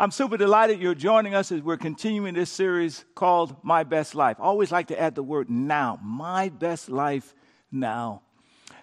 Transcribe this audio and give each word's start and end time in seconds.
I'm 0.00 0.12
super 0.12 0.36
delighted 0.36 0.80
you're 0.80 0.94
joining 0.94 1.34
us 1.34 1.50
as 1.50 1.60
we're 1.60 1.76
continuing 1.76 2.32
this 2.32 2.52
series 2.52 3.04
called 3.16 3.56
My 3.64 3.82
Best 3.82 4.14
Life. 4.14 4.36
I 4.38 4.44
always 4.44 4.70
like 4.70 4.86
to 4.88 5.00
add 5.00 5.16
the 5.16 5.24
word 5.24 5.50
now. 5.50 5.98
My 6.00 6.50
best 6.50 6.88
life 6.88 7.34
now. 7.72 8.22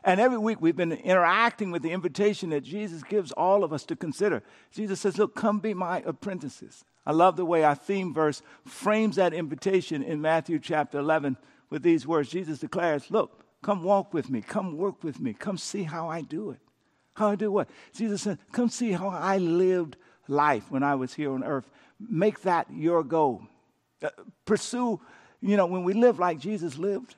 And 0.04 0.20
every 0.20 0.38
week 0.38 0.59
we've 0.59 0.75
been 0.75 0.91
interacting 0.91 1.71
with 1.71 1.84
the 1.84 1.91
invitation 1.91 2.50
that 2.50 2.66
Jesus 2.66 3.02
gives 3.02 3.32
all 3.32 3.64
of 3.64 3.71
us 3.71 3.86
to 3.86 3.96
consider. 3.96 4.43
Jesus 4.73 5.00
says, 5.00 5.18
Look, 5.18 5.36
come 5.36 5.59
be 5.59 5.73
my 5.73 6.04
apprentices. 6.05 6.84
I 7.05 7.14
love 7.14 7.38
the 7.38 7.45
way 7.45 7.63
our 7.63 7.75
theme 7.75 8.13
verse 8.13 8.41
frames 8.66 9.16
that 9.16 9.34
invitation 9.34 10.04
in 10.04 10.20
Matthew 10.20 10.59
chapter 10.59 11.00
11 11.00 11.38
with 11.70 11.82
these 11.82 12.05
words. 12.05 12.27
Jesus 12.27 12.59
declares, 12.59 13.09
Look, 13.09 13.45
come 13.61 13.84
walk 13.84 14.13
with 14.13 14.29
me, 14.29 14.41
come 14.41 14.75
work 14.75 15.02
with 15.02 15.21
me, 15.21 15.34
come 15.34 15.57
see 15.57 15.84
how 15.84 16.09
I 16.09 16.23
do 16.23 16.50
it. 16.50 16.59
How 17.13 17.29
I 17.29 17.36
do 17.36 17.50
what? 17.50 17.70
Jesus 17.93 18.23
said, 18.23 18.38
Come 18.52 18.68
see 18.68 18.91
how 18.91 19.08
I 19.08 19.38
lived 19.38 19.95
life 20.27 20.70
when 20.70 20.84
I 20.84 20.95
was 20.95 21.13
here 21.13 21.31
on 21.31 21.43
earth. 21.43 21.70
Make 21.99 22.41
that 22.41 22.67
your 22.71 23.03
goal. 23.03 23.41
Uh, 24.03 24.09
pursue, 24.45 24.99
you 25.41 25.57
know, 25.57 25.65
when 25.65 25.84
we 25.84 25.93
live 25.93 26.20
like 26.20 26.39
Jesus 26.39 26.77
lived, 26.77 27.15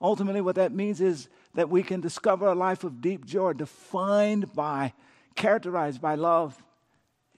ultimately 0.00 0.40
what 0.40 0.56
that 0.56 0.72
means 0.72 1.00
is 1.00 1.28
that 1.54 1.68
we 1.68 1.82
can 1.82 2.00
discover 2.00 2.46
a 2.46 2.54
life 2.54 2.84
of 2.84 3.00
deep 3.00 3.24
joy 3.24 3.52
defined 3.52 4.52
by, 4.52 4.92
characterized 5.34 6.00
by 6.00 6.14
love 6.14 6.62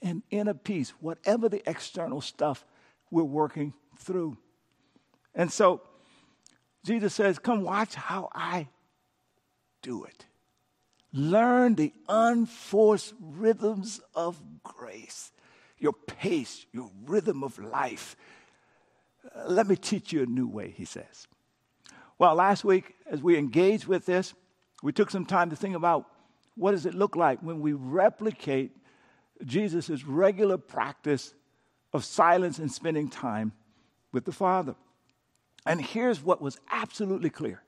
and 0.03 0.23
inner 0.31 0.55
peace, 0.55 0.91
whatever 1.01 1.49
the 1.49 1.69
external 1.69 2.21
stuff 2.21 2.65
we're 3.11 3.23
working 3.23 3.73
through. 3.99 4.37
And 5.35 5.51
so 5.51 5.83
Jesus 6.85 7.15
says, 7.15 7.39
Come 7.39 7.63
watch 7.63 7.95
how 7.95 8.31
I 8.35 8.69
do 9.83 10.05
it. 10.05 10.26
Learn 11.13 11.75
the 11.75 11.93
unforced 12.09 13.15
rhythms 13.21 14.01
of 14.15 14.41
grace, 14.63 15.33
your 15.79 15.93
pace, 15.93 16.67
your 16.73 16.91
rhythm 17.05 17.43
of 17.43 17.59
life. 17.59 18.17
Uh, 19.35 19.49
let 19.49 19.67
me 19.67 19.77
teach 19.77 20.13
you 20.13 20.23
a 20.23 20.27
new 20.27 20.47
way, 20.47 20.75
he 20.77 20.85
says. 20.85 21.27
Well, 22.19 22.35
last 22.35 22.65
week, 22.65 22.95
as 23.11 23.23
we 23.23 23.37
engaged 23.37 23.87
with 23.87 24.07
this, 24.07 24.35
we 24.83 24.93
took 24.93 25.11
some 25.11 25.27
time 25.27 25.51
to 25.51 25.57
think 25.57 25.75
about 25.75 26.07
what 26.55 26.73
does 26.73 26.87
it 26.87 26.95
look 26.95 27.17
like 27.17 27.41
when 27.41 27.61
we 27.61 27.73
replicate 27.73 28.77
Jesus' 29.45 30.05
regular 30.05 30.57
practice 30.57 31.35
of 31.93 32.05
silence 32.05 32.59
and 32.59 32.71
spending 32.71 33.09
time 33.09 33.53
with 34.13 34.25
the 34.25 34.33
Father. 34.33 34.75
And 35.67 35.81
here's 35.81 36.23
what 36.23 36.41
was 36.41 36.59
absolutely 36.71 37.31
clear 37.31 37.63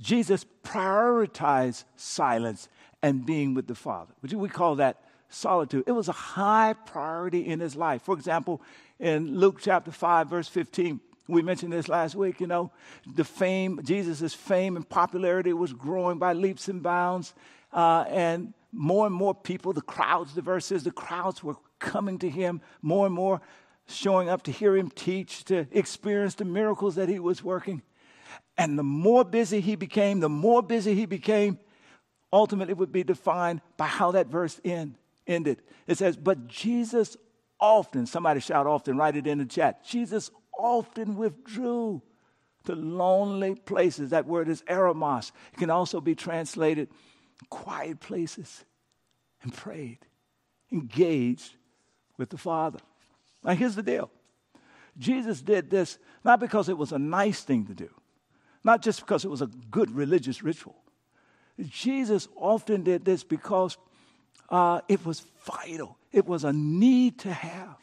Jesus 0.00 0.44
prioritized 0.64 1.84
silence 1.96 2.68
and 3.02 3.26
being 3.26 3.54
with 3.54 3.66
the 3.66 3.74
Father. 3.74 4.12
We 4.22 4.48
call 4.48 4.76
that 4.76 5.02
solitude. 5.28 5.84
It 5.86 5.92
was 5.92 6.08
a 6.08 6.12
high 6.12 6.74
priority 6.86 7.46
in 7.46 7.60
his 7.60 7.76
life. 7.76 8.02
For 8.02 8.14
example, 8.14 8.62
in 8.98 9.38
Luke 9.38 9.58
chapter 9.60 9.90
5, 9.90 10.28
verse 10.28 10.48
15, 10.48 11.00
we 11.28 11.42
mentioned 11.42 11.72
this 11.72 11.88
last 11.88 12.14
week, 12.14 12.40
you 12.40 12.46
know, 12.46 12.70
the 13.14 13.24
fame, 13.24 13.80
Jesus' 13.82 14.34
fame 14.34 14.76
and 14.76 14.88
popularity 14.88 15.52
was 15.52 15.72
growing 15.72 16.18
by 16.18 16.32
leaps 16.32 16.68
and 16.68 16.82
bounds. 16.82 17.34
Uh, 17.72 18.04
and 18.08 18.52
more 18.72 19.06
and 19.06 19.14
more 19.14 19.34
people, 19.34 19.72
the 19.72 19.80
crowds, 19.82 20.34
the 20.34 20.42
verse 20.42 20.66
says, 20.66 20.82
the 20.82 20.90
crowds 20.90 21.42
were 21.42 21.56
coming 21.78 22.18
to 22.18 22.28
him, 22.28 22.60
more 22.80 23.06
and 23.06 23.14
more 23.14 23.40
showing 23.86 24.28
up 24.28 24.42
to 24.44 24.52
hear 24.52 24.76
him 24.76 24.90
teach, 24.90 25.44
to 25.44 25.66
experience 25.72 26.34
the 26.34 26.44
miracles 26.44 26.94
that 26.94 27.08
he 27.08 27.18
was 27.18 27.42
working. 27.42 27.82
And 28.56 28.78
the 28.78 28.82
more 28.82 29.24
busy 29.24 29.60
he 29.60 29.76
became, 29.76 30.20
the 30.20 30.28
more 30.28 30.62
busy 30.62 30.94
he 30.94 31.06
became, 31.06 31.58
ultimately 32.32 32.74
would 32.74 32.92
be 32.92 33.04
defined 33.04 33.60
by 33.76 33.86
how 33.86 34.12
that 34.12 34.28
verse 34.28 34.60
end, 34.64 34.96
ended. 35.26 35.62
It 35.86 35.98
says, 35.98 36.16
But 36.16 36.46
Jesus 36.46 37.16
often, 37.60 38.06
somebody 38.06 38.40
shout 38.40 38.66
often, 38.66 38.96
write 38.96 39.16
it 39.16 39.26
in 39.26 39.38
the 39.38 39.46
chat. 39.46 39.84
Jesus 39.84 40.30
often 40.58 41.16
withdrew 41.16 42.02
to 42.64 42.74
lonely 42.74 43.54
places. 43.54 44.10
That 44.10 44.26
word 44.26 44.48
is 44.48 44.62
eremos. 44.62 45.32
It 45.52 45.58
can 45.58 45.70
also 45.70 46.00
be 46.00 46.14
translated 46.14 46.88
quiet 47.48 48.00
places 48.00 48.64
and 49.42 49.52
prayed, 49.52 49.98
engaged 50.70 51.56
with 52.16 52.30
the 52.30 52.38
Father. 52.38 52.78
Now, 53.42 53.54
here's 53.54 53.74
the 53.74 53.82
deal 53.82 54.10
Jesus 54.98 55.40
did 55.40 55.70
this 55.70 55.98
not 56.24 56.40
because 56.40 56.68
it 56.68 56.78
was 56.78 56.92
a 56.92 56.98
nice 56.98 57.42
thing 57.42 57.66
to 57.66 57.74
do, 57.74 57.90
not 58.64 58.82
just 58.82 59.00
because 59.00 59.24
it 59.24 59.28
was 59.28 59.42
a 59.42 59.46
good 59.70 59.90
religious 59.90 60.42
ritual. 60.42 60.76
Jesus 61.60 62.28
often 62.36 62.82
did 62.82 63.04
this 63.04 63.24
because 63.24 63.76
uh, 64.48 64.80
it 64.88 65.04
was 65.04 65.24
vital, 65.44 65.96
it 66.12 66.26
was 66.26 66.44
a 66.44 66.52
need 66.52 67.18
to 67.20 67.32
have. 67.32 67.76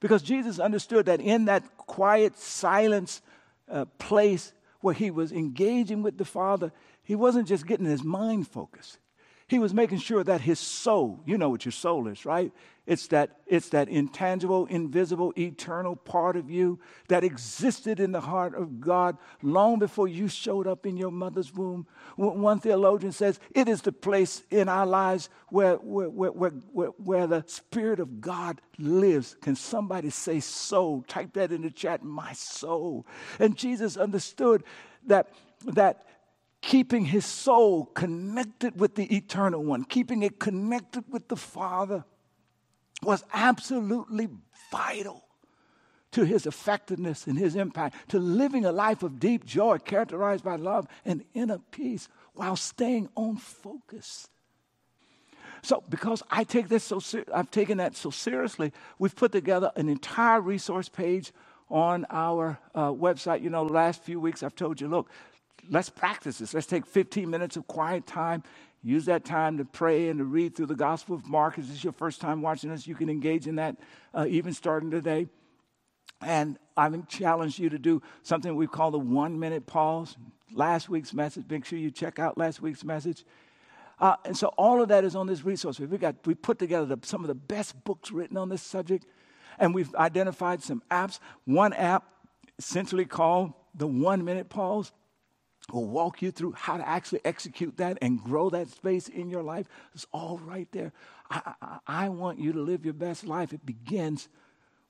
Because 0.00 0.22
Jesus 0.22 0.58
understood 0.58 1.06
that 1.06 1.20
in 1.20 1.46
that 1.46 1.76
quiet 1.76 2.36
silence 2.36 3.22
uh, 3.70 3.86
place 3.98 4.52
where 4.80 4.94
he 4.94 5.10
was 5.10 5.32
engaging 5.32 6.02
with 6.02 6.18
the 6.18 6.24
Father, 6.24 6.72
he 7.02 7.14
wasn't 7.14 7.48
just 7.48 7.66
getting 7.66 7.86
his 7.86 8.04
mind 8.04 8.46
focused. 8.46 8.98
He 9.46 9.58
was 9.58 9.74
making 9.74 9.98
sure 9.98 10.24
that 10.24 10.40
his 10.40 10.58
soul, 10.58 11.20
you 11.26 11.36
know 11.36 11.50
what 11.50 11.64
your 11.66 11.72
soul 11.72 12.08
is, 12.08 12.24
right? 12.24 12.50
It's 12.86 13.06
that, 13.08 13.38
it's 13.46 13.70
that 13.70 13.88
intangible, 13.88 14.66
invisible, 14.66 15.32
eternal 15.38 15.96
part 15.96 16.36
of 16.36 16.50
you 16.50 16.78
that 17.08 17.24
existed 17.24 17.98
in 17.98 18.12
the 18.12 18.20
heart 18.20 18.54
of 18.54 18.80
God 18.80 19.16
long 19.42 19.78
before 19.78 20.06
you 20.06 20.28
showed 20.28 20.66
up 20.66 20.84
in 20.84 20.96
your 20.96 21.10
mother's 21.10 21.52
womb. 21.52 21.86
One 22.16 22.60
theologian 22.60 23.12
says 23.12 23.38
it 23.54 23.68
is 23.68 23.82
the 23.82 23.92
place 23.92 24.42
in 24.50 24.68
our 24.68 24.86
lives 24.86 25.30
where, 25.48 25.76
where, 25.76 26.10
where, 26.10 26.50
where, 26.50 26.88
where 26.88 27.26
the 27.26 27.44
Spirit 27.46 28.00
of 28.00 28.20
God 28.20 28.60
lives. 28.78 29.36
Can 29.40 29.56
somebody 29.56 30.10
say 30.10 30.40
soul? 30.40 31.04
Type 31.08 31.34
that 31.34 31.52
in 31.52 31.62
the 31.62 31.70
chat, 31.70 32.02
my 32.02 32.32
soul. 32.32 33.06
And 33.38 33.56
Jesus 33.56 33.96
understood 33.96 34.62
that, 35.06 35.30
that 35.66 36.06
keeping 36.64 37.04
his 37.04 37.26
soul 37.26 37.84
connected 37.84 38.80
with 38.80 38.94
the 38.94 39.14
eternal 39.14 39.62
one, 39.62 39.84
keeping 39.84 40.22
it 40.22 40.40
connected 40.40 41.04
with 41.10 41.28
the 41.28 41.36
Father 41.36 42.04
was 43.02 43.22
absolutely 43.34 44.28
vital 44.72 45.22
to 46.12 46.24
his 46.24 46.46
effectiveness 46.46 47.26
and 47.26 47.38
his 47.38 47.54
impact, 47.54 48.08
to 48.08 48.18
living 48.18 48.64
a 48.64 48.72
life 48.72 49.02
of 49.02 49.20
deep 49.20 49.44
joy 49.44 49.76
characterized 49.76 50.42
by 50.42 50.56
love 50.56 50.86
and 51.04 51.22
inner 51.34 51.58
peace 51.70 52.08
while 52.32 52.56
staying 52.56 53.08
on 53.14 53.36
focus. 53.36 54.28
So, 55.60 55.82
because 55.90 56.22
I 56.30 56.44
take 56.44 56.68
this 56.68 56.84
so 56.84 56.98
ser- 56.98 57.24
I've 57.34 57.50
taken 57.50 57.78
that 57.78 57.94
so 57.94 58.10
seriously, 58.10 58.72
we've 58.98 59.14
put 59.14 59.32
together 59.32 59.70
an 59.76 59.88
entire 59.88 60.40
resource 60.40 60.88
page 60.88 61.32
on 61.68 62.06
our 62.10 62.58
uh, 62.74 62.90
website. 62.90 63.42
You 63.42 63.50
know, 63.50 63.64
last 63.64 64.02
few 64.02 64.20
weeks 64.20 64.42
I've 64.42 64.54
told 64.54 64.80
you, 64.80 64.88
look, 64.88 65.10
let's 65.70 65.90
practice 65.90 66.38
this. 66.38 66.54
Let's 66.54 66.66
take 66.66 66.86
15 66.86 67.28
minutes 67.28 67.56
of 67.56 67.66
quiet 67.66 68.06
time 68.06 68.42
Use 68.84 69.06
that 69.06 69.24
time 69.24 69.56
to 69.56 69.64
pray 69.64 70.10
and 70.10 70.18
to 70.18 70.24
read 70.26 70.54
through 70.54 70.66
the 70.66 70.74
Gospel 70.74 71.16
of 71.16 71.26
Mark. 71.26 71.56
If 71.56 71.68
this 71.68 71.76
is 71.76 71.82
your 71.82 71.94
first 71.94 72.20
time 72.20 72.42
watching 72.42 72.70
us, 72.70 72.86
you 72.86 72.94
can 72.94 73.08
engage 73.08 73.46
in 73.46 73.56
that 73.56 73.76
uh, 74.12 74.26
even 74.28 74.52
starting 74.52 74.90
today. 74.90 75.26
And 76.20 76.58
I've 76.76 77.08
challenged 77.08 77.58
you 77.58 77.70
to 77.70 77.78
do 77.78 78.02
something 78.22 78.54
we 78.54 78.66
call 78.66 78.90
the 78.90 78.98
one 78.98 79.40
minute 79.40 79.66
pause. 79.66 80.18
Last 80.52 80.90
week's 80.90 81.14
message, 81.14 81.46
make 81.48 81.64
sure 81.64 81.78
you 81.78 81.90
check 81.90 82.18
out 82.18 82.36
last 82.36 82.60
week's 82.60 82.84
message. 82.84 83.24
Uh, 83.98 84.16
and 84.26 84.36
so 84.36 84.48
all 84.58 84.82
of 84.82 84.88
that 84.88 85.02
is 85.02 85.16
on 85.16 85.26
this 85.26 85.46
resource. 85.46 85.80
We 85.80 85.96
got 85.96 86.16
we 86.26 86.34
put 86.34 86.58
together 86.58 86.84
the, 86.84 86.98
some 87.06 87.22
of 87.22 87.28
the 87.28 87.34
best 87.34 87.82
books 87.84 88.10
written 88.10 88.36
on 88.36 88.50
this 88.50 88.60
subject, 88.60 89.06
and 89.58 89.74
we've 89.74 89.94
identified 89.94 90.62
some 90.62 90.82
apps. 90.90 91.20
One 91.46 91.72
app, 91.72 92.04
essentially 92.58 93.06
called 93.06 93.54
the 93.74 93.86
One 93.86 94.26
Minute 94.26 94.50
Pause, 94.50 94.92
will 95.72 95.86
walk 95.86 96.20
you 96.20 96.30
through 96.30 96.52
how 96.52 96.76
to 96.76 96.86
actually 96.86 97.20
execute 97.24 97.76
that 97.78 97.98
and 98.02 98.22
grow 98.22 98.50
that 98.50 98.68
space 98.68 99.08
in 99.08 99.30
your 99.30 99.42
life. 99.42 99.66
It's 99.94 100.06
all 100.12 100.38
right 100.38 100.68
there. 100.72 100.92
I, 101.30 101.54
I, 101.62 101.78
I, 101.86 102.08
want 102.10 102.38
you 102.38 102.52
to 102.52 102.60
live 102.60 102.84
your 102.84 102.94
best 102.94 103.24
life. 103.24 103.52
It 103.52 103.64
begins 103.64 104.28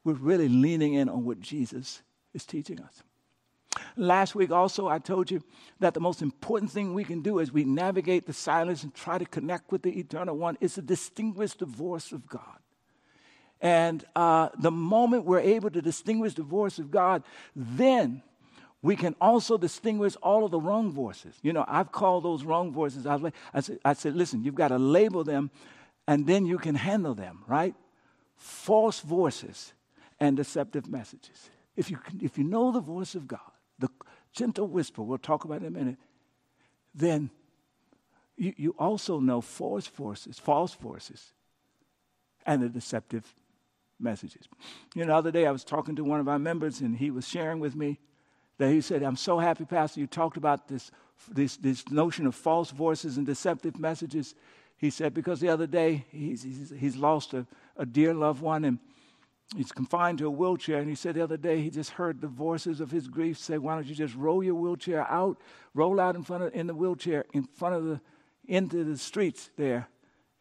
with 0.03 0.19
really 0.19 0.49
leaning 0.49 0.95
in 0.95 1.09
on 1.09 1.25
what 1.25 1.41
Jesus 1.41 2.03
is 2.35 2.45
teaching 2.45 2.81
us. 2.81 3.03
Last 3.97 4.35
week, 4.35 4.51
also, 4.51 4.89
I 4.89 4.99
told 4.99 5.31
you 5.31 5.43
that 5.81 5.95
the 5.95 6.01
most 6.01 6.23
important 6.23 6.71
thing 6.71 6.95
we 6.95 7.05
can 7.05 7.23
do 7.23 7.41
as 7.41 7.53
we 7.53 7.65
navigate 7.65 8.27
the 8.27 8.33
silence 8.33 8.83
and 8.83 8.95
try 8.95 9.19
to 9.19 9.25
connect 9.25 9.71
with 9.71 9.83
the 9.83 9.99
eternal 9.99 10.37
one 10.37 10.59
is 10.61 10.75
to 10.75 10.83
distinguish 10.83 11.55
the 11.55 11.67
voice 11.67 12.13
of 12.13 12.29
God. 12.29 12.59
And 13.61 14.05
uh, 14.15 14.51
the 14.59 14.71
moment 14.71 15.25
we're 15.25 15.41
able 15.41 15.71
to 15.71 15.81
distinguish 15.81 16.35
the 16.35 16.43
voice 16.43 16.79
of 16.79 16.91
God, 16.91 17.23
then 17.57 18.23
we 18.85 18.97
can 18.97 19.17
also 19.19 19.57
distinguish 19.57 20.15
all 20.17 20.45
of 20.45 20.51
the 20.51 20.61
wrong 20.61 20.93
voices. 20.93 21.35
You 21.41 21.55
know, 21.55 21.65
I've 21.67 21.91
called 21.91 22.23
those 22.23 22.45
wrong 22.45 22.71
voices. 22.71 23.07
I, 23.07 23.19
I, 23.55 23.61
said, 23.61 23.79
I 23.83 23.95
said, 23.95 24.15
listen, 24.15 24.45
you've 24.45 24.55
got 24.55 24.69
to 24.69 24.79
label 24.79 25.25
them 25.25 25.51
and 26.07 26.27
then 26.27 26.45
you 26.45 26.59
can 26.59 26.75
handle 26.75 27.15
them, 27.15 27.45
right? 27.47 27.75
False 28.37 29.01
voices 29.01 29.73
and 30.21 30.37
deceptive 30.37 30.87
messages. 30.87 31.49
If 31.77 31.91
you, 31.91 31.99
if 32.21 32.37
you 32.37 32.45
know 32.45 32.73
the 32.73 32.81
voice 32.81 33.15
of 33.15 33.27
God, 33.27 33.41
the 33.79 33.89
gentle 34.35 34.67
whisper, 34.67 35.01
we'll 35.01 35.17
talk 35.17 35.47
about 35.47 35.63
in 35.63 35.69
a 35.69 35.71
minute, 35.71 35.97
then 36.95 37.31
you, 38.37 38.53
you 38.59 38.75
also 38.79 39.19
know 39.19 39.41
false 39.41 39.87
forces, 39.87 40.39
false 40.39 40.75
forces, 40.75 41.33
and 42.45 42.63
the 42.63 42.69
deceptive 42.69 43.35
messages. 43.99 44.47
You 44.95 45.07
know, 45.07 45.13
the 45.13 45.17
other 45.17 45.31
day 45.31 45.47
I 45.47 45.53
was 45.53 45.65
talking 45.65 45.97
to 45.97 46.05
one 46.05 46.21
of 46.21 46.29
our 46.29 46.39
members, 46.39 46.83
and 46.83 46.99
he 46.99 47.11
was 47.11 47.27
sharing 47.27 47.61
with 47.61 47.75
me 47.75 47.99
that 48.59 48.71
he 48.71 48.81
said, 48.81 49.03
I'm 49.03 49.17
so 49.17 49.39
happy, 49.39 49.65
Pastor, 49.65 50.01
you 50.01 50.07
talked 50.07 50.37
about 50.37 50.69
this, 50.69 50.91
this, 51.31 51.57
this 51.57 51.89
notion 51.91 52.27
of 52.27 52.35
false 52.35 52.71
voices 52.71 53.17
and 53.17 53.27
deceptive 53.27 53.79
messages. 53.79 54.35
He 54.77 54.91
said, 54.91 55.15
because 55.15 55.41
the 55.41 55.49
other 55.49 55.67
day 55.67 56.05
he's, 56.11 56.43
he's, 56.43 56.73
he's 56.79 56.97
lost 56.97 57.35
a, 57.35 57.47
a 57.77 57.87
dear 57.87 58.15
loved 58.15 58.43
one 58.43 58.65
and 58.65 58.79
he's 59.57 59.73
confined 59.73 60.19
to 60.19 60.27
a 60.27 60.31
wheelchair. 60.31 60.79
And 60.79 60.89
he 60.89 60.95
said 60.95 61.15
the 61.15 61.23
other 61.23 61.37
day 61.37 61.61
he 61.61 61.71
just 61.71 61.91
heard 61.91 62.21
the 62.21 62.29
voices 62.29 62.81
of 62.81 62.91
his 62.91 63.09
grief 63.09 63.39
say, 63.39 63.59
Why 63.59 63.75
don't 63.75 63.87
you 63.87 63.95
just 63.95 64.15
roll 64.15 64.43
your 64.43 64.55
wheelchair 64.55 65.11
out, 65.11 65.39
roll 65.75 66.01
out 66.01 66.17
in 66.17 66.23
front 66.23 66.45
of 66.45 66.55
in 66.55 66.67
the 66.67 66.75
wheelchair 66.75 67.25
in 67.33 67.45
front 67.45 67.75
of 67.75 67.85
the 67.85 68.01
into 68.47 68.85
the 68.85 68.99
streets 68.99 69.51
there 69.57 69.89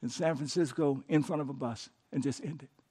in 0.02 0.10
San 0.10 0.36
Francisco 0.36 1.02
in 1.08 1.24
front 1.24 1.42
of 1.42 1.50
a 1.50 1.54
bus 1.54 1.90
and 2.12 2.22
just 2.22 2.44
end 2.44 2.64
it. 2.64 2.83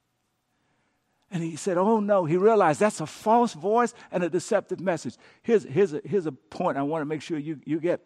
And 1.33 1.43
he 1.43 1.57
said, 1.57 1.79
Oh 1.79 1.99
no, 1.99 2.27
he 2.27 2.37
realized 2.37 2.79
that's 2.79 3.01
a 3.01 3.07
false 3.07 3.55
voice 3.55 3.95
and 4.11 4.23
a 4.23 4.29
deceptive 4.29 4.81
message. 4.81 5.17
Here's, 5.43 5.65
here's, 5.65 5.95
a, 5.95 6.03
here's 6.05 6.27
a 6.27 6.33
point 6.33 6.77
I 6.77 6.83
want 6.83 7.01
to 7.01 7.07
make 7.07 7.23
sure 7.23 7.39
you, 7.39 7.59
you 7.65 7.81
get. 7.81 8.01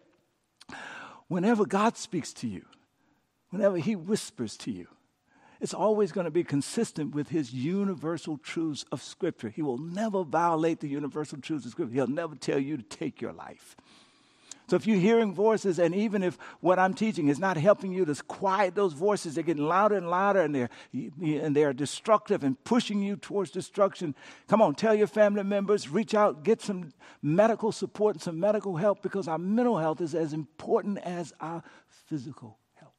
Whenever 1.27 1.67
God 1.67 1.97
speaks 1.97 2.33
to 2.35 2.47
you, 2.47 2.65
whenever 3.51 3.79
he 3.79 3.97
whispers 3.97 4.57
to 4.59 4.71
you, 4.71 4.87
it's 5.61 5.75
always 5.75 6.13
going 6.13 6.27
to 6.27 6.31
be 6.31 6.45
consistent 6.45 7.15
with 7.15 7.31
his 7.31 7.53
universal 7.53 8.39
truths 8.39 8.85
of 8.93 9.03
Scripture. 9.03 9.49
He 9.49 9.63
will 9.63 9.79
never 9.79 10.23
violate 10.23 10.81
the 10.81 10.89
universal 10.89 11.39
truths 11.39 11.65
of 11.65 11.73
Scripture. 11.73 11.95
He'll 11.95 12.07
never 12.07 12.37
tell 12.37 12.59
you 12.59 12.77
to 12.77 12.83
take 12.83 13.21
your 13.21 13.33
life. 13.33 13.75
So 14.69 14.75
if 14.75 14.87
you're 14.87 14.99
hearing 14.99 15.33
voices, 15.33 15.79
and 15.79 15.95
even 15.95 16.25
if 16.25 16.39
what 16.61 16.79
I'm 16.79 16.93
teaching 16.93 17.29
is 17.29 17.39
not 17.39 17.57
helping 17.57 17.93
you 17.93 18.05
to 18.05 18.15
quiet 18.25 18.75
those 18.75 18.95
voices, 18.95 19.35
they're 19.35 19.45
getting 19.45 19.65
louder 19.65 19.97
and 19.97 20.11
louder, 20.11 20.41
and 20.41 20.53
they're 20.53 20.71
and 20.93 21.55
they're 21.55 21.73
destructive 21.73 22.43
and 22.43 22.63
pushing 22.65 23.01
you 23.01 23.17
towards 23.17 23.53
destruction. 23.53 24.15
Come 24.49 24.61
on, 24.61 24.75
tell 24.75 24.95
your 24.95 25.07
family 25.07 25.45
members, 25.45 25.89
reach 25.89 26.15
out, 26.15 26.43
get 26.43 26.61
some 26.61 26.93
medical 27.23 27.71
support 27.71 28.17
and 28.17 28.23
some 28.23 28.41
medical 28.41 28.77
help 28.77 29.03
because 29.03 29.29
our 29.29 29.39
mental 29.39 29.79
health 29.79 30.01
is 30.01 30.15
as 30.17 30.33
important 30.33 30.99
as 30.99 31.33
our 31.41 31.63
physical 32.09 32.59
health. 32.75 32.95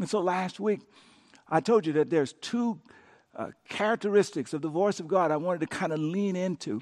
And 0.00 0.08
so 0.08 0.20
last 0.20 0.58
week, 0.58 0.80
I 1.48 1.60
told 1.60 1.86
you 1.86 1.92
that 1.94 2.10
there's 2.10 2.32
two 2.32 2.80
uh, 3.36 3.50
characteristics 3.68 4.52
of 4.54 4.62
the 4.62 4.68
voice 4.68 4.98
of 4.98 5.06
God 5.06 5.30
I 5.30 5.36
wanted 5.36 5.60
to 5.60 5.66
kind 5.66 5.92
of 5.92 6.00
lean 6.00 6.34
into. 6.34 6.80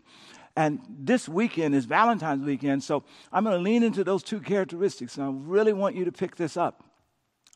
And 0.56 0.80
this 0.88 1.28
weekend 1.28 1.74
is 1.74 1.84
Valentine's 1.84 2.44
weekend, 2.44 2.84
so 2.84 3.02
I'm 3.32 3.44
going 3.44 3.56
to 3.56 3.62
lean 3.62 3.82
into 3.82 4.04
those 4.04 4.22
two 4.22 4.40
characteristics. 4.40 5.16
And 5.16 5.26
I 5.26 5.30
really 5.32 5.72
want 5.72 5.96
you 5.96 6.04
to 6.04 6.12
pick 6.12 6.36
this 6.36 6.56
up. 6.56 6.84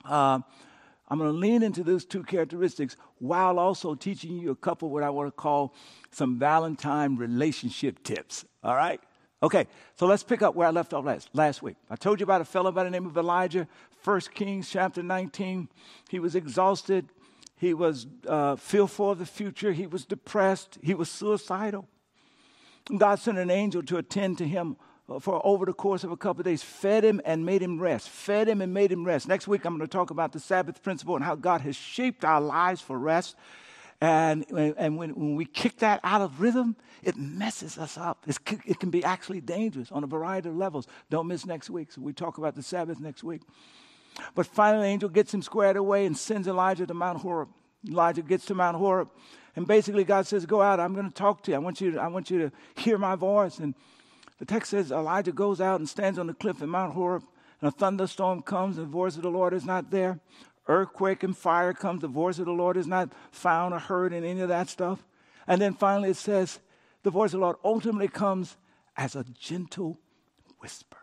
Uh, 0.04 0.40
I'm 1.10 1.18
going 1.18 1.30
to 1.30 1.36
lean 1.36 1.62
into 1.62 1.82
those 1.82 2.04
two 2.04 2.22
characteristics 2.22 2.96
while 3.18 3.58
also 3.58 3.94
teaching 3.94 4.38
you 4.38 4.50
a 4.50 4.56
couple 4.56 4.90
what 4.90 5.02
I 5.02 5.10
want 5.10 5.28
to 5.28 5.32
call 5.32 5.74
some 6.10 6.38
Valentine 6.38 7.16
relationship 7.16 8.02
tips. 8.02 8.44
All 8.62 8.74
right? 8.74 9.00
Okay, 9.42 9.66
so 9.94 10.06
let's 10.06 10.24
pick 10.24 10.42
up 10.42 10.56
where 10.56 10.66
I 10.66 10.72
left 10.72 10.92
off 10.92 11.04
last, 11.04 11.30
last 11.32 11.62
week. 11.62 11.76
I 11.88 11.94
told 11.94 12.18
you 12.18 12.24
about 12.24 12.40
a 12.40 12.44
fellow 12.44 12.72
by 12.72 12.82
the 12.82 12.90
name 12.90 13.06
of 13.06 13.16
Elijah, 13.16 13.68
1 14.02 14.20
Kings 14.34 14.68
chapter 14.68 15.02
19. 15.02 15.68
He 16.10 16.18
was 16.18 16.34
exhausted, 16.34 17.08
he 17.56 17.72
was 17.72 18.08
uh, 18.26 18.56
fearful 18.56 19.12
of 19.12 19.18
the 19.20 19.26
future, 19.26 19.72
he 19.72 19.86
was 19.86 20.04
depressed, 20.04 20.78
he 20.82 20.92
was 20.92 21.08
suicidal. 21.08 21.88
God 22.96 23.19
sent 23.19 23.38
an 23.38 23.50
angel 23.50 23.82
to 23.84 23.98
attend 23.98 24.38
to 24.38 24.46
him 24.46 24.76
uh, 25.08 25.19
for 25.19 25.44
over 25.44 25.64
the 25.64 25.72
course 25.72 26.04
of 26.04 26.10
a 26.10 26.16
couple 26.16 26.40
of 26.40 26.44
days, 26.44 26.62
fed 26.62 27.04
him 27.04 27.20
and 27.25 27.44
made 27.44 27.62
him 27.62 27.80
rest. 27.80 28.08
Fed 28.08 28.48
him 28.48 28.60
and 28.60 28.75
made 28.75 28.92
him 28.92 29.04
rest. 29.04 29.28
Next 29.28 29.48
week, 29.48 29.64
I'm 29.64 29.76
going 29.76 29.88
to 29.88 29.92
talk 29.92 30.10
about 30.10 30.32
the 30.32 30.40
Sabbath 30.40 30.82
principle 30.82 31.16
and 31.16 31.25
how 31.25 31.34
God 31.34 31.62
has 31.62 31.76
shaped 31.76 32.25
our 32.25 32.40
lives 32.40 32.80
for 32.80 32.98
rest. 32.98 33.36
And, 34.00 34.44
and 34.50 34.96
when, 34.96 35.10
when 35.10 35.34
we 35.34 35.44
kick 35.44 35.78
that 35.78 36.00
out 36.04 36.20
of 36.20 36.40
rhythm, 36.40 36.76
it 37.02 37.16
messes 37.16 37.78
us 37.78 37.98
up. 37.98 38.25
It's, 38.26 38.38
it 38.64 38.78
can 38.78 38.90
be 38.90 39.02
actually 39.02 39.40
dangerous 39.40 39.90
on 39.90 40.04
a 40.04 40.06
variety 40.06 40.50
of 40.50 40.56
levels. 40.56 40.86
Don't 41.10 41.26
miss 41.26 41.44
next 41.46 41.69
week. 41.69 41.90
So 41.90 42.00
we 42.00 42.12
talk 42.12 42.38
about 42.38 42.54
the 42.54 42.62
Sabbath 42.62 43.00
next 43.00 43.24
week. 43.24 43.42
But 44.34 44.46
finally, 44.46 44.84
the 44.84 44.88
angel 44.90 45.08
gets 45.08 45.34
him 45.34 45.42
squared 45.42 45.76
away 45.76 46.06
and 46.06 46.16
sends 46.16 46.46
Elijah 46.46 46.86
to 46.86 46.94
Mount 46.94 47.20
Horeb. 47.20 47.48
Elijah 47.88 48.22
gets 48.22 48.44
to 48.46 48.54
Mount 48.54 48.76
Horeb 48.76 49.08
and 49.58 49.66
basically, 49.66 50.05
God 50.05 50.25
says, 50.25 50.46
Go 50.46 50.62
out. 50.62 50.78
I'm 50.78 50.94
going 50.94 51.08
to 51.08 51.12
talk 51.14 51.43
to 51.43 51.50
you. 51.50 51.56
I 51.56 51.58
want 51.58 51.81
you 51.81 51.90
to, 51.90 52.00
I 52.00 52.06
want 52.06 52.31
you 52.31 52.38
to 52.38 52.52
hear 52.81 52.96
my 52.96 53.16
voice. 53.16 53.58
And 53.58 53.75
the 54.38 54.44
text 54.44 54.70
says 54.70 54.93
Elijah 54.93 55.32
goes 55.32 55.60
out 55.60 55.81
and 55.81 55.88
stands 55.88 56.16
on 56.16 56.28
the 56.28 56.32
cliff 56.32 56.62
in 56.62 56.69
Mount 56.69 56.94
Horeb, 56.94 57.25
and 57.60 57.66
a 57.66 57.72
thunderstorm 57.72 58.43
comes, 58.43 58.78
and 58.78 58.87
the 58.87 58.93
voice 58.93 59.16
of 59.16 59.22
the 59.22 59.31
Lord 59.31 59.52
is 59.52 59.64
not 59.64 59.90
there. 59.90 60.20
Earthquake 60.69 61.25
and 61.25 61.37
fire 61.37 61.72
comes, 61.72 62.02
the 62.02 62.06
voice 62.06 62.38
of 62.38 62.44
the 62.44 62.52
Lord 62.52 62.76
is 62.76 62.87
not 62.87 63.12
found 63.32 63.75
or 63.75 63.81
heard 63.81 64.12
in 64.12 64.22
any 64.22 64.43
of 64.43 64.49
that 64.49 64.69
stuff. 64.69 65.05
And 65.49 65.60
then 65.60 65.75
finally, 65.75 66.10
it 66.10 66.16
says, 66.16 66.60
The 67.02 67.10
voice 67.10 67.34
of 67.34 67.40
the 67.40 67.46
Lord 67.46 67.56
ultimately 67.64 68.06
comes 68.06 68.56
as 68.96 69.16
a 69.16 69.25
gentle 69.25 69.99
whisper. 70.60 70.99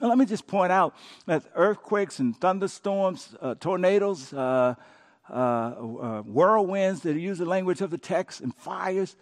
Now, 0.00 0.10
let 0.10 0.18
me 0.18 0.26
just 0.26 0.46
point 0.46 0.70
out 0.70 0.94
that 1.26 1.42
earthquakes 1.56 2.20
and 2.20 2.40
thunderstorms, 2.40 3.34
uh, 3.40 3.56
tornadoes, 3.56 4.32
uh, 4.32 4.76
uh, 5.30 5.34
uh, 5.34 6.22
whirlwinds 6.22 7.02
that 7.02 7.16
use 7.16 7.38
the 7.38 7.44
language 7.44 7.80
of 7.80 7.90
the 7.90 7.98
text 7.98 8.40
and 8.40 8.54
fires. 8.54 9.16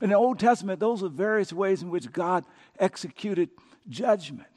In 0.00 0.10
the 0.10 0.16
Old 0.16 0.38
Testament, 0.38 0.80
those 0.80 1.02
are 1.02 1.08
various 1.08 1.52
ways 1.52 1.82
in 1.82 1.90
which 1.90 2.10
God 2.12 2.44
executed 2.78 3.50
judgment. 3.88 4.48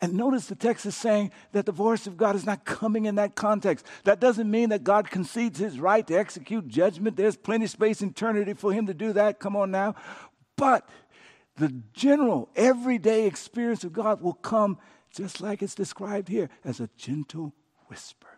And 0.00 0.14
notice 0.14 0.46
the 0.46 0.54
text 0.54 0.86
is 0.86 0.96
saying 0.96 1.32
that 1.52 1.66
the 1.66 1.72
voice 1.72 2.06
of 2.06 2.16
God 2.16 2.36
is 2.36 2.46
not 2.46 2.64
coming 2.64 3.06
in 3.06 3.16
that 3.16 3.34
context. 3.34 3.86
That 4.04 4.20
doesn't 4.20 4.50
mean 4.50 4.70
that 4.70 4.84
God 4.84 5.10
concedes 5.10 5.58
his 5.58 5.78
right 5.78 6.06
to 6.06 6.14
execute 6.14 6.68
judgment. 6.68 7.16
There's 7.16 7.36
plenty 7.36 7.64
of 7.64 7.70
space 7.70 8.00
in 8.00 8.10
eternity 8.10 8.54
for 8.54 8.72
him 8.72 8.86
to 8.86 8.94
do 8.94 9.12
that. 9.14 9.40
Come 9.40 9.56
on 9.56 9.70
now. 9.70 9.94
But 10.56 10.88
the 11.56 11.82
general, 11.92 12.48
everyday 12.56 13.26
experience 13.26 13.84
of 13.84 13.92
God 13.92 14.22
will 14.22 14.34
come 14.34 14.78
just 15.14 15.40
like 15.40 15.62
it's 15.62 15.74
described 15.74 16.28
here 16.28 16.48
as 16.64 16.80
a 16.80 16.88
gentle 16.96 17.54
whisper. 17.88 18.31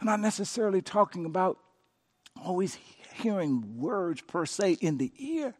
I'm 0.00 0.06
not 0.06 0.20
necessarily 0.20 0.82
talking 0.82 1.24
about 1.24 1.58
always 2.42 2.78
hearing 3.14 3.78
words 3.78 4.20
per 4.20 4.46
se 4.46 4.72
in 4.80 4.98
the 4.98 5.12
ear. 5.18 5.54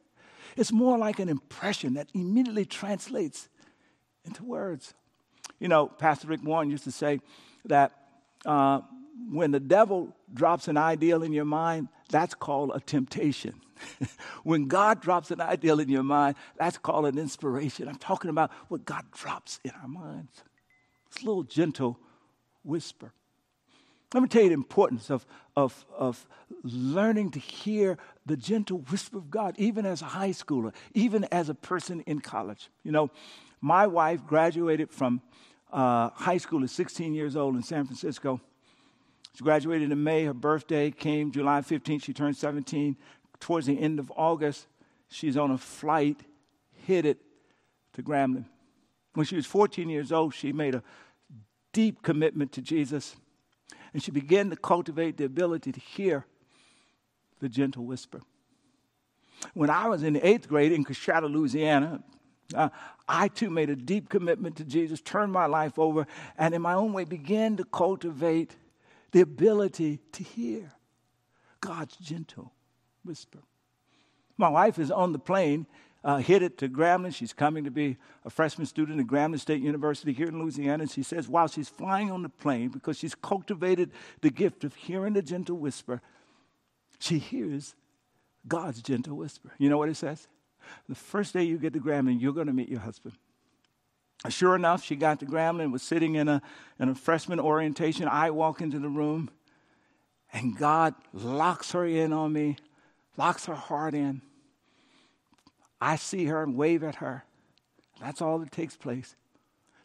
It's 0.57 0.73
more 0.73 0.99
like 0.99 1.19
an 1.19 1.29
impression 1.29 1.95
that 1.95 2.09
immediately 2.15 2.65
translates 2.65 3.49
into 4.25 4.45
words. 4.45 4.95
You 5.59 5.69
know, 5.69 5.87
Pastor 5.87 6.29
Rick 6.29 6.41
Warren 6.45 6.71
used 6.71 6.85
to 6.85 6.93
say 6.93 7.21
that 7.67 7.93
uh, 8.45 8.81
when 9.31 9.51
the 9.51 9.61
devil 9.61 10.15
drops 10.33 10.69
an 10.69 10.77
ideal 10.77 11.23
in 11.23 11.33
your 11.33 11.45
mind, 11.45 11.89
that's 12.11 12.35
called 12.35 12.73
a 12.75 12.81
temptation. 12.81 13.61
when 14.45 14.69
God 14.69 15.01
drops 15.01 15.31
an 15.31 15.41
ideal 15.41 15.81
in 15.81 15.89
your 15.89 16.03
mind, 16.03 16.37
that's 16.57 16.79
called 16.79 17.07
an 17.07 17.19
inspiration. 17.19 17.89
I'm 17.89 17.97
talking 17.97 18.31
about 18.31 18.51
what 18.69 18.85
God 18.85 19.05
drops 19.13 19.61
in 19.65 19.73
our 19.83 19.89
minds. 19.89 20.43
It's 21.09 21.23
a 21.23 21.27
little 21.27 21.43
gentle 21.43 21.99
whisper. 22.63 23.13
Let 24.15 24.23
me 24.23 24.29
tell 24.29 24.43
you 24.43 24.49
the 24.49 24.55
importance 24.55 25.11
of, 25.11 25.27
of, 25.57 25.85
of 25.97 26.27
learning 26.63 27.33
to 27.33 27.41
hear 27.41 27.99
the 28.25 28.37
gentle 28.37 28.79
whisper 28.79 29.19
of 29.19 29.31
God, 29.31 29.57
even 29.59 29.85
as 29.85 30.01
a 30.01 30.07
high 30.07 30.31
schooler, 30.31 30.73
even 30.95 31.25
as 31.25 31.49
a 31.49 31.55
person 31.55 32.01
in 32.03 32.21
college. 32.21 32.71
You 32.85 32.93
know, 32.93 33.11
my 33.61 33.87
wife 33.87 34.25
graduated 34.25 34.91
from 34.91 35.23
uh, 35.73 36.11
high 36.11 36.39
school 36.39 36.63
at 36.63 36.71
16 36.71 37.15
years 37.15 37.37
old 37.37 37.57
in 37.57 37.63
San 37.63 37.85
Francisco. 37.85 38.41
She 39.35 39.43
graduated 39.43 39.91
in 39.91 40.03
May. 40.03 40.25
Her 40.25 40.33
birthday 40.33 40.91
came 40.93 41.33
July 41.33 41.61
15th. 41.61 42.05
She 42.05 42.13
turned 42.13 42.37
17. 42.37 42.97
Towards 43.41 43.67
the 43.67 43.79
end 43.79 43.99
of 43.99 44.11
August, 44.17 44.67
she's 45.09 45.37
on 45.37 45.51
a 45.51 45.59
flight 45.59 46.21
headed 46.87 47.19
to 47.95 48.03
Grambling. 48.03 48.47
When 49.15 49.27
she 49.27 49.37
was 49.37 49.47
14 49.47 49.89
years 49.89 50.13
old, 50.13 50.33
she 50.33 50.53
made 50.53 50.75
a 50.75 50.83
deep 51.73 52.03
commitment 52.03 52.53
to 52.53 52.63
Jesus 52.63 53.17
and 53.97 54.03
she 54.03 54.11
began 54.11 54.51
to 54.51 54.57
cultivate 54.57 55.17
the 55.17 55.25
ability 55.25 55.73
to 55.73 55.81
hear 55.81 56.27
the 57.41 57.49
gentle 57.49 57.83
whisper. 57.87 58.21
When 59.55 59.71
I 59.71 59.89
was 59.89 60.03
in 60.03 60.13
the 60.13 60.27
eighth 60.27 60.51
grade 60.51 60.71
in 60.71 60.85
Coushatta, 60.85 61.33
Louisiana, 61.33 62.03
uh, 62.55 62.69
I 63.09 63.29
too 63.29 63.49
made 63.49 63.71
a 63.71 63.75
deep 63.75 64.11
commitment 64.11 64.57
to 64.57 64.65
Jesus, 64.65 65.01
turned 65.01 65.33
my 65.33 65.47
life 65.47 65.79
over, 65.79 66.07
and 66.37 66.55
in 66.55 66.61
my 66.61 66.75
own 66.75 66.93
way 66.93 67.05
began 67.05 67.57
to 67.57 67.65
cultivate 67.65 68.55
the 69.13 69.23
ability 69.23 70.01
to 70.13 70.23
hear 70.23 70.73
God's 71.63 71.97
gentle 71.97 72.53
whisper. 73.03 73.39
My 74.37 74.51
wife 74.51 74.79
is 74.79 74.91
on 74.91 75.13
the 75.13 75.19
plane 75.19 75.67
uh, 76.07 76.23
it 76.25 76.57
to 76.59 76.69
Grambling. 76.69 77.13
She's 77.13 77.33
coming 77.33 77.65
to 77.65 77.71
be 77.71 77.97
a 78.25 78.31
freshman 78.31 78.67
student 78.67 79.01
at 79.01 79.07
Grambling 79.09 79.41
State 79.41 79.61
University 79.61 80.13
here 80.13 80.29
in 80.29 80.39
Louisiana. 80.39 80.85
And 80.85 80.91
she 80.91 81.03
says, 81.03 81.29
while 81.29 81.49
she's 81.49 81.69
flying 81.69 82.13
on 82.13 82.23
the 82.23 82.29
plane, 82.29 82.69
because 82.69 82.97
she's 82.97 83.17
cultivated 83.17 83.91
the 84.21 84.31
gift 84.31 84.63
of 84.63 84.77
hearing 84.77 85.15
the 85.15 85.23
gentle 85.23 85.57
whisper, 85.57 86.01
she 87.01 87.19
hears 87.19 87.75
God's 88.47 88.81
gentle 88.83 89.17
whisper. 89.17 89.51
You 89.59 89.69
know 89.69 89.79
what 89.79 89.89
it 89.89 89.97
says? 89.97 90.29
The 90.89 90.95
first 90.95 91.33
day 91.33 91.43
you 91.43 91.59
get 91.59 91.73
to 91.73 91.81
Grambling, 91.81 92.21
you're 92.21 92.33
going 92.33 92.47
to 92.47 92.53
meet 92.53 92.69
your 92.69 92.81
husband. 92.81 93.17
Sure 94.29 94.55
enough, 94.55 94.85
she 94.85 94.95
got 94.95 95.19
to 95.21 95.27
Grambling, 95.27 95.73
was 95.73 95.83
sitting 95.83 96.15
in 96.15 96.29
a, 96.29 96.41
in 96.79 96.89
a 96.89 96.95
freshman 96.95 97.41
orientation. 97.41 98.07
I 98.07 98.31
walk 98.31 98.61
into 98.61 98.79
the 98.79 98.89
room, 98.89 99.29
And 100.33 100.57
God 100.57 100.95
locks 101.13 101.73
her 101.73 101.85
in 101.85 102.13
on 102.13 102.33
me, 102.33 102.57
locks 103.17 103.47
her 103.47 103.55
heart 103.57 103.95
in. 103.95 104.23
I 105.81 105.97
see 105.97 106.27
her 106.27 106.43
and 106.43 106.57
wave 106.57 106.83
at 106.83 106.97
her. 106.97 107.25
That's 108.01 108.21
all 108.21 108.39
that 108.39 108.53
takes 108.53 108.77
place. 108.77 109.17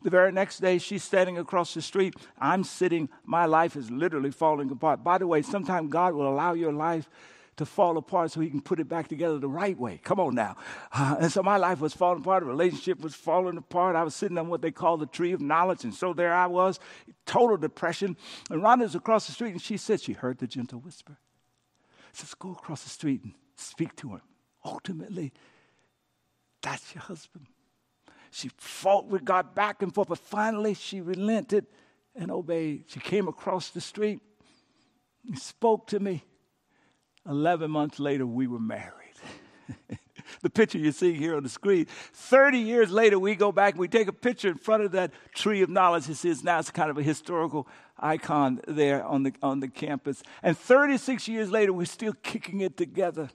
The 0.03 0.10
very 0.10 0.31
next 0.31 0.60
day, 0.60 0.79
she's 0.79 1.03
standing 1.03 1.38
across 1.38 1.74
the 1.74 1.81
street. 1.81 2.15
I'm 2.39 2.63
sitting. 2.63 3.10
My 3.24 3.45
life 3.45 3.75
is 3.75 3.91
literally 3.91 4.31
falling 4.31 4.71
apart. 4.71 5.03
By 5.03 5.19
the 5.19 5.27
way, 5.27 5.43
sometimes 5.43 5.91
God 5.91 6.15
will 6.15 6.27
allow 6.27 6.53
your 6.53 6.74
life 6.74 7.07
to 7.57 7.65
fall 7.65 7.98
apart 7.98 8.31
so 8.31 8.39
he 8.39 8.50
can 8.50 8.62
put 8.62 8.79
it 8.79 8.89
back 8.89 9.07
together 9.07 9.38
the 9.38 9.48
right 9.48 9.77
way. 9.77 10.00
Come 10.03 10.19
on 10.19 10.33
now. 10.33 10.55
Uh, 10.91 11.17
and 11.19 11.31
so 11.31 11.43
my 11.43 11.57
life 11.57 11.79
was 11.79 11.93
falling 11.93 12.21
apart. 12.21 12.41
The 12.41 12.50
relationship 12.50 13.00
was 13.01 13.13
falling 13.13 13.57
apart. 13.57 13.95
I 13.95 14.01
was 14.01 14.15
sitting 14.15 14.38
on 14.39 14.48
what 14.48 14.63
they 14.63 14.71
call 14.71 14.98
the 14.98 15.05
tree 15.05 15.33
of 15.33 15.41
knowledge. 15.41 15.83
And 15.83 15.93
so 15.93 16.13
there 16.13 16.33
I 16.33 16.48
was, 16.48 16.79
total 17.27 17.57
depression. 17.57 18.17
And 18.50 18.63
Rhonda's 18.63 18.95
across 18.95 19.27
the 19.27 19.33
street 19.33 19.51
and 19.51 19.62
she 19.62 19.77
said 19.77 20.01
she 20.01 20.13
heard 20.13 20.39
the 20.39 20.48
gentle 20.48 20.79
whisper. 20.79 21.19
She 22.13 22.21
says, 22.21 22.33
go 22.33 22.51
across 22.53 22.83
the 22.83 22.89
street 22.89 23.24
and 23.24 23.33
speak 23.55 23.95
to 23.98 24.10
him. 24.10 24.21
Ultimately, 24.65 25.31
that's 26.61 26.93
your 26.93 27.01
husband. 27.01 27.47
She 28.31 28.49
fought 28.57 29.07
with 29.07 29.25
God 29.25 29.53
back 29.53 29.81
and 29.81 29.93
forth, 29.93 30.07
but 30.07 30.17
finally 30.17 30.73
she 30.73 31.01
relented 31.01 31.65
and 32.15 32.31
obeyed. 32.31 32.85
She 32.87 32.99
came 32.99 33.27
across 33.27 33.69
the 33.69 33.81
street, 33.81 34.21
and 35.27 35.37
spoke 35.37 35.87
to 35.87 35.99
me. 35.99 36.23
11 37.27 37.69
months 37.69 37.99
later, 37.99 38.25
we 38.25 38.47
were 38.47 38.59
married. 38.59 38.93
the 40.41 40.49
picture 40.49 40.77
you 40.77 40.91
see 40.91 41.13
here 41.13 41.35
on 41.35 41.43
the 41.43 41.49
screen. 41.49 41.85
30 42.13 42.57
years 42.57 42.91
later, 42.91 43.19
we 43.19 43.35
go 43.35 43.51
back, 43.51 43.73
and 43.73 43.79
we 43.79 43.87
take 43.87 44.07
a 44.07 44.13
picture 44.13 44.47
in 44.47 44.55
front 44.55 44.83
of 44.83 44.91
that 44.93 45.11
tree 45.35 45.61
of 45.61 45.69
knowledge. 45.69 46.09
It 46.09 46.15
says 46.15 46.43
now 46.43 46.59
it's 46.59 46.71
kind 46.71 46.89
of 46.89 46.97
a 46.97 47.03
historical 47.03 47.67
icon 47.99 48.61
there 48.67 49.03
on 49.03 49.23
the, 49.23 49.33
on 49.43 49.59
the 49.59 49.67
campus. 49.67 50.23
And 50.41 50.57
36 50.57 51.27
years 51.27 51.51
later, 51.51 51.73
we're 51.73 51.85
still 51.85 52.13
kicking 52.23 52.61
it 52.61 52.75
together 52.75 53.29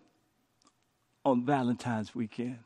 on 1.24 1.44
Valentine's 1.44 2.14
weekend. 2.14 2.58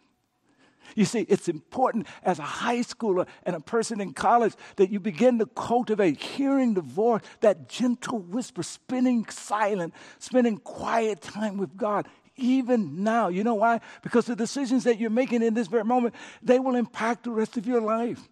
You 0.96 1.04
see, 1.04 1.20
it's 1.28 1.48
important 1.48 2.06
as 2.22 2.38
a 2.38 2.44
high 2.44 2.78
schooler 2.78 3.26
and 3.44 3.54
a 3.54 3.60
person 3.60 4.00
in 4.00 4.12
college 4.12 4.54
that 4.76 4.90
you 4.90 5.00
begin 5.00 5.38
to 5.38 5.46
cultivate 5.46 6.20
hearing 6.20 6.74
the 6.74 6.80
voice, 6.80 7.22
that 7.40 7.68
gentle 7.68 8.18
whisper, 8.18 8.62
spending 8.62 9.26
silent, 9.28 9.94
spending 10.18 10.58
quiet 10.58 11.20
time 11.20 11.56
with 11.56 11.76
God. 11.76 12.08
Even 12.36 13.02
now, 13.02 13.28
you 13.28 13.44
know 13.44 13.54
why? 13.54 13.80
Because 14.02 14.26
the 14.26 14.36
decisions 14.36 14.84
that 14.84 14.98
you're 14.98 15.10
making 15.10 15.42
in 15.42 15.54
this 15.54 15.68
very 15.68 15.84
moment, 15.84 16.14
they 16.42 16.58
will 16.58 16.74
impact 16.74 17.24
the 17.24 17.30
rest 17.30 17.56
of 17.56 17.66
your 17.66 17.80
life 17.80 18.28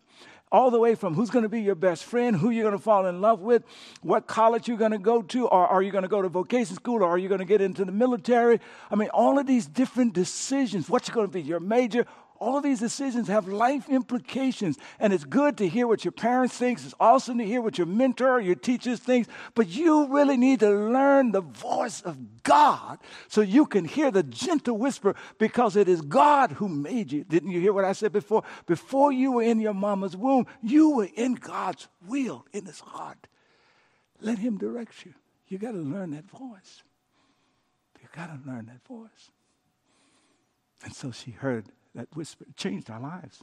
all 0.51 0.71
the 0.71 0.79
way 0.79 0.95
from 0.95 1.15
who's 1.15 1.31
going 1.31 1.43
to 1.43 1.49
be 1.49 1.61
your 1.61 1.75
best 1.75 2.05
friend, 2.05 2.37
who 2.37 2.51
you're 2.51 2.65
going 2.65 2.77
to 2.77 2.83
fall 2.83 3.07
in 3.07 3.21
love 3.21 3.41
with, 3.41 3.63
what 4.03 4.27
college 4.27 4.69
you're 4.69 4.79
going 4.79 4.93
to 4.93 4.99
go 4.99 5.23
to, 5.23 5.47
or 5.47 5.67
are 5.67 5.83
you 5.83 5.91
going 5.91 6.03
to 6.03 6.09
go 6.09 6.23
to 6.23 6.29
vocation 6.29 6.75
school, 6.75 7.03
or 7.03 7.09
are 7.09 7.19
you 7.19 7.29
going 7.29 7.41
to 7.41 7.45
get 7.45 7.61
into 7.61 7.85
the 7.85 7.93
military? 7.93 8.61
I 8.91 8.95
mean, 8.95 9.11
all 9.11 9.39
of 9.39 9.47
these 9.47 9.67
different 9.67 10.15
decisions, 10.15 10.89
what's 10.89 11.11
going 11.11 11.27
to 11.27 11.33
be 11.33 11.43
your 11.43 11.61
major, 11.61 12.07
all 12.41 12.61
these 12.61 12.81
decisions 12.81 13.29
have 13.29 13.49
life 13.49 13.89
implications. 13.89 14.79
And 14.99 15.13
it's 15.13 15.25
good 15.25 15.57
to 15.59 15.69
hear 15.69 15.87
what 15.87 16.05
your 16.05 16.13
parents 16.13 16.57
think. 16.57 16.79
It's 16.79 16.95
awesome 17.01 17.39
to 17.39 17.45
hear 17.45 17.61
what 17.61 17.79
your 17.79 17.87
mentor 17.87 18.33
or 18.33 18.41
your 18.41 18.55
teachers 18.55 19.01
think. 19.01 19.27
But 19.55 19.69
you 19.69 20.07
really 20.09 20.37
need 20.37 20.61
to 20.61 20.71
learn 20.71 21.33
the 21.33 21.41
voice 21.41 22.01
of 22.01 22.43
God 22.43 22.99
so 23.29 23.41
you 23.41 23.67
can 23.67 23.85
hear 23.85 24.11
the 24.11 24.23
gentle 24.23 24.79
whisper 24.79 25.15
because 25.39 25.77
it 25.77 25.89
is 25.89 26.01
God 26.01 26.53
who 26.53 26.69
made 26.69 27.13
you. 27.13 27.25
Didn't 27.25 27.51
you 27.51 27.61
hear 27.61 27.73
what 27.73 27.85
I 27.85 27.93
said 27.93 28.13
before? 28.13 28.45
Before 28.67 29.13
you 29.13 29.33
were 29.33 29.43
in 29.43 29.61
your 29.61 29.75
mama's 29.75 30.17
womb, 30.17 30.47
you 30.63 30.91
were 30.91 31.09
in 31.15 31.35
God's 31.35 31.89
will, 32.07 32.47
in 32.53 32.67
his 32.67 32.81
heart. 32.81 33.27
Let 34.21 34.39
him 34.39 34.59
direct 34.59 35.05
you. 35.05 35.15
You 35.49 35.59
got 35.59 35.73
to 35.73 35.79
learn 35.79 36.11
that 36.11 36.29
voice. 36.29 36.83
You 38.01 38.09
got 38.15 38.27
to 38.27 38.49
learn 38.49 38.67
that 38.67 38.87
voice. 38.87 39.31
And 40.85 40.95
so 40.95 41.11
she 41.11 41.33
heard 41.33 41.67
that 41.99 42.07
whisper 42.17 42.45
changed 42.57 42.91
our 42.91 43.01
lives. 43.01 43.43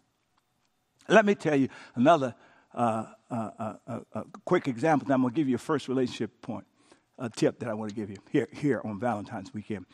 Let 1.10 1.26
me 1.26 1.36
tell 1.36 1.56
you 1.56 1.68
another 1.94 2.34
uh, 2.74 3.06
uh, 3.30 3.50
uh, 3.60 3.74
uh, 3.86 4.00
uh 4.14 4.24
quick 4.46 4.68
example. 4.68 5.12
I'm 5.12 5.22
going 5.22 5.34
to 5.34 5.38
give 5.38 5.50
you 5.50 5.56
a 5.56 5.60
first 5.60 5.90
relationship 5.90 6.42
point, 6.42 6.66
a 7.20 7.30
tip 7.30 7.60
that 7.60 7.70
I 7.70 7.74
want 7.74 7.90
to 7.90 7.96
give 7.96 8.10
you 8.10 8.18
here, 8.32 8.48
here 8.54 8.82
on 8.86 9.00
Valentine's 9.00 9.54
weekend. 9.54 9.86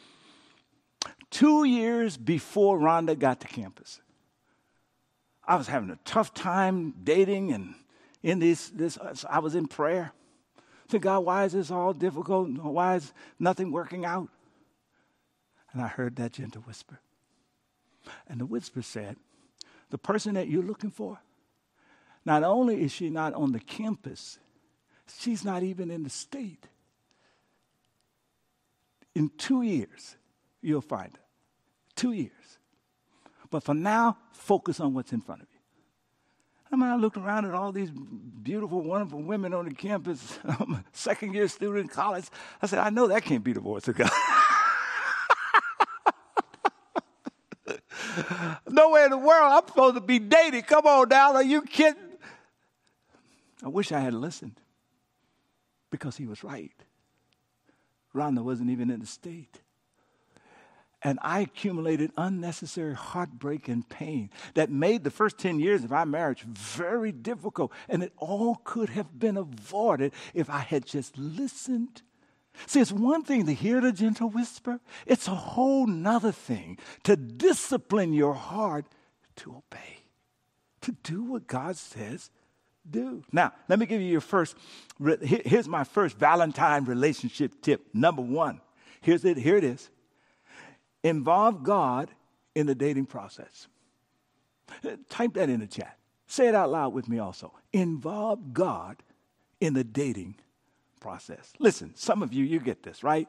Two 1.31 1.63
years 1.63 2.17
before 2.17 2.77
Rhonda 2.77 3.17
got 3.17 3.39
to 3.41 3.47
campus, 3.47 3.99
I 5.43 5.55
was 5.55 5.67
having 5.67 5.89
a 5.89 5.97
tough 6.05 6.33
time 6.33 6.93
dating 7.03 7.51
and 7.51 7.73
in 8.21 8.37
this, 8.37 8.69
this 8.69 8.99
I 9.27 9.39
was 9.39 9.55
in 9.55 9.67
prayer. 9.67 10.13
To 10.89 10.99
God, 10.99 11.21
why 11.21 11.45
is 11.45 11.53
this 11.53 11.71
all 11.71 11.93
difficult? 11.93 12.49
Why 12.49 12.97
is 12.97 13.11
nothing 13.39 13.71
working 13.71 14.05
out? 14.05 14.29
And 15.73 15.81
I 15.81 15.87
heard 15.87 16.17
that 16.17 16.33
gentle 16.33 16.61
whisper. 16.61 16.99
And 18.27 18.39
the 18.39 18.45
whisper 18.45 18.81
said, 18.81 19.17
The 19.89 19.97
person 19.97 20.33
that 20.35 20.47
you're 20.47 20.63
looking 20.63 20.91
for, 20.91 21.19
not 22.25 22.43
only 22.43 22.83
is 22.83 22.91
she 22.91 23.09
not 23.09 23.33
on 23.33 23.51
the 23.51 23.59
campus, 23.59 24.39
she's 25.19 25.43
not 25.43 25.63
even 25.63 25.89
in 25.89 26.03
the 26.03 26.09
state. 26.09 26.67
In 29.15 29.29
two 29.37 29.61
years, 29.61 30.15
you'll 30.61 30.81
find 30.81 31.11
her. 31.13 31.23
Two 31.95 32.13
years. 32.13 32.31
But 33.49 33.63
for 33.63 33.73
now, 33.73 34.17
focus 34.31 34.79
on 34.79 34.93
what's 34.93 35.11
in 35.11 35.21
front 35.21 35.41
of 35.41 35.47
you. 35.51 35.59
I 36.71 36.77
mean, 36.77 36.89
I 36.89 36.95
looked 36.95 37.17
around 37.17 37.45
at 37.45 37.53
all 37.53 37.73
these 37.73 37.91
beautiful, 37.91 38.81
wonderful 38.81 39.21
women 39.21 39.53
on 39.53 39.65
the 39.65 39.73
campus. 39.73 40.39
Second 40.93 41.33
year 41.33 41.49
student 41.49 41.79
in 41.79 41.87
college. 41.89 42.25
I 42.61 42.67
said, 42.67 42.79
I 42.79 42.89
know 42.89 43.07
that 43.07 43.23
can't 43.23 43.43
be 43.43 43.51
the 43.51 43.59
voice 43.59 43.89
of 43.89 43.97
God. 43.97 44.09
Nowhere 48.69 49.05
in 49.05 49.11
the 49.11 49.17
world 49.17 49.51
I'm 49.51 49.67
supposed 49.67 49.95
to 49.95 50.01
be 50.01 50.19
dating. 50.19 50.63
Come 50.63 50.85
on 50.85 51.09
now, 51.09 51.33
are 51.33 51.43
you 51.43 51.61
kidding? 51.61 52.01
I 53.63 53.67
wish 53.67 53.91
I 53.91 53.99
had 53.99 54.13
listened 54.13 54.59
because 55.91 56.17
he 56.17 56.25
was 56.25 56.43
right. 56.43 56.71
Rhonda 58.15 58.43
wasn't 58.43 58.69
even 58.69 58.89
in 58.89 58.99
the 58.99 59.05
state. 59.05 59.61
And 61.03 61.17
I 61.23 61.39
accumulated 61.39 62.11
unnecessary 62.15 62.93
heartbreak 62.93 63.67
and 63.67 63.87
pain 63.89 64.29
that 64.53 64.69
made 64.69 65.03
the 65.03 65.09
first 65.09 65.39
10 65.39 65.59
years 65.59 65.83
of 65.83 65.91
our 65.91 66.05
marriage 66.05 66.43
very 66.43 67.11
difficult. 67.11 67.71
And 67.89 68.03
it 68.03 68.13
all 68.17 68.61
could 68.63 68.89
have 68.89 69.17
been 69.17 69.37
avoided 69.37 70.13
if 70.33 70.49
I 70.49 70.59
had 70.59 70.85
just 70.85 71.17
listened 71.17 72.03
See, 72.67 72.79
it's 72.79 72.91
one 72.91 73.23
thing 73.23 73.45
to 73.45 73.53
hear 73.53 73.81
the 73.81 73.91
gentle 73.91 74.29
whisper, 74.29 74.79
it's 75.05 75.27
a 75.27 75.35
whole 75.35 75.87
nother 75.87 76.31
thing 76.31 76.77
to 77.03 77.15
discipline 77.15 78.13
your 78.13 78.33
heart 78.33 78.85
to 79.37 79.51
obey, 79.51 80.03
to 80.81 80.91
do 81.03 81.23
what 81.23 81.47
God 81.47 81.77
says 81.77 82.29
do. 82.89 83.23
Now, 83.31 83.53
let 83.69 83.79
me 83.79 83.85
give 83.85 84.01
you 84.01 84.07
your 84.07 84.21
first, 84.21 84.55
here's 85.21 85.67
my 85.67 85.83
first 85.83 86.17
Valentine 86.17 86.85
relationship 86.85 87.61
tip. 87.61 87.81
Number 87.93 88.21
one, 88.21 88.61
here's 89.01 89.23
it, 89.25 89.37
here 89.37 89.57
it 89.57 89.63
is. 89.63 89.89
Involve 91.03 91.63
God 91.63 92.09
in 92.55 92.65
the 92.65 92.75
dating 92.75 93.05
process. 93.05 93.67
Type 95.09 95.33
that 95.33 95.49
in 95.49 95.59
the 95.59 95.67
chat. 95.67 95.97
Say 96.27 96.47
it 96.47 96.55
out 96.55 96.71
loud 96.71 96.93
with 96.93 97.09
me 97.09 97.19
also. 97.19 97.53
Involve 97.73 98.53
God 98.53 98.97
in 99.59 99.73
the 99.73 99.83
dating 99.83 100.35
process. 101.01 101.51
Listen, 101.59 101.91
some 101.95 102.23
of 102.23 102.31
you, 102.33 102.45
you 102.45 102.61
get 102.61 102.83
this, 102.83 103.03
right? 103.03 103.27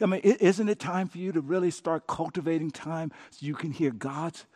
I 0.00 0.06
mean, 0.06 0.20
isn't 0.20 0.68
it 0.68 0.78
time 0.78 1.08
for 1.08 1.18
you 1.18 1.32
to 1.32 1.40
really 1.40 1.70
start 1.70 2.06
cultivating 2.06 2.70
time 2.70 3.10
so 3.30 3.46
you 3.46 3.54
can 3.54 3.72
hear 3.72 3.90
God's 3.90 4.46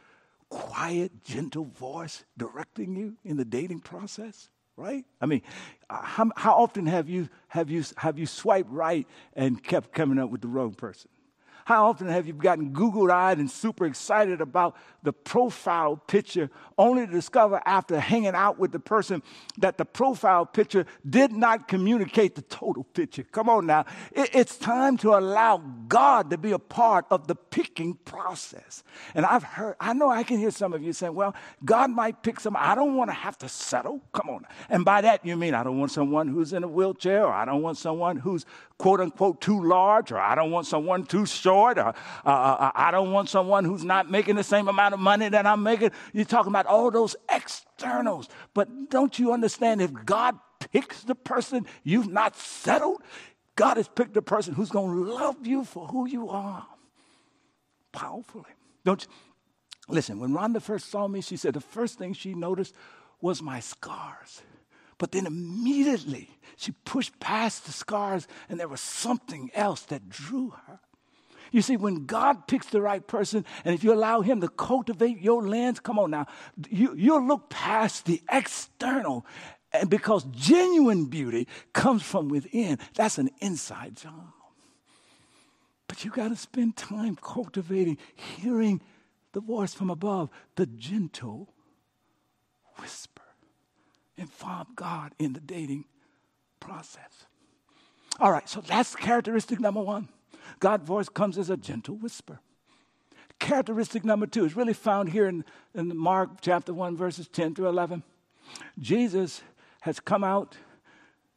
quiet, 0.49 1.25
gentle 1.25 1.65
voice 1.65 2.25
directing 2.37 2.95
you 2.95 3.17
in 3.25 3.37
the 3.37 3.45
dating 3.45 3.81
process? 3.81 4.49
Right? 4.77 5.05
I 5.21 5.27
mean, 5.27 5.43
uh, 5.91 6.03
how, 6.03 6.31
how 6.37 6.55
often 6.55 6.87
have 6.87 7.09
you, 7.09 7.29
have, 7.49 7.69
you, 7.69 7.83
have 7.97 8.17
you 8.17 8.27
swiped 8.27 8.71
right 8.71 9.09
and 9.35 9.63
kept 9.63 9.93
coming 9.93 10.21
up 10.21 10.31
with 10.31 10.41
the 10.41 10.47
wrong 10.47 10.75
person? 10.75 11.11
How 11.69 11.91
often 11.91 12.09
have 12.09 12.27
you 12.27 12.33
gotten 12.33 12.71
Google 12.71 13.13
eyed 13.13 13.37
and 13.37 13.51
super 13.51 13.85
excited 13.85 14.41
about 14.41 14.75
the 15.03 15.13
profile 15.13 15.97
picture 15.97 16.49
only 16.79 17.05
to 17.05 17.13
discover 17.13 17.61
after 17.67 18.01
hanging 18.01 18.35
out 18.35 18.59
with 18.59 18.73
the 18.73 18.79
person 18.79 19.23
that 19.59 19.77
the 19.77 19.85
profile 19.85 20.47
picture 20.47 20.87
did 21.11 21.31
not 21.31 21.69
communicate 21.69 22.37
the 22.37 22.41
total 22.41 22.85
picture? 22.85 23.23
Come 23.23 23.51
on 23.51 23.67
now. 23.67 23.85
It, 24.13 24.31
it's 24.33 24.57
time 24.57 24.97
to 24.97 25.11
allow 25.11 25.59
God 25.89 26.31
to 26.31 26.39
be 26.39 26.53
a 26.53 26.59
part 26.59 27.05
of 27.11 27.27
the 27.27 27.35
picking 27.35 27.97
process. 28.07 28.83
And 29.15 29.27
I've 29.27 29.43
heard, 29.43 29.77
I 29.79 29.93
know 29.93 30.09
I 30.09 30.23
can 30.23 30.39
hear 30.39 30.51
some 30.51 30.73
of 30.73 30.83
you 30.83 30.95
saying, 30.95 31.15
well, 31.15 31.35
God 31.67 31.91
might 31.91 32.23
pick 32.23 32.41
some. 32.41 32.57
I 32.59 32.77
don't 32.77 32.97
want 32.97 33.11
to 33.11 33.15
have 33.15 33.37
to 33.39 33.49
settle. 33.51 34.01
Come 34.15 34.31
on. 34.31 34.47
And 34.71 34.87
by 34.87 35.03
that, 35.03 35.23
you 35.23 35.37
mean 35.37 35.53
I 35.53 35.65
don't 35.65 35.79
want 35.79 35.91
someone 35.91 36.29
who's 36.29 36.55
in 36.55 36.65
a 36.65 36.69
wheelchair 36.69 37.27
or 37.27 37.33
I 37.35 37.45
don't 37.45 37.61
want 37.61 37.77
someone 37.77 38.17
who's 38.17 38.47
quote 38.79 39.01
unquote 39.01 39.41
too 39.41 39.63
large, 39.65 40.13
or 40.13 40.19
I 40.19 40.35
don't 40.37 40.53
want 40.53 40.67
someone 40.67 41.05
too 41.05 41.27
short, 41.27 41.58
or 41.59 41.79
uh, 41.79 41.93
uh, 42.25 42.29
uh, 42.29 42.71
I 42.75 42.91
don't 42.91 43.13
want 43.13 43.29
someone 43.29 43.65
who's 43.65 43.85
not 43.85 44.11
making 44.11 44.37
the 44.37 44.45
same 44.45 44.69
amount 44.69 44.95
of 44.95 45.01
money 45.01 45.29
that 45.29 45.47
I'm 45.47 45.63
making. 45.63 45.91
You're 46.13 46.25
talking 46.25 46.51
about 46.51 46.67
all 46.67 46.91
those 46.91 47.17
externals. 47.31 48.29
But 48.55 48.91
don't 48.91 49.19
you 49.19 49.33
understand 49.33 49.83
if 49.83 49.93
God 50.05 50.39
picks 50.73 51.03
the 51.03 51.15
person 51.15 51.67
you've 51.83 52.11
not 52.11 52.37
settled, 52.37 53.03
God 53.57 53.77
has 53.77 53.89
picked 53.89 54.15
the 54.15 54.23
person 54.23 54.55
who's 54.55 54.71
going 54.71 54.95
to 54.95 55.13
love 55.13 55.47
you 55.47 55.65
for 55.65 55.87
who 55.87 56.07
you 56.07 56.29
are 56.29 56.67
powerfully. 57.93 58.45
Don't 58.85 59.03
you? 59.03 59.09
Listen, 59.89 60.21
when 60.21 60.33
Rhonda 60.33 60.61
first 60.61 60.91
saw 60.91 61.09
me, 61.09 61.23
she 61.23 61.37
said 61.37 61.55
the 61.55 61.61
first 61.61 61.99
thing 61.99 62.13
she 62.13 62.35
noticed 62.35 62.75
was 63.21 63.43
my 63.43 63.61
scars. 63.61 64.43
But 64.99 65.13
then 65.13 65.27
immediately 65.27 66.29
she 66.57 66.73
pushed 66.85 67.19
past 67.21 67.65
the 67.67 67.73
scars 67.73 68.27
and 68.49 68.61
there 68.61 68.69
was 68.69 68.81
something 68.81 69.51
else 69.55 69.83
that 69.83 70.09
drew 70.09 70.51
her. 70.51 70.81
You 71.53 71.63
see, 71.63 71.77
when 71.77 72.07
God 72.07 72.47
picks 72.47 72.67
the 72.67 72.81
right 72.81 73.07
person, 73.07 73.45
and 73.65 73.75
if 73.75 73.83
you 73.83 73.93
allow 73.93 74.21
Him 74.21 74.41
to 74.41 74.49
cultivate 74.49 75.21
your 75.21 75.47
lens, 75.47 75.81
come 75.81 75.99
on 75.99 76.11
now, 76.11 76.27
you, 76.69 76.95
you'll 76.97 77.27
look 77.27 77.49
past 77.49 78.07
the 78.07 78.23
external. 78.31 79.27
And 79.73 79.91
because 79.91 80.25
genuine 80.25 81.07
beauty 81.07 81.47
comes 81.73 82.03
from 82.03 82.29
within, 82.29 82.79
that's 82.95 83.19
an 83.19 83.31
inside 83.41 83.97
job. 83.97 84.33
But 85.89 86.05
you 86.05 86.11
got 86.11 86.29
to 86.29 86.37
spend 86.37 86.77
time 86.77 87.17
cultivating, 87.17 87.99
hearing 88.15 88.81
the 89.33 89.41
voice 89.41 89.75
from 89.75 89.91
above, 89.91 90.31
the 90.57 90.67
gentle 90.67 91.49
whisper. 92.79 93.23
Involve 94.17 94.75
God 94.75 95.13
in 95.19 95.33
the 95.33 95.41
dating 95.41 95.85
process. 96.61 97.27
All 98.21 98.33
right, 98.33 98.49
so 98.49 98.61
that's 98.61 98.97
characteristic 98.97 99.61
number 99.61 99.81
one. 99.81 100.09
God's 100.61 100.87
voice 100.87 101.09
comes 101.09 101.39
as 101.39 101.51
a 101.51 101.57
gentle 101.57 101.97
whisper. 101.97 102.41
Characteristic 103.39 104.05
number 104.05 104.27
two 104.27 104.45
is 104.45 104.57
really 104.57 104.73
found 104.73 105.11
here 105.11 105.27
in, 105.27 105.45
in 105.75 105.97
Mark 105.97 106.41
chapter 106.41 106.75
1, 106.75 106.97
verses 106.97 107.29
10 107.29 107.55
through 107.55 107.69
11. 107.69 108.03
Jesus 108.79 109.43
has 109.83 110.01
come 110.01 110.25
out 110.25 110.57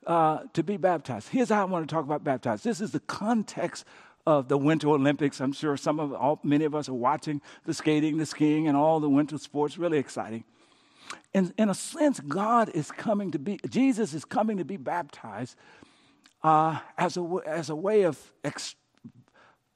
uh, 0.08 0.40
to 0.54 0.64
be 0.64 0.78
baptized. 0.78 1.30
Here's 1.30 1.50
how 1.50 1.62
I 1.62 1.66
want 1.66 1.88
to 1.88 1.94
talk 1.94 2.04
about 2.04 2.24
baptized. 2.24 2.64
This 2.64 2.82
is 2.82 2.92
the 2.92 3.02
context 3.02 3.86
of 4.26 4.48
the 4.48 4.58
Winter 4.58 4.90
Olympics. 4.90 5.40
I'm 5.40 5.54
sure 5.54 5.78
some 5.78 6.00
of 6.00 6.14
all, 6.14 6.40
many 6.44 6.66
of 6.66 6.74
us 6.74 6.90
are 6.90 6.94
watching 6.94 7.42
the 7.66 7.74
skating, 7.74 8.18
the 8.18 8.26
skiing, 8.26 8.68
and 8.68 8.76
all 8.76 9.00
the 9.00 9.10
winter 9.10 9.38
sports. 9.38 9.78
Really 9.78 9.98
exciting. 9.98 10.44
In, 11.34 11.54
in 11.58 11.70
a 11.70 11.74
sense, 11.74 12.20
God 12.20 12.70
is 12.70 12.92
coming 12.92 13.32
to 13.32 13.40
be, 13.40 13.60
Jesus 13.70 14.14
is 14.14 14.26
coming 14.26 14.58
to 14.58 14.66
be 14.66 14.78
baptized 14.78 15.56
uh, 16.44 16.80
as, 16.98 17.18
a, 17.18 17.40
as 17.46 17.70
a 17.70 17.76
way 17.76 18.04
of 18.04 18.32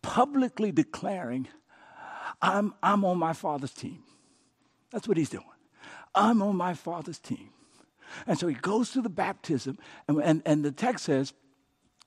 publicly 0.06 0.72
declaring, 0.72 1.48
I'm, 2.40 2.76
I'm 2.84 3.04
on 3.04 3.18
my 3.18 3.34
Father's 3.34 3.74
team. 3.74 4.04
That's 4.92 5.08
what 5.08 5.18
he's 5.18 5.30
doing. 5.30 5.44
I'm 6.14 6.44
on 6.44 6.56
my 6.56 6.76
Father's 6.76 7.18
team. 7.18 7.50
And 8.28 8.38
so 8.38 8.48
he 8.48 8.54
goes 8.54 8.92
through 8.92 9.02
the 9.02 9.10
baptism, 9.10 9.80
and, 10.08 10.22
and, 10.22 10.42
and 10.46 10.64
the 10.64 10.72
text 10.72 11.06
says, 11.06 11.34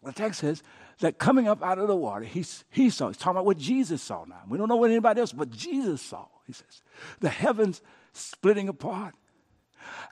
the 0.04 0.12
text 0.12 0.40
says 0.40 0.62
that 1.00 1.18
coming 1.18 1.48
up 1.48 1.60
out 1.62 1.78
of 1.78 1.88
the 1.88 1.96
water, 1.96 2.24
he, 2.24 2.44
he 2.70 2.88
saw. 2.88 3.08
He's 3.08 3.16
talking 3.16 3.32
about 3.32 3.46
what 3.46 3.58
Jesus 3.58 4.00
saw 4.00 4.24
now. 4.24 4.42
We 4.48 4.58
don't 4.58 4.68
know 4.68 4.76
what 4.76 4.90
anybody 4.90 5.20
else, 5.20 5.32
but 5.32 5.50
Jesus 5.50 6.00
saw, 6.00 6.26
he 6.46 6.52
says. 6.52 6.82
The 7.18 7.28
heavens 7.28 7.82
splitting 8.12 8.68
apart, 8.68 9.14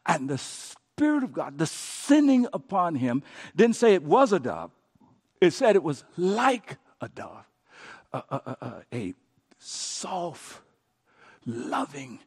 and 0.05 0.29
the 0.29 0.39
Spirit 0.39 1.23
of 1.23 1.33
God 1.33 1.57
descending 1.57 2.49
upon 2.53 2.97
him. 2.97 3.23
Didn't 3.55 3.77
say 3.77 3.95
it 3.95 4.03
was 4.03 4.33
a 4.33 4.41
dove, 4.41 4.73
it 5.41 5.53
said 5.53 5.77
it 5.77 5.85
was 5.85 6.03
like 6.17 6.79
a 7.01 7.09
dove, 7.09 7.47
a, 8.13 8.19
a, 8.19 8.57
a, 8.61 8.97
a 8.97 9.15
soft, 9.59 10.61
loving 11.45 12.21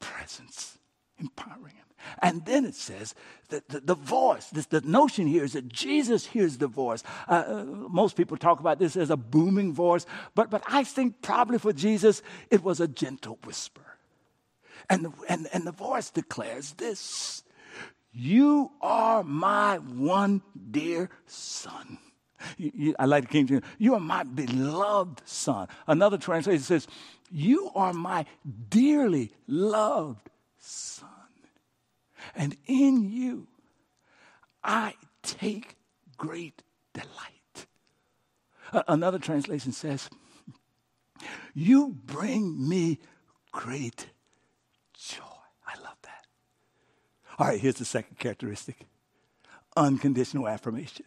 presence, 0.00 0.78
empowering 1.18 1.74
him. 1.74 1.86
And 2.20 2.44
then 2.44 2.64
it 2.64 2.74
says 2.74 3.14
that 3.48 3.68
the, 3.68 3.80
the 3.80 3.94
voice, 3.94 4.48
this, 4.50 4.66
the 4.66 4.80
notion 4.82 5.26
here 5.26 5.44
is 5.44 5.54
that 5.54 5.68
Jesus 5.68 6.26
hears 6.26 6.58
the 6.58 6.68
voice. 6.68 7.02
Uh, 7.28 7.44
uh, 7.46 7.64
most 7.64 8.16
people 8.16 8.36
talk 8.36 8.60
about 8.60 8.78
this 8.78 8.96
as 8.96 9.10
a 9.10 9.16
booming 9.16 9.72
voice, 9.72 10.06
but, 10.34 10.50
but 10.50 10.62
I 10.66 10.84
think 10.84 11.22
probably 11.22 11.58
for 11.58 11.72
Jesus, 11.72 12.22
it 12.50 12.62
was 12.62 12.80
a 12.80 12.88
gentle 12.88 13.38
whisper. 13.44 13.82
And, 14.88 15.12
and, 15.28 15.48
and 15.52 15.66
the 15.66 15.72
voice 15.72 16.10
declares 16.10 16.72
this 16.74 17.42
You 18.12 18.70
are 18.80 19.24
my 19.24 19.78
one 19.78 20.42
dear 20.70 21.10
son. 21.26 21.98
You, 22.56 22.72
you, 22.74 22.94
I 22.98 23.06
like 23.06 23.24
the 23.24 23.28
King 23.28 23.46
James. 23.46 23.62
You 23.78 23.94
are 23.94 24.00
my 24.00 24.22
beloved 24.24 25.22
son. 25.24 25.68
Another 25.86 26.18
translation 26.18 26.62
says, 26.62 26.86
You 27.30 27.70
are 27.74 27.92
my 27.92 28.26
dearly 28.68 29.32
loved 29.46 30.28
son. 30.58 31.08
And 32.34 32.56
in 32.66 33.10
you, 33.10 33.46
I 34.62 34.94
take 35.22 35.76
great 36.16 36.62
delight. 36.92 37.66
Another 38.88 39.18
translation 39.18 39.72
says, 39.72 40.10
You 41.54 41.96
bring 42.04 42.68
me 42.68 42.98
great 43.52 44.08
joy. 44.94 45.22
I 45.66 45.78
love 45.80 45.96
that. 46.02 46.26
All 47.38 47.46
right, 47.46 47.60
here's 47.60 47.76
the 47.76 47.84
second 47.84 48.18
characteristic 48.18 48.86
unconditional 49.76 50.48
affirmation. 50.48 51.04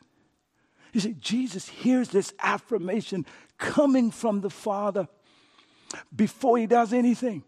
You 0.93 0.99
see, 0.99 1.15
Jesus 1.19 1.67
hears 1.67 2.09
this 2.09 2.33
affirmation 2.41 3.25
coming 3.57 4.11
from 4.11 4.41
the 4.41 4.49
Father 4.49 5.07
before 6.15 6.57
he 6.57 6.67
does 6.67 6.93
anything. 6.93 7.43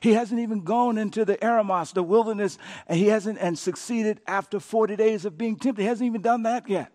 He 0.00 0.14
hasn't 0.14 0.40
even 0.40 0.62
gone 0.62 0.98
into 0.98 1.24
the 1.24 1.36
Eremos, 1.36 1.92
the 1.92 2.02
wilderness, 2.02 2.58
and 2.88 2.98
he 2.98 3.06
hasn't 3.06 3.38
and 3.38 3.58
succeeded 3.58 4.20
after 4.26 4.58
40 4.58 4.96
days 4.96 5.24
of 5.24 5.38
being 5.38 5.56
tempted. 5.56 5.82
He 5.82 5.88
hasn't 5.88 6.06
even 6.06 6.22
done 6.22 6.42
that 6.42 6.68
yet. 6.68 6.92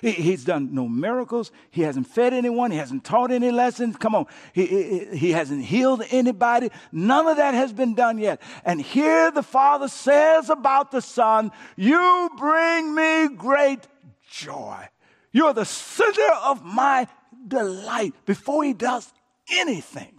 He, 0.00 0.10
he's 0.10 0.44
done 0.44 0.74
no 0.74 0.88
miracles. 0.88 1.52
He 1.70 1.82
hasn't 1.82 2.08
fed 2.08 2.32
anyone. 2.34 2.72
He 2.72 2.78
hasn't 2.78 3.04
taught 3.04 3.30
any 3.30 3.52
lessons. 3.52 3.96
Come 3.96 4.14
on. 4.14 4.26
He, 4.52 4.66
he, 4.66 5.16
he 5.16 5.30
hasn't 5.30 5.64
healed 5.64 6.02
anybody. 6.10 6.70
None 6.90 7.28
of 7.28 7.36
that 7.36 7.54
has 7.54 7.72
been 7.72 7.94
done 7.94 8.18
yet. 8.18 8.42
And 8.64 8.80
here 8.80 9.30
the 9.30 9.44
Father 9.44 9.86
says 9.86 10.50
about 10.50 10.90
the 10.90 11.00
Son, 11.00 11.52
You 11.76 12.30
bring 12.36 12.94
me 12.94 13.28
great 13.36 13.86
joy. 14.28 14.88
You're 15.32 15.54
the 15.54 15.64
center 15.64 16.32
of 16.44 16.62
my 16.62 17.08
delight 17.48 18.14
before 18.24 18.62
he 18.64 18.74
does 18.74 19.12
anything 19.50 20.18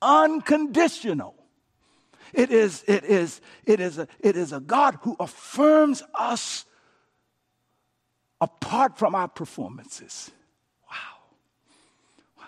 unconditional. 0.00 1.34
It 2.32 2.50
is, 2.50 2.84
it 2.86 3.04
is, 3.04 3.40
it 3.64 3.80
is, 3.80 3.98
a, 3.98 4.08
it 4.20 4.36
is 4.36 4.52
a 4.52 4.60
God 4.60 4.98
who 5.02 5.16
affirms 5.18 6.02
us 6.14 6.66
apart 8.40 8.98
from 8.98 9.14
our 9.14 9.28
performances. 9.28 10.30
Wow. 10.90 10.96
Wow. 12.38 12.44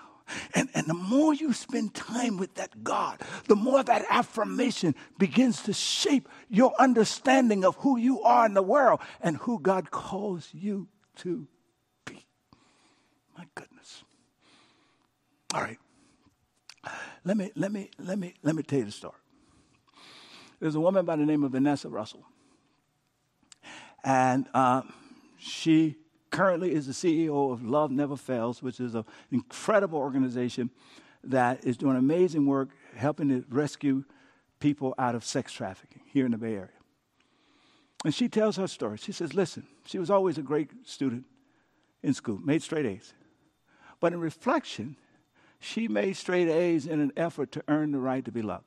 And, 0.55 0.69
and 0.75 0.87
the 0.87 0.95
more 0.95 1.33
you 1.33 1.53
spend 1.55 1.95
time 1.95 2.37
with 2.37 2.55
that 2.57 2.85
God, 2.85 3.21
the 3.49 3.57
more 3.57 3.83
that 3.83 4.05
affirmation 4.11 4.95
begins 5.19 5.63
to 5.63 5.73
shape 5.73 6.29
your 6.51 6.75
understanding 6.79 7.65
of 7.65 7.77
who 7.77 7.97
you 7.97 8.21
are 8.23 8.45
in 8.45 8.55
the 8.55 8.63
world 8.63 9.01
and 9.23 9.39
who 9.39 9.59
God 9.59 9.91
calls 9.91 10.51
you 10.53 10.89
to 11.17 11.47
be. 12.05 12.25
My 13.37 13.45
goodness. 13.55 14.05
All 15.55 15.61
right. 15.61 15.79
Let 17.25 17.37
me, 17.37 17.51
let 17.55 17.73
me, 17.73 17.91
let 17.99 18.19
me, 18.19 18.35
let 18.43 18.55
me 18.55 18.63
tell 18.63 18.79
you 18.79 18.85
the 18.87 18.91
story. 18.93 19.15
There's 20.61 20.75
a 20.75 20.81
woman 20.81 21.05
by 21.05 21.17
the 21.17 21.27
name 21.27 21.45
of 21.45 21.53
Vanessa 21.53 21.89
Russell. 21.89 22.25
And 24.05 24.47
uh, 24.55 24.83
she 25.39 25.97
currently 26.31 26.73
is 26.73 26.87
the 26.87 26.93
CEO 26.93 27.53
of 27.53 27.65
Love 27.65 27.91
Never 27.91 28.17
Fails, 28.17 28.63
which 28.63 28.81
is 28.81 28.95
an 28.95 29.05
incredible 29.31 29.99
organization 29.99 30.71
that 31.25 31.65
is 31.65 31.77
doing 31.77 31.97
amazing 31.97 32.47
work 32.47 32.71
helping 32.95 33.29
to 33.29 33.45
rescue 33.51 34.05
people 34.59 34.95
out 34.99 35.15
of 35.15 35.25
sex 35.25 35.53
trafficking 35.53 36.03
here 36.07 36.25
in 36.25 36.33
the 36.33 36.39
Bay 36.39 36.55
Area. 36.55 36.69
And 38.05 38.15
she 38.15 38.29
tells 38.29 38.57
her 38.57 38.67
story. 38.67 38.97
She 38.99 39.13
says, 39.13 39.35
Listen, 39.35 39.67
she 39.85 39.99
was 39.99 40.11
always 40.11 40.39
a 40.39 40.43
great 40.43 40.71
student 40.85 41.25
in 42.03 42.15
school, 42.15 42.39
made 42.39 42.63
straight 42.63 42.87
A's. 42.87 43.13
But 44.01 44.13
in 44.13 44.21
reflection, 44.21 44.97
she 45.59 45.87
made 45.89 46.17
straight 46.17 46.49
A's 46.49 46.87
in 46.87 47.01
an 47.01 47.13
effort 47.17 47.53
to 47.53 47.63
earn 47.69 47.93
the 47.93 47.99
right 47.99 48.25
to 48.25 48.33
be 48.33 48.41
loved. 48.41 48.65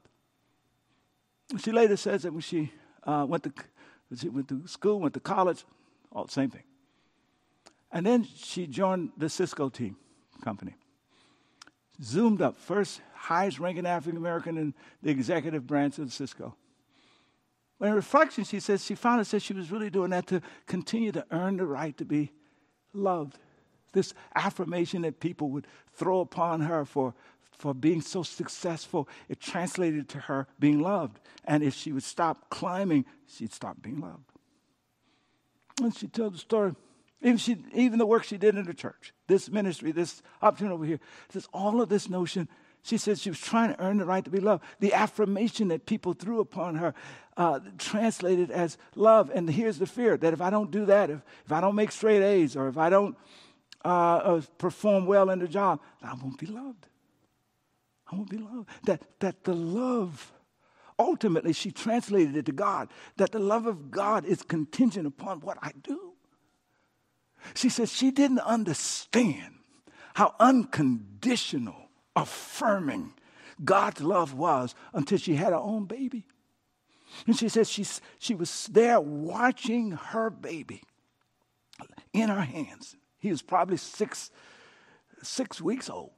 She 1.58 1.72
later 1.72 1.98
says 1.98 2.24
that 2.24 2.32
when 2.32 2.42
she 2.42 2.72
uh, 3.04 3.26
went, 3.28 3.44
to, 3.44 3.54
she 4.16 4.30
went 4.30 4.48
to 4.50 4.68
school, 4.68 5.00
went 5.00 5.16
to 5.16 5.20
college, 5.20 5.66
all 6.12 6.26
the 6.26 6.32
same 6.32 6.50
thing. 6.50 6.64
And 7.92 8.06
then 8.06 8.24
she 8.24 8.68
joined 8.68 9.12
the 9.18 9.30
Cisco 9.30 9.70
team 9.70 9.98
company. 10.44 10.76
Zoomed 12.02 12.42
up, 12.42 12.58
first 12.58 13.02
highest 13.14 13.60
ranking 13.60 13.86
African 13.86 14.18
American 14.18 14.58
in 14.58 14.74
the 15.02 15.12
executive 15.12 15.66
branch 15.66 16.00
of 16.00 16.12
Cisco. 16.12 16.56
But 17.80 17.90
in 17.90 17.96
reflection, 17.96 18.44
she 18.44 18.60
says 18.60 18.84
she 18.84 18.96
found 18.96 19.20
out 19.20 19.42
she 19.42 19.54
was 19.54 19.72
really 19.72 19.90
doing 19.90 20.12
that 20.12 20.28
to 20.28 20.42
continue 20.68 21.12
to 21.12 21.26
earn 21.32 21.58
the 21.58 21.66
right 21.66 21.98
to 21.98 22.06
be 22.06 22.32
loved 22.94 23.38
this 23.94 24.14
affirmation 24.36 25.04
that 25.04 25.20
people 25.20 25.50
would 25.52 25.68
throw 25.94 26.20
upon 26.20 26.62
her 26.62 26.84
for, 26.84 27.14
for 27.58 27.74
being 27.74 28.02
so 28.02 28.24
successful, 28.24 29.08
it 29.30 29.40
translated 29.40 30.10
to 30.10 30.20
her 30.20 30.48
being 30.60 30.80
loved. 30.80 31.20
And 31.46 31.64
if 31.64 31.74
she 31.74 31.92
would 31.92 32.04
stop 32.04 32.50
climbing, 32.50 33.06
she'd 33.28 33.54
stop 33.54 33.82
being 33.82 34.02
loved. 34.02 34.26
And 35.82 35.96
she 35.96 36.08
told 36.08 36.34
the 36.34 36.40
story 36.40 36.76
Even, 37.22 37.38
she, 37.38 37.58
even 37.74 38.00
the 38.00 38.06
work 38.06 38.24
she 38.24 38.38
did 38.38 38.56
in 38.56 38.66
the 38.66 38.74
church, 38.74 39.14
this 39.28 39.50
ministry, 39.50 39.92
this 39.92 40.22
opportunity 40.42 40.74
over 40.74 40.86
here, 40.86 41.00
this, 41.32 41.48
all 41.54 41.82
of 41.82 41.90
this 41.90 42.10
notion. 42.10 42.50
She 42.84 42.98
said 42.98 43.18
she 43.18 43.30
was 43.30 43.40
trying 43.40 43.74
to 43.74 43.82
earn 43.82 43.98
the 43.98 44.06
right 44.06 44.24
to 44.24 44.30
be 44.30 44.40
loved. 44.40 44.64
The 44.80 44.94
affirmation 44.94 45.70
that 45.70 45.86
people 45.86 46.14
threw 46.14 46.42
upon 46.42 46.76
her 46.76 46.94
uh, 47.38 47.62
translated 47.78 48.52
as 48.52 48.78
love. 48.96 49.32
And 49.34 49.50
here's 49.50 49.80
the 49.80 49.86
fear 49.86 50.18
that 50.18 50.34
if 50.34 50.42
I 50.42 50.50
don't 50.50 50.70
do 50.70 50.86
that, 50.86 51.10
if, 51.10 51.22
if 51.46 51.52
I 51.52 51.62
don't 51.62 51.76
make 51.76 51.92
straight 51.92 52.22
A's, 52.22 52.56
or 52.56 52.68
if 52.68 52.78
I 52.78 52.90
don't 52.90 53.18
uh, 53.86 53.88
uh, 53.88 54.42
perform 54.58 55.06
well 55.06 55.30
in 55.30 55.40
the 55.40 55.48
job, 55.48 55.80
I 56.02 56.14
won't 56.14 56.38
be 56.38 56.46
loved. 56.46 56.88
I 58.12 58.16
won't 58.16 58.30
be 58.30 58.38
loved. 58.38 58.70
That, 58.84 59.02
that 59.20 59.46
the 59.46 59.56
love, 59.56 60.34
ultimately, 61.00 61.54
she 61.54 61.72
translated 61.72 62.36
it 62.36 62.46
to 62.48 62.52
God, 62.52 62.90
that 63.16 63.32
the 63.32 63.40
love 63.40 63.66
of 63.66 63.92
God 63.92 64.26
is 64.26 64.44
contingent 64.44 65.08
upon 65.08 65.40
what 65.40 65.58
I 65.62 65.72
do. 65.82 66.14
She 67.56 67.70
says 67.70 67.92
she 67.92 68.12
didn't 68.12 68.40
understand 68.40 69.56
how 70.14 70.36
unconditional, 70.40 71.83
affirming 72.16 73.14
God's 73.64 74.02
love 74.02 74.34
was 74.34 74.76
until 74.94 75.18
she 75.18 75.36
had 75.36 75.54
her 75.54 75.60
own 75.60 75.86
baby. 75.86 76.26
And 77.28 77.38
she 77.38 77.50
says 77.50 77.70
she's, 77.70 78.02
she 78.18 78.36
was 78.36 78.68
there 78.72 79.00
watching 79.00 79.92
her 79.92 80.30
baby 80.30 80.82
in 82.12 82.30
her 82.30 82.42
hands. 82.42 82.96
He 83.20 83.30
was 83.30 83.42
probably 83.42 83.78
six, 83.78 84.32
six 85.22 85.62
weeks 85.62 85.90
old. 85.90 86.12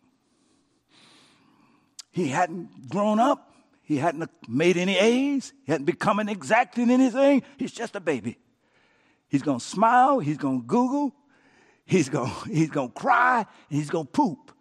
He 2.12 2.30
hadn't 2.30 2.90
grown 2.90 3.20
up. 3.20 3.52
He 3.82 3.98
hadn't 3.98 4.30
made 4.48 4.78
any 4.78 4.98
A's. 4.98 5.54
He 5.66 5.72
hadn't 5.72 5.86
become 5.86 6.20
an 6.20 6.30
exact 6.30 6.78
in 6.78 6.90
anything. 6.90 7.44
He's 7.58 7.72
just 7.72 7.96
a 7.96 8.00
baby. 8.00 8.40
He's 9.28 9.44
going 9.44 9.60
to 9.60 9.66
smile. 9.66 10.20
He's 10.20 10.38
going 10.38 10.62
to 10.62 10.66
Google. 10.66 11.14
He's 11.86 12.10
going 12.10 12.32
he's 12.48 12.70
to 12.70 12.88
cry. 12.90 13.46
he's 13.70 13.90
going 13.90 14.06
to 14.06 14.12
poop. 14.12 14.55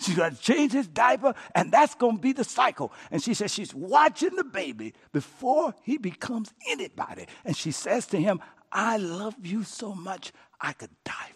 She's 0.00 0.16
going 0.16 0.34
to 0.34 0.40
change 0.40 0.72
his 0.72 0.86
diaper, 0.86 1.34
and 1.54 1.70
that's 1.70 1.94
going 1.94 2.16
to 2.16 2.22
be 2.22 2.32
the 2.32 2.44
cycle. 2.44 2.92
And 3.10 3.22
she 3.22 3.34
says 3.34 3.52
she's 3.52 3.74
watching 3.74 4.36
the 4.36 4.44
baby 4.44 4.94
before 5.12 5.74
he 5.82 5.98
becomes 5.98 6.52
anybody. 6.68 7.26
And 7.44 7.56
she 7.56 7.70
says 7.70 8.06
to 8.08 8.20
him, 8.20 8.40
I 8.72 8.96
love 8.96 9.34
you 9.42 9.64
so 9.64 9.94
much, 9.94 10.32
I 10.60 10.72
could 10.72 10.90
die 11.04 11.32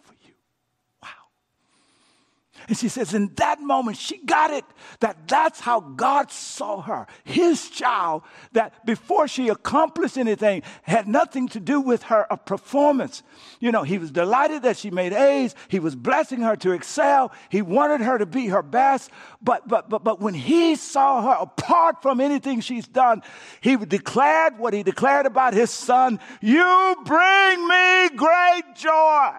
and 2.66 2.76
she 2.76 2.88
says, 2.88 3.12
in 3.12 3.32
that 3.36 3.60
moment, 3.60 3.98
she 3.98 4.18
got 4.18 4.50
it 4.50 4.64
that 5.00 5.28
that's 5.28 5.60
how 5.60 5.80
God 5.80 6.30
saw 6.30 6.80
her, 6.80 7.06
his 7.24 7.68
child, 7.68 8.22
that 8.52 8.86
before 8.86 9.28
she 9.28 9.48
accomplished 9.48 10.16
anything 10.16 10.62
had 10.82 11.06
nothing 11.06 11.48
to 11.48 11.60
do 11.60 11.80
with 11.80 12.04
her 12.04 12.26
a 12.30 12.36
performance. 12.36 13.22
You 13.60 13.70
know, 13.70 13.82
he 13.82 13.98
was 13.98 14.10
delighted 14.10 14.62
that 14.62 14.78
she 14.78 14.90
made 14.90 15.12
A's. 15.12 15.54
He 15.68 15.78
was 15.78 15.94
blessing 15.94 16.40
her 16.40 16.56
to 16.56 16.72
excel. 16.72 17.32
He 17.50 17.60
wanted 17.60 18.00
her 18.00 18.16
to 18.16 18.26
be 18.26 18.46
her 18.46 18.62
best. 18.62 19.10
But, 19.42 19.68
but, 19.68 19.90
but, 19.90 20.02
but 20.02 20.20
when 20.20 20.34
he 20.34 20.76
saw 20.76 21.22
her 21.22 21.36
apart 21.42 22.00
from 22.00 22.20
anything 22.20 22.60
she's 22.60 22.88
done, 22.88 23.22
he 23.60 23.76
declared 23.76 24.58
what 24.58 24.72
he 24.72 24.82
declared 24.82 25.26
about 25.26 25.52
his 25.52 25.70
son 25.70 26.18
You 26.40 26.96
bring 27.04 27.68
me 27.68 28.08
great 28.16 28.74
joy 28.74 29.32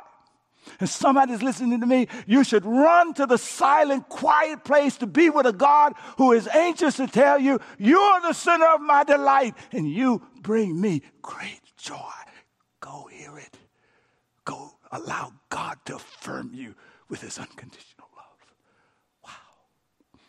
and 0.79 0.89
somebody's 0.89 1.41
listening 1.41 1.79
to 1.79 1.85
me, 1.85 2.07
you 2.25 2.43
should 2.43 2.65
run 2.65 3.13
to 3.15 3.25
the 3.25 3.37
silent, 3.37 4.09
quiet 4.09 4.63
place 4.63 4.97
to 4.97 5.07
be 5.07 5.29
with 5.29 5.45
a 5.45 5.53
God 5.53 5.93
who 6.17 6.31
is 6.31 6.47
anxious 6.47 6.97
to 6.97 7.07
tell 7.07 7.39
you, 7.39 7.59
You 7.77 7.99
are 7.99 8.21
the 8.21 8.33
center 8.33 8.67
of 8.67 8.81
my 8.81 9.03
delight, 9.03 9.55
and 9.71 9.89
you 9.89 10.21
bring 10.41 10.79
me 10.79 11.01
great 11.21 11.61
joy. 11.77 11.95
Go 12.79 13.07
hear 13.11 13.37
it. 13.37 13.57
Go 14.43 14.71
allow 14.91 15.33
God 15.49 15.77
to 15.85 15.95
affirm 15.95 16.51
you 16.53 16.75
with 17.09 17.21
his 17.21 17.37
unconditional 17.37 18.07
love. 18.15 18.55
Wow. 19.23 20.19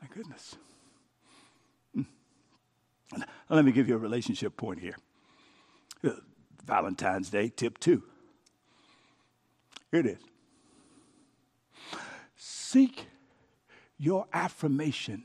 My 0.00 0.08
goodness. 0.08 0.56
Mm. 1.96 2.06
Let 3.48 3.64
me 3.64 3.72
give 3.72 3.88
you 3.88 3.94
a 3.94 3.98
relationship 3.98 4.56
point 4.56 4.80
here. 4.80 4.96
Uh, 6.02 6.10
Valentine's 6.64 7.30
Day, 7.30 7.50
tip 7.54 7.78
two 7.78 8.02
here 9.94 10.00
it 10.00 10.06
is. 10.06 10.18
Seek 12.36 13.06
your 13.96 14.26
affirmation 14.32 15.24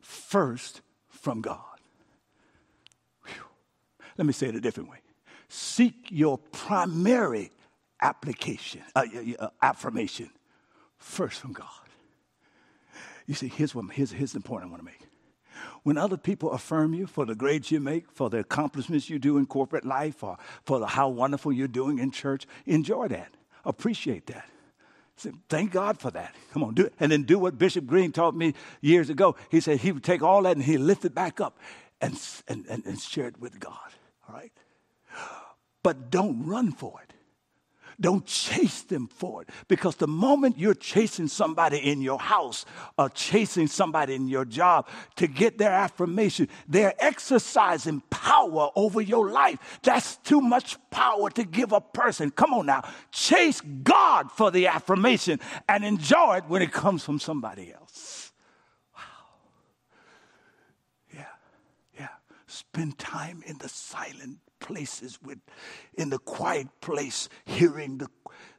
first 0.00 0.82
from 1.08 1.40
God. 1.40 1.58
Whew. 3.26 3.42
Let 4.16 4.26
me 4.26 4.32
say 4.32 4.46
it 4.46 4.54
a 4.54 4.60
different 4.60 4.88
way. 4.88 4.98
Seek 5.48 5.94
your 6.10 6.38
primary 6.52 7.50
application, 8.00 8.82
uh, 8.94 9.04
uh, 9.40 9.48
affirmation 9.60 10.30
first 10.96 11.40
from 11.40 11.54
God. 11.54 11.66
You 13.26 13.34
see, 13.34 13.48
here's, 13.48 13.74
what, 13.74 13.90
here's, 13.90 14.12
here's 14.12 14.32
the 14.32 14.40
point 14.40 14.62
I 14.62 14.66
want 14.66 14.78
to 14.78 14.84
make. 14.84 15.00
When 15.82 15.98
other 15.98 16.16
people 16.16 16.52
affirm 16.52 16.94
you 16.94 17.06
for 17.06 17.26
the 17.26 17.34
grades 17.34 17.70
you 17.70 17.80
make, 17.80 18.10
for 18.10 18.30
the 18.30 18.38
accomplishments 18.38 19.10
you 19.10 19.18
do 19.18 19.38
in 19.38 19.46
corporate 19.46 19.84
life, 19.84 20.22
or 20.22 20.38
for 20.64 20.78
the, 20.78 20.86
how 20.86 21.08
wonderful 21.08 21.52
you're 21.52 21.68
doing 21.68 21.98
in 21.98 22.10
church, 22.10 22.46
enjoy 22.66 23.08
that. 23.08 23.34
Appreciate 23.64 24.26
that. 24.26 24.48
Thank 25.48 25.70
God 25.70 25.98
for 25.98 26.10
that. 26.10 26.34
Come 26.52 26.64
on, 26.64 26.74
do 26.74 26.86
it. 26.86 26.94
And 26.98 27.12
then 27.12 27.22
do 27.22 27.38
what 27.38 27.56
Bishop 27.56 27.86
Green 27.86 28.10
taught 28.10 28.34
me 28.34 28.54
years 28.80 29.10
ago. 29.10 29.36
He 29.50 29.60
said 29.60 29.78
he 29.78 29.92
would 29.92 30.02
take 30.02 30.22
all 30.22 30.42
that 30.42 30.56
and 30.56 30.64
he 30.64 30.76
lift 30.76 31.04
it 31.04 31.14
back 31.14 31.40
up 31.40 31.58
and, 32.00 32.20
and, 32.48 32.66
and, 32.68 32.84
and 32.84 32.98
share 32.98 33.28
it 33.28 33.38
with 33.38 33.60
God. 33.60 33.78
All 34.28 34.34
right? 34.34 34.52
But 35.82 36.10
don't 36.10 36.44
run 36.44 36.72
for 36.72 37.00
it. 37.02 37.13
Don't 38.00 38.26
chase 38.26 38.82
them 38.82 39.06
for 39.06 39.42
it. 39.42 39.50
Because 39.68 39.96
the 39.96 40.06
moment 40.06 40.58
you're 40.58 40.74
chasing 40.74 41.28
somebody 41.28 41.78
in 41.78 42.00
your 42.00 42.18
house 42.18 42.64
or 42.98 43.08
chasing 43.08 43.66
somebody 43.66 44.14
in 44.14 44.28
your 44.28 44.44
job 44.44 44.88
to 45.16 45.26
get 45.26 45.58
their 45.58 45.72
affirmation, 45.72 46.48
they're 46.68 46.94
exercising 46.98 48.02
power 48.10 48.70
over 48.74 49.00
your 49.00 49.30
life. 49.30 49.58
That's 49.82 50.16
too 50.18 50.40
much 50.40 50.76
power 50.90 51.30
to 51.30 51.44
give 51.44 51.72
a 51.72 51.80
person. 51.80 52.30
Come 52.30 52.54
on 52.54 52.66
now. 52.66 52.82
Chase 53.12 53.60
God 53.60 54.30
for 54.30 54.50
the 54.50 54.66
affirmation 54.66 55.40
and 55.68 55.84
enjoy 55.84 56.38
it 56.38 56.44
when 56.48 56.62
it 56.62 56.72
comes 56.72 57.04
from 57.04 57.18
somebody 57.18 57.72
else. 57.72 58.32
Wow. 58.94 59.02
Yeah, 61.14 61.24
yeah. 61.98 62.08
Spend 62.46 62.98
time 62.98 63.42
in 63.46 63.58
the 63.58 63.68
silent 63.68 64.38
places 64.64 65.18
with, 65.22 65.38
in 65.92 66.08
the 66.08 66.18
quiet 66.18 66.68
place, 66.80 67.28
hearing 67.44 67.98
the, 67.98 68.08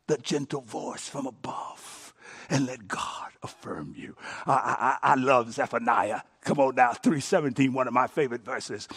the 0.06 0.18
gentle 0.20 0.62
voice 0.62 1.10
from 1.10 1.26
above. 1.26 2.14
And 2.48 2.68
let 2.68 2.88
God 2.88 3.32
affirm 3.42 3.96
you. 3.98 4.16
I, 4.46 4.98
I, 5.02 5.12
I 5.12 5.16
love 5.16 5.52
Zephaniah. 5.52 6.22
Come 6.42 6.60
on 6.60 6.76
now, 6.76 6.94
317, 6.94 7.74
one 7.74 7.88
of 7.88 7.94
my 7.94 8.06
favorite 8.06 8.46
verses. 8.46 8.88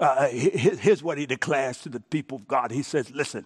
Uh, 0.00 0.28
here's 0.28 1.02
what 1.02 1.18
he 1.18 1.26
declares 1.26 1.78
to 1.82 1.90
the 1.90 2.00
people 2.00 2.38
of 2.38 2.48
God. 2.48 2.70
He 2.70 2.82
says, 2.82 3.10
Listen, 3.10 3.44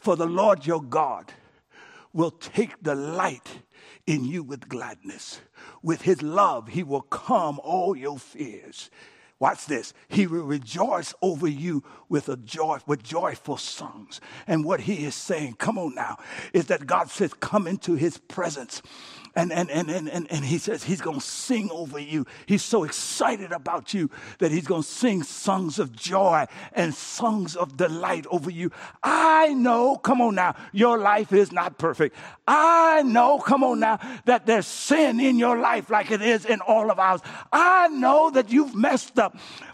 for 0.00 0.16
the 0.16 0.26
Lord 0.26 0.66
your 0.66 0.82
God 0.82 1.32
will 2.12 2.32
take 2.32 2.82
delight 2.82 3.62
in 4.06 4.24
you 4.24 4.42
with 4.42 4.68
gladness. 4.68 5.40
With 5.82 6.02
his 6.02 6.20
love, 6.20 6.68
he 6.68 6.82
will 6.82 7.02
calm 7.02 7.60
all 7.62 7.96
your 7.96 8.18
fears. 8.18 8.90
Watch 9.38 9.66
this. 9.66 9.92
He 10.08 10.26
will 10.26 10.44
rejoice 10.44 11.12
over 11.20 11.46
you 11.46 11.84
with 12.08 12.28
a 12.28 12.36
joy, 12.38 12.78
with 12.86 13.02
joyful 13.02 13.58
songs. 13.58 14.20
And 14.46 14.64
what 14.64 14.80
he 14.80 15.04
is 15.04 15.14
saying, 15.14 15.56
come 15.58 15.78
on 15.78 15.94
now, 15.94 16.16
is 16.54 16.66
that 16.66 16.86
God 16.86 17.10
says, 17.10 17.34
come 17.34 17.66
into 17.66 17.94
his 17.94 18.16
presence 18.16 18.80
and, 19.36 19.52
and, 19.52 19.70
and, 19.70 19.90
and, 19.90 20.08
and, 20.08 20.26
and 20.32 20.44
he 20.44 20.56
says 20.56 20.82
he's 20.82 21.02
going 21.02 21.20
to 21.20 21.24
sing 21.24 21.70
over 21.70 21.98
you. 21.98 22.24
He's 22.46 22.64
so 22.64 22.84
excited 22.84 23.52
about 23.52 23.92
you 23.92 24.10
that 24.38 24.50
he's 24.50 24.66
going 24.66 24.82
to 24.82 24.88
sing 24.88 25.22
songs 25.22 25.78
of 25.78 25.94
joy 25.94 26.46
and 26.72 26.94
songs 26.94 27.54
of 27.54 27.76
delight 27.76 28.26
over 28.30 28.50
you. 28.50 28.70
I 29.02 29.52
know, 29.52 29.96
come 29.96 30.22
on 30.22 30.36
now, 30.36 30.56
your 30.72 30.98
life 30.98 31.34
is 31.34 31.52
not 31.52 31.76
perfect. 31.76 32.16
I 32.48 33.02
know, 33.02 33.38
come 33.38 33.62
on 33.62 33.80
now, 33.80 33.98
that 34.24 34.46
there's 34.46 34.66
sin 34.66 35.20
in 35.20 35.38
your 35.38 35.58
life 35.58 35.90
like 35.90 36.10
it 36.10 36.22
is 36.22 36.46
in 36.46 36.62
all 36.62 36.90
of 36.90 36.98
ours. 36.98 37.20
I 37.52 37.88
know 37.88 38.30
that 38.30 38.50
you've 38.50 38.74
messed 38.74 39.18
up 39.18 39.25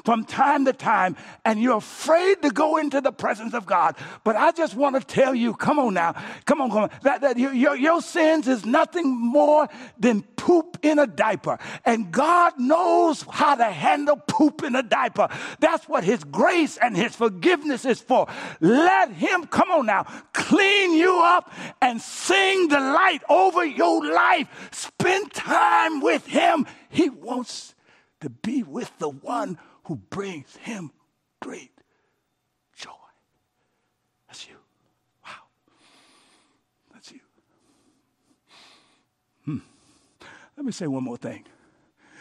from 0.05 0.25
time 0.25 0.65
to 0.65 0.73
time 0.73 1.17
and 1.45 1.61
you're 1.61 1.79
afraid 1.79 2.43
to 2.43 2.51
go 2.51 2.77
into 2.77 3.01
the 3.01 3.13
presence 3.13 3.55
of 3.55 3.67
God. 3.67 3.97
But 4.25 4.37
I 4.37 4.53
just 4.53 4.75
want 4.75 4.97
to 4.97 5.07
tell 5.07 5.35
you, 5.35 5.55
come 5.55 5.79
on 5.79 5.95
now, 5.95 6.15
come 6.45 6.61
on, 6.61 6.71
come 6.71 6.85
on, 6.85 6.91
that, 7.03 7.21
that 7.21 7.39
your, 7.39 7.75
your, 7.75 8.03
sins 8.03 8.49
is 8.49 8.67
nothing 8.67 9.09
more 9.09 9.69
than 9.99 10.23
poop 10.23 10.79
in 10.83 10.99
a 10.99 11.07
diaper. 11.07 11.59
And 11.85 12.11
God 12.11 12.59
knows 12.59 13.25
how 13.31 13.55
to 13.55 13.65
handle 13.65 14.17
poop 14.17 14.65
in 14.65 14.75
a 14.75 14.83
diaper. 14.83 15.29
That's 15.61 15.89
what 15.89 16.05
His 16.05 16.25
grace 16.25 16.77
and 16.79 16.97
His 16.97 17.15
forgiveness 17.15 17.85
is 17.85 18.01
for. 18.01 18.27
Let 18.61 19.13
Him, 19.13 19.47
come 19.47 19.71
on 19.71 19.87
now, 19.87 20.05
clean 20.33 20.95
you 20.95 21.21
up 21.23 21.53
and 21.81 22.01
sing 22.01 22.69
the 22.69 22.81
light 22.81 23.23
over 23.29 23.65
your 23.65 24.05
life. 24.05 24.49
Spend 24.73 25.33
time 25.33 26.01
with 26.01 26.27
Him. 26.27 26.67
He 26.89 27.09
wants 27.09 27.75
to 28.23 28.31
be 28.31 28.63
with 28.63 28.91
the 28.99 29.09
one 29.09 29.59
who 29.85 29.97
brings 29.97 30.57
him 30.57 30.93
great 31.41 31.73
joy. 32.75 32.91
That's 34.29 34.49
you. 34.49 34.55
Wow. 35.25 35.33
That's 36.95 37.11
you. 37.11 37.21
Hmm. 39.45 39.59
Let 40.57 40.65
me 40.65 40.73
say 40.73 40.87
one 40.87 41.03
more 41.03 41.17
thing. 41.17 41.45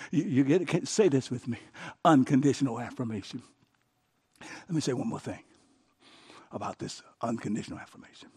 You, 0.09 0.23
you 0.23 0.43
get 0.43 0.87
say 0.87 1.07
this 1.07 1.29
with 1.29 1.47
me 1.47 1.59
unconditional 2.03 2.79
affirmation. 2.79 3.43
Let 4.41 4.71
me 4.71 4.81
say 4.81 4.93
one 4.93 5.07
more 5.07 5.19
thing 5.19 5.43
about 6.51 6.79
this 6.79 7.03
unconditional 7.21 7.77
affirmation. 7.77 8.29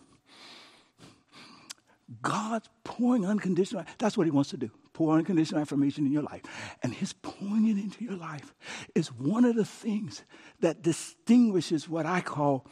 God's 2.21 2.69
pouring 2.85 3.25
unconditional, 3.25 3.85
that's 3.97 4.19
what 4.19 4.27
He 4.27 4.31
wants 4.31 4.51
to 4.51 4.59
do. 4.59 4.71
Pour 4.95 5.15
unconditional 5.19 5.61
affirmation 5.61 6.07
in 6.07 6.13
your 6.13 6.23
life. 6.23 6.43
And 6.83 6.95
His 6.95 7.13
pouring 7.13 7.69
it 7.69 7.77
into 7.77 8.03
your 8.03 8.17
life 8.17 8.55
is 8.95 9.09
one 9.09 9.45
of 9.45 9.57
the 9.57 9.65
things 9.67 10.23
that 10.61 10.83
distinguishes 10.83 11.89
what 11.89 12.07
I 12.07 12.23
call 12.23 12.67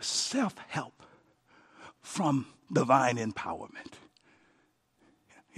self 0.00 0.56
help 0.66 1.04
from 2.00 2.46
divine 2.72 3.16
empowerment. 3.16 3.92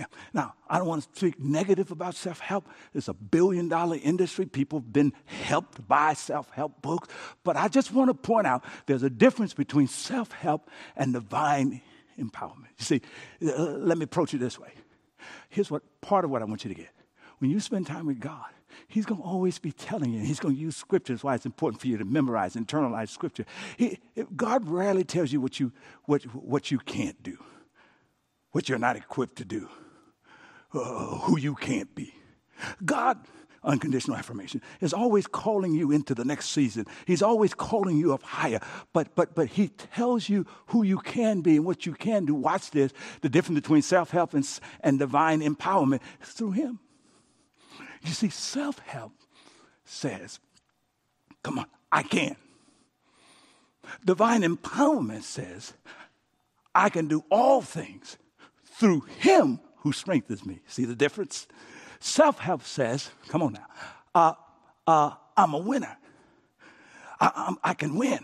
Yeah. 0.00 0.06
Now, 0.32 0.54
I 0.66 0.78
don't 0.78 0.88
want 0.88 1.02
to 1.02 1.18
speak 1.18 1.38
negative 1.38 1.90
about 1.90 2.14
self 2.14 2.40
help. 2.40 2.66
It's 2.94 3.08
a 3.08 3.14
billion 3.14 3.68
dollar 3.68 3.98
industry. 4.02 4.46
People 4.46 4.78
have 4.78 4.92
been 4.92 5.12
helped 5.26 5.86
by 5.86 6.14
self 6.14 6.48
help 6.50 6.80
books. 6.80 7.08
But 7.44 7.56
I 7.56 7.68
just 7.68 7.92
want 7.92 8.08
to 8.08 8.14
point 8.14 8.46
out 8.46 8.64
there's 8.86 9.02
a 9.02 9.10
difference 9.10 9.52
between 9.52 9.88
self 9.88 10.32
help 10.32 10.70
and 10.96 11.12
divine 11.12 11.82
empowerment. 12.18 12.70
You 12.78 12.84
see, 12.84 13.02
uh, 13.46 13.62
let 13.62 13.98
me 13.98 14.04
approach 14.04 14.32
it 14.32 14.38
this 14.38 14.58
way. 14.58 14.72
Here's 15.48 15.70
what 15.70 15.82
part 16.00 16.24
of 16.24 16.30
what 16.30 16.42
I 16.42 16.44
want 16.44 16.64
you 16.64 16.68
to 16.68 16.74
get. 16.74 16.90
When 17.38 17.50
you 17.50 17.60
spend 17.60 17.86
time 17.86 18.06
with 18.06 18.20
God, 18.20 18.46
He's 18.86 19.06
going 19.06 19.20
to 19.20 19.26
always 19.26 19.58
be 19.58 19.72
telling 19.72 20.12
you. 20.12 20.20
He's 20.20 20.40
going 20.40 20.54
to 20.54 20.60
use 20.60 20.76
scripture. 20.76 21.12
That's 21.12 21.24
why 21.24 21.34
it's 21.34 21.46
important 21.46 21.80
for 21.80 21.88
you 21.88 21.98
to 21.98 22.04
memorize, 22.04 22.54
internalize 22.54 23.08
scripture. 23.08 23.44
He, 23.76 23.98
God 24.36 24.68
rarely 24.68 25.04
tells 25.04 25.32
you 25.32 25.40
what 25.40 25.58
you, 25.58 25.72
what, 26.04 26.22
what 26.34 26.70
you 26.70 26.78
can't 26.78 27.20
do, 27.22 27.38
what 28.52 28.68
you're 28.68 28.78
not 28.78 28.96
equipped 28.96 29.36
to 29.36 29.44
do 29.44 29.68
uh, 30.72 31.18
who 31.18 31.38
you 31.38 31.54
can't 31.54 31.94
be. 31.94 32.14
God, 32.84 33.18
unconditional 33.62 34.16
affirmation, 34.16 34.62
is 34.80 34.92
always 34.92 35.26
calling 35.26 35.74
you 35.74 35.90
into 35.92 36.14
the 36.14 36.24
next 36.24 36.50
season. 36.50 36.86
He's 37.06 37.22
always 37.22 37.54
calling 37.54 37.96
you 37.96 38.14
up 38.14 38.22
higher. 38.22 38.60
But 38.92 39.14
but 39.14 39.34
but 39.34 39.48
he 39.48 39.68
tells 39.68 40.28
you 40.28 40.46
who 40.66 40.82
you 40.82 40.98
can 40.98 41.40
be 41.40 41.56
and 41.56 41.64
what 41.64 41.86
you 41.86 41.92
can 41.92 42.24
do. 42.24 42.34
Watch 42.34 42.70
this. 42.70 42.92
The 43.20 43.28
difference 43.28 43.60
between 43.60 43.82
self-help 43.82 44.34
and, 44.34 44.60
and 44.80 44.98
divine 44.98 45.40
empowerment 45.40 46.00
is 46.22 46.28
through 46.30 46.52
him. 46.52 46.78
You 48.02 48.12
see, 48.12 48.30
self-help 48.30 49.12
says, 49.84 50.40
come 51.42 51.58
on, 51.58 51.66
I 51.92 52.02
can. 52.02 52.36
Divine 54.04 54.42
empowerment 54.42 55.22
says, 55.22 55.74
I 56.74 56.88
can 56.88 57.08
do 57.08 57.24
all 57.30 57.60
things 57.60 58.16
through 58.64 59.00
him 59.18 59.60
who 59.78 59.92
strengthens 59.92 60.46
me. 60.46 60.60
See 60.66 60.84
the 60.84 60.94
difference? 60.94 61.46
Self 62.00 62.38
help 62.38 62.64
says, 62.64 63.10
come 63.28 63.42
on 63.42 63.52
now, 63.52 63.66
uh, 64.14 64.32
uh, 64.86 65.10
I'm 65.36 65.54
a 65.54 65.58
winner. 65.58 65.96
I, 67.20 67.54
I, 67.62 67.74
can 67.74 67.96
win. 67.96 68.20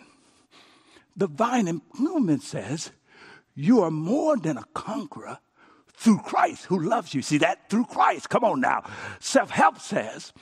Divine 1.17 1.67
empowerment 1.67 2.41
says, 2.41 2.91
you 3.55 3.83
are 3.83 3.91
more 3.91 4.39
than 4.39 4.57
a 4.57 4.65
conqueror 4.73 5.39
through 5.93 6.19
Christ 6.19 6.65
who 6.65 6.81
loves 6.81 7.13
you. 7.15 7.21
See 7.21 7.37
that? 7.39 7.69
Through 7.69 7.85
Christ. 7.85 8.31
Come 8.31 8.45
on 8.45 8.61
now. 8.61 8.85
Self 9.21 9.51
help 9.51 9.79
says, 9.79 10.33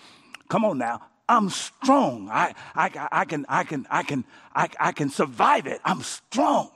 come 0.49 0.64
on 0.64 0.79
now, 0.79 1.01
I'm 1.29 1.51
strong. 1.51 2.29
I, 2.31 2.55
I, 2.77 3.09
I, 3.11 3.25
can, 3.25 3.47
I, 3.49 3.64
can, 3.64 3.87
I, 3.90 4.03
can, 4.05 4.25
I, 4.55 4.68
I 4.79 4.92
can 4.92 5.11
survive 5.11 5.66
it. 5.66 5.81
I'm 5.85 6.03
strong. 6.03 6.70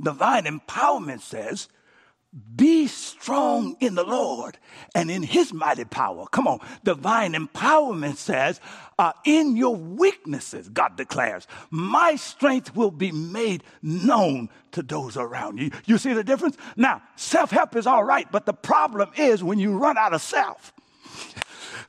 Divine 0.00 0.44
empowerment 0.44 1.20
says, 1.20 1.68
be 2.56 2.88
strong 2.88 3.76
in 3.80 3.94
the 3.94 4.04
Lord 4.04 4.58
and 4.94 5.10
in 5.10 5.22
his 5.22 5.52
mighty 5.52 5.84
power. 5.84 6.26
Come 6.26 6.46
on. 6.46 6.60
Divine 6.82 7.34
empowerment 7.34 8.16
says, 8.16 8.60
uh, 8.98 9.12
in 9.24 9.56
your 9.56 9.76
weaknesses, 9.76 10.68
God 10.68 10.96
declares, 10.96 11.46
my 11.70 12.16
strength 12.16 12.74
will 12.74 12.90
be 12.90 13.12
made 13.12 13.62
known 13.82 14.48
to 14.72 14.82
those 14.82 15.16
around 15.16 15.58
you. 15.58 15.70
You 15.84 15.98
see 15.98 16.12
the 16.12 16.24
difference? 16.24 16.56
Now, 16.76 17.02
self 17.16 17.50
help 17.50 17.76
is 17.76 17.86
all 17.86 18.04
right, 18.04 18.30
but 18.30 18.46
the 18.46 18.52
problem 18.52 19.10
is 19.16 19.42
when 19.42 19.58
you 19.58 19.76
run 19.76 19.96
out 19.96 20.12
of 20.12 20.22
self 20.22 20.72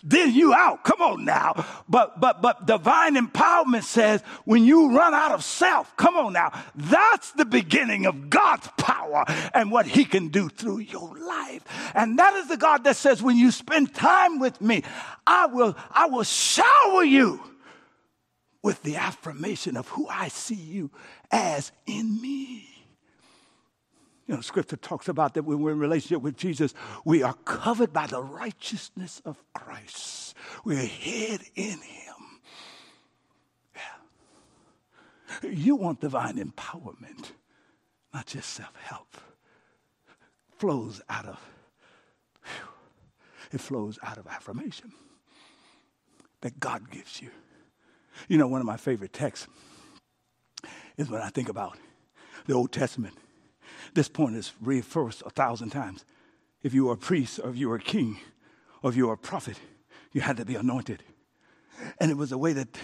then 0.04 0.34
you 0.34 0.54
out. 0.54 0.84
Come 0.84 1.02
on 1.02 1.26
now. 1.26 1.66
But 1.88 2.20
but 2.20 2.42
but 2.42 2.66
divine 2.66 3.16
empowerment 3.16 3.84
says 3.84 4.22
when 4.46 4.64
you 4.64 4.96
run 4.96 5.14
out 5.14 5.32
of 5.32 5.44
self, 5.44 5.96
come 5.98 6.16
on 6.16 6.34
now. 6.34 6.52
That's 6.76 7.32
the 7.32 7.46
beginning 7.46 8.06
of 8.06 8.30
God's 8.30 8.70
power 8.78 9.26
and 9.54 9.72
what 9.72 9.86
he 9.86 10.06
can 10.06 10.30
do 10.30 10.50
through 10.50 10.80
your 10.80 11.18
life. 11.18 11.64
And 11.94 12.20
that 12.20 12.34
is 12.36 12.48
the 12.48 12.58
God 12.58 12.84
that 12.84 12.96
says 12.96 13.22
when 13.22 13.38
you 13.38 13.52
spend 13.52 13.94
time 13.94 14.40
with 14.40 14.62
me, 14.62 14.84
I 15.26 15.48
will 15.48 15.76
I 15.92 16.08
will 16.08 16.24
shower 16.24 17.04
you 17.04 17.42
with 18.62 18.82
the 18.82 18.96
affirmation 18.96 19.78
of 19.78 19.88
who 19.90 20.08
I 20.08 20.28
see 20.30 20.56
you 20.56 20.90
as 21.32 21.72
in 21.86 22.20
me. 22.22 22.75
You 24.28 24.36
know, 24.36 24.42
scripture 24.42 24.78
talks 24.78 25.08
about 25.08 25.36
that 25.36 25.44
when 25.44 25.60
we're 25.60 25.74
in 25.74 25.80
relationship 25.80 26.22
with 26.22 26.36
Jesus, 26.36 26.74
we 27.04 27.22
are 27.22 27.36
covered 27.46 27.94
by 27.94 28.08
the 28.08 28.22
righteousness 28.22 29.22
of 29.24 29.38
Christ. 29.54 30.36
We're 30.64 30.78
hid 30.78 31.42
in 31.54 31.80
him. 31.80 32.16
Yeah. 33.76 35.50
You 35.52 35.76
want 35.76 36.02
divine 36.02 36.38
empowerment, 36.38 37.34
not 38.14 38.26
just 38.26 38.50
self-help. 38.50 39.18
Flows 40.58 41.02
out 41.10 41.26
of 41.26 41.40
whew, 42.44 42.70
it 43.52 43.62
flows 43.62 44.00
out 44.02 44.18
of 44.18 44.26
affirmation 44.26 44.92
that 46.42 46.60
God 46.60 46.90
gives 46.90 47.22
you. 47.22 47.30
You 48.28 48.38
know, 48.38 48.48
one 48.48 48.62
of 48.62 48.66
my 48.66 48.78
favorite 48.78 49.14
texts 49.14 49.48
is 50.98 51.10
when 51.10 51.22
I 51.22 51.30
think 51.30 51.50
about 51.50 51.78
the 52.48 52.54
Old 52.54 52.72
Testament 52.72 53.16
this 53.94 54.10
point 54.10 54.36
is 54.36 54.54
reinforced 54.62 55.24
a 55.26 55.30
thousand 55.30 55.70
times. 55.70 56.06
If 56.64 56.74
you 56.74 56.86
were 56.86 56.94
a 56.94 56.98
priest, 56.98 57.40
or 57.44 57.50
if 57.50 57.58
you 57.58 57.70
were 57.70 57.76
a 57.76 57.82
king, 57.82 58.20
or 58.82 58.90
if 58.90 58.96
you 58.96 59.08
were 59.08 59.14
a 59.14 59.18
prophet, 59.18 59.60
you 60.12 60.22
had 60.22 60.38
to 60.38 60.46
be 60.46 60.56
anointed. 60.56 61.04
And 62.00 62.10
it 62.10 62.18
was 62.18 62.32
a 62.32 62.38
way 62.38 62.54
that 62.54 62.78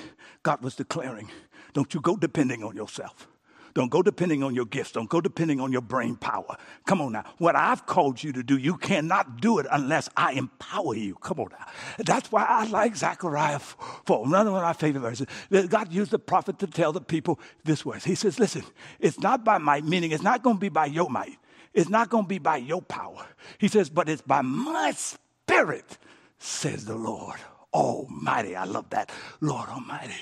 God 0.44 0.62
was 0.62 0.76
declaring 0.76 1.30
don't 1.74 1.94
you 1.94 2.02
go 2.02 2.18
depending 2.18 2.64
on 2.64 2.76
yourself. 2.76 3.28
Don't 3.74 3.90
go 3.90 4.02
depending 4.02 4.44
on 4.44 4.54
your 4.54 4.66
gifts. 4.66 4.92
Don't 4.92 5.10
go 5.10 5.22
depending 5.22 5.60
on 5.60 5.72
your 5.72 5.82
brain 5.82 6.16
power. 6.16 6.58
Come 6.86 7.02
on 7.02 7.14
now. 7.14 7.24
What 7.38 7.56
I've 7.56 7.86
called 7.86 8.22
you 8.22 8.34
to 8.34 8.44
do, 8.44 8.58
you 8.58 8.78
cannot 8.78 9.42
do 9.42 9.60
it 9.60 9.68
unless 9.72 10.10
I 10.16 10.34
empower 10.34 10.96
you. 10.96 11.16
Come 11.16 11.40
on 11.40 11.48
now. 11.52 11.66
That's 12.00 12.32
why 12.32 12.46
I 12.48 12.66
like 12.66 12.96
Zechariah 12.96 13.60
4. 13.60 14.28
Another 14.28 14.52
one 14.52 14.62
of 14.62 14.66
my 14.66 14.74
favorite 14.74 15.02
verses. 15.02 15.28
God 15.70 15.92
used 15.92 16.12
the 16.12 16.20
prophet 16.20 16.60
to 16.60 16.68
tell 16.68 16.92
the 16.92 17.02
people 17.02 17.40
this 17.64 17.86
way. 17.86 18.00
He 18.04 18.16
says, 18.16 18.40
listen, 18.40 18.64
it's 19.00 19.20
not 19.20 19.44
by 19.44 19.58
might, 19.58 19.86
meaning 19.86 20.12
it's 20.12 20.24
not 20.24 20.44
going 20.44 20.58
to 20.58 20.62
be 20.62 20.70
by 20.70 20.88
your 20.88 21.10
might. 21.10 21.38
It's 21.74 21.90
not 21.90 22.10
going 22.10 22.26
to 22.26 22.30
be 22.30 22.40
by 22.40 22.58
your 22.58 22.82
power. 22.82 23.26
He 23.58 23.68
says, 23.68 23.90
but 23.90 24.10
it's 24.10 24.22
by 24.22 24.42
my 24.42 24.92
spirit, 24.92 25.98
says 26.38 26.86
the 26.86 26.96
Lord 26.96 27.40
Almighty. 27.74 28.56
I 28.56 28.66
love 28.66 28.90
that. 28.90 29.12
Lord 29.40 29.70
Almighty. 29.70 30.14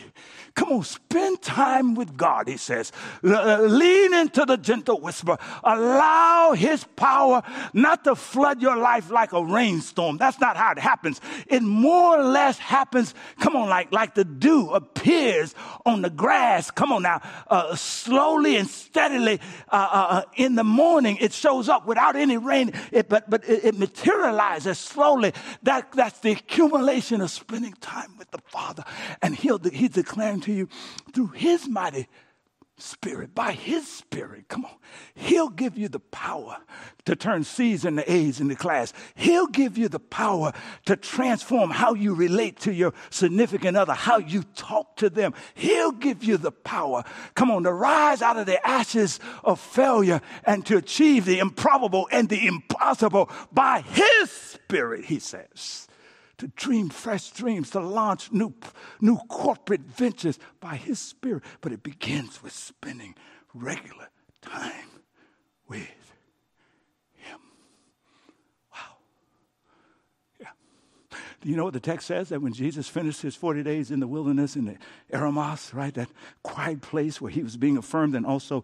Come 0.54 0.74
on, 0.74 0.84
spend 0.84 1.42
time 1.42 1.96
with 1.96 2.16
God, 2.16 2.48
he 2.48 2.58
says. 2.58 2.92
Lean 3.24 4.14
into 4.14 4.46
the 4.46 4.58
gentle 4.58 5.00
whisper. 5.00 5.38
Allow 5.64 6.54
his 6.54 6.84
power 6.96 7.42
not 7.74 8.04
to 8.04 8.16
flood 8.16 8.62
your 8.62 8.76
life 8.76 9.10
like 9.10 9.34
a 9.34 9.44
rainstorm. 9.44 10.18
That's 10.18 10.40
not 10.40 10.58
how 10.58 10.72
it 10.74 10.80
happens. 10.80 11.22
It 11.48 11.64
more 11.64 12.20
or 12.20 12.24
less 12.24 12.60
happens, 12.60 13.16
come 13.40 13.56
on, 13.56 13.70
like, 13.70 13.92
like 13.92 14.16
the 14.16 14.26
dew 14.26 14.70
appears 14.72 15.56
on 15.86 16.02
the 16.02 16.10
grass. 16.10 16.70
Come 16.70 16.92
on 16.92 17.04
now, 17.04 17.22
uh, 17.48 17.76
slowly 17.76 18.58
and 18.58 18.68
steadily 18.68 19.40
uh, 19.72 19.76
uh, 19.76 20.08
uh 20.10 20.22
in 20.36 20.56
the 20.56 20.64
morning. 20.64 21.18
It 21.20 21.34
shows 21.34 21.70
up 21.70 21.88
without 21.88 22.16
any 22.16 22.38
rain, 22.38 22.74
it, 22.92 23.10
but, 23.10 23.30
but 23.30 23.48
it, 23.48 23.66
it 23.66 23.80
materializes 23.80 24.78
slowly. 24.78 25.34
That, 25.64 25.92
that's 25.94 26.20
the 26.20 26.32
accumulation 26.32 27.22
of 27.22 27.32
spending 27.39 27.73
time 27.73 28.17
with 28.17 28.32
the 28.32 28.39
Father. 28.47 28.84
And 29.21 29.36
he'll, 29.36 29.60
he's 29.60 29.91
declaring 29.91 30.41
to 30.41 30.54
you 30.54 30.69
through 31.13 31.28
his 31.28 31.67
mighty 31.67 32.08
Spirit, 32.82 33.36
by 33.36 33.52
His 33.52 33.88
Spirit, 33.88 34.47
come 34.47 34.65
on. 34.65 34.71
He'll 35.13 35.49
give 35.49 35.78
you 35.78 35.89
the 35.89 35.99
power 35.99 36.58
to 37.06 37.15
turn 37.15 37.43
C's 37.43 37.84
into 37.84 38.10
A's 38.10 38.39
in 38.39 38.47
the 38.47 38.56
class. 38.56 38.93
He'll 39.15 39.47
give 39.47 39.78
you 39.78 39.89
the 39.89 39.99
power 39.99 40.54
to 40.86 40.95
transform 40.95 41.71
how 41.71 41.93
you 41.93 42.13
relate 42.13 42.60
to 42.62 42.73
your 42.73 42.93
significant 43.10 43.75
other, 43.75 43.93
how 43.93 44.17
you 44.17 44.43
talk 44.56 44.95
to 44.97 45.10
them. 45.10 45.34
He'll 45.56 45.91
give 45.91 46.23
you 46.23 46.38
the 46.38 46.52
power, 46.52 47.04
come 47.36 47.52
on, 47.52 47.63
to 47.63 47.73
rise 47.73 48.21
out 48.21 48.38
of 48.38 48.45
the 48.45 48.65
ashes 48.65 49.19
of 49.43 49.60
failure 49.60 50.21
and 50.45 50.65
to 50.67 50.78
achieve 50.78 51.25
the 51.25 51.39
improbable 51.39 52.08
and 52.12 52.30
the 52.30 52.47
impossible 52.47 53.30
by 53.52 53.82
His 53.82 54.32
Spirit, 54.32 55.06
He 55.06 55.19
says 55.19 55.88
to 56.39 56.47
dream 56.47 56.89
fresh 56.89 57.30
dreams, 57.32 57.69
to 57.71 57.80
launch 57.80 58.32
new, 58.32 58.54
new 58.99 59.17
corporate 59.28 59.82
ventures 59.82 60.39
by 60.60 60.75
His 60.75 60.99
Spirit. 60.99 61.43
But 61.62 61.71
it 61.71 61.84
begins 61.84 62.41
with 62.41 62.54
spending 62.54 63.15
regular 63.54 64.10
time 64.41 64.89
with 65.67 65.82
Him. 67.13 67.39
Wow. 68.73 68.97
Yeah. 70.39 70.47
Do 71.41 71.49
you 71.49 71.56
know 71.56 71.65
what 71.65 71.73
the 71.73 71.80
text 71.80 72.08
says? 72.08 72.30
That 72.30 72.41
when 72.41 72.54
Jesus 72.54 72.88
finished 72.88 73.21
his 73.21 73.36
40 73.36 73.63
days 73.63 73.91
in 73.91 73.99
the 73.99 74.08
wilderness 74.08 74.56
in 74.56 74.65
the 74.65 74.78
Eremos, 75.13 75.73
right, 75.73 75.93
that 75.93 76.10
quiet 76.43 76.82
place 76.82 77.19
where 77.19 77.32
he 77.32 77.43
was 77.43 77.58
being 77.58 77.78
affirmed 77.78 78.15
and 78.15 78.25
also 78.25 78.63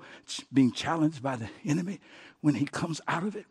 being 0.52 0.72
challenged 0.72 1.22
by 1.22 1.36
the 1.36 1.50
enemy, 1.66 2.00
when 2.40 2.56
he 2.56 2.66
comes 2.66 3.02
out 3.08 3.24
of 3.24 3.36
it, 3.36 3.46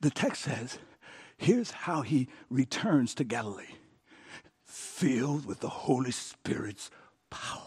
the 0.00 0.10
text 0.10 0.42
says, 0.42 0.78
here's 1.44 1.70
how 1.70 2.00
he 2.00 2.26
returns 2.48 3.14
to 3.14 3.22
Galilee 3.22 3.76
filled 4.64 5.44
with 5.44 5.60
the 5.60 5.68
Holy 5.68 6.10
Spirit's 6.10 6.90
power. 7.28 7.63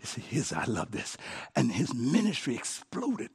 You 0.00 0.06
see, 0.06 0.20
his, 0.20 0.52
I 0.52 0.64
love 0.66 0.92
this. 0.92 1.16
And 1.56 1.72
his 1.72 1.92
ministry 1.92 2.54
exploded 2.54 3.30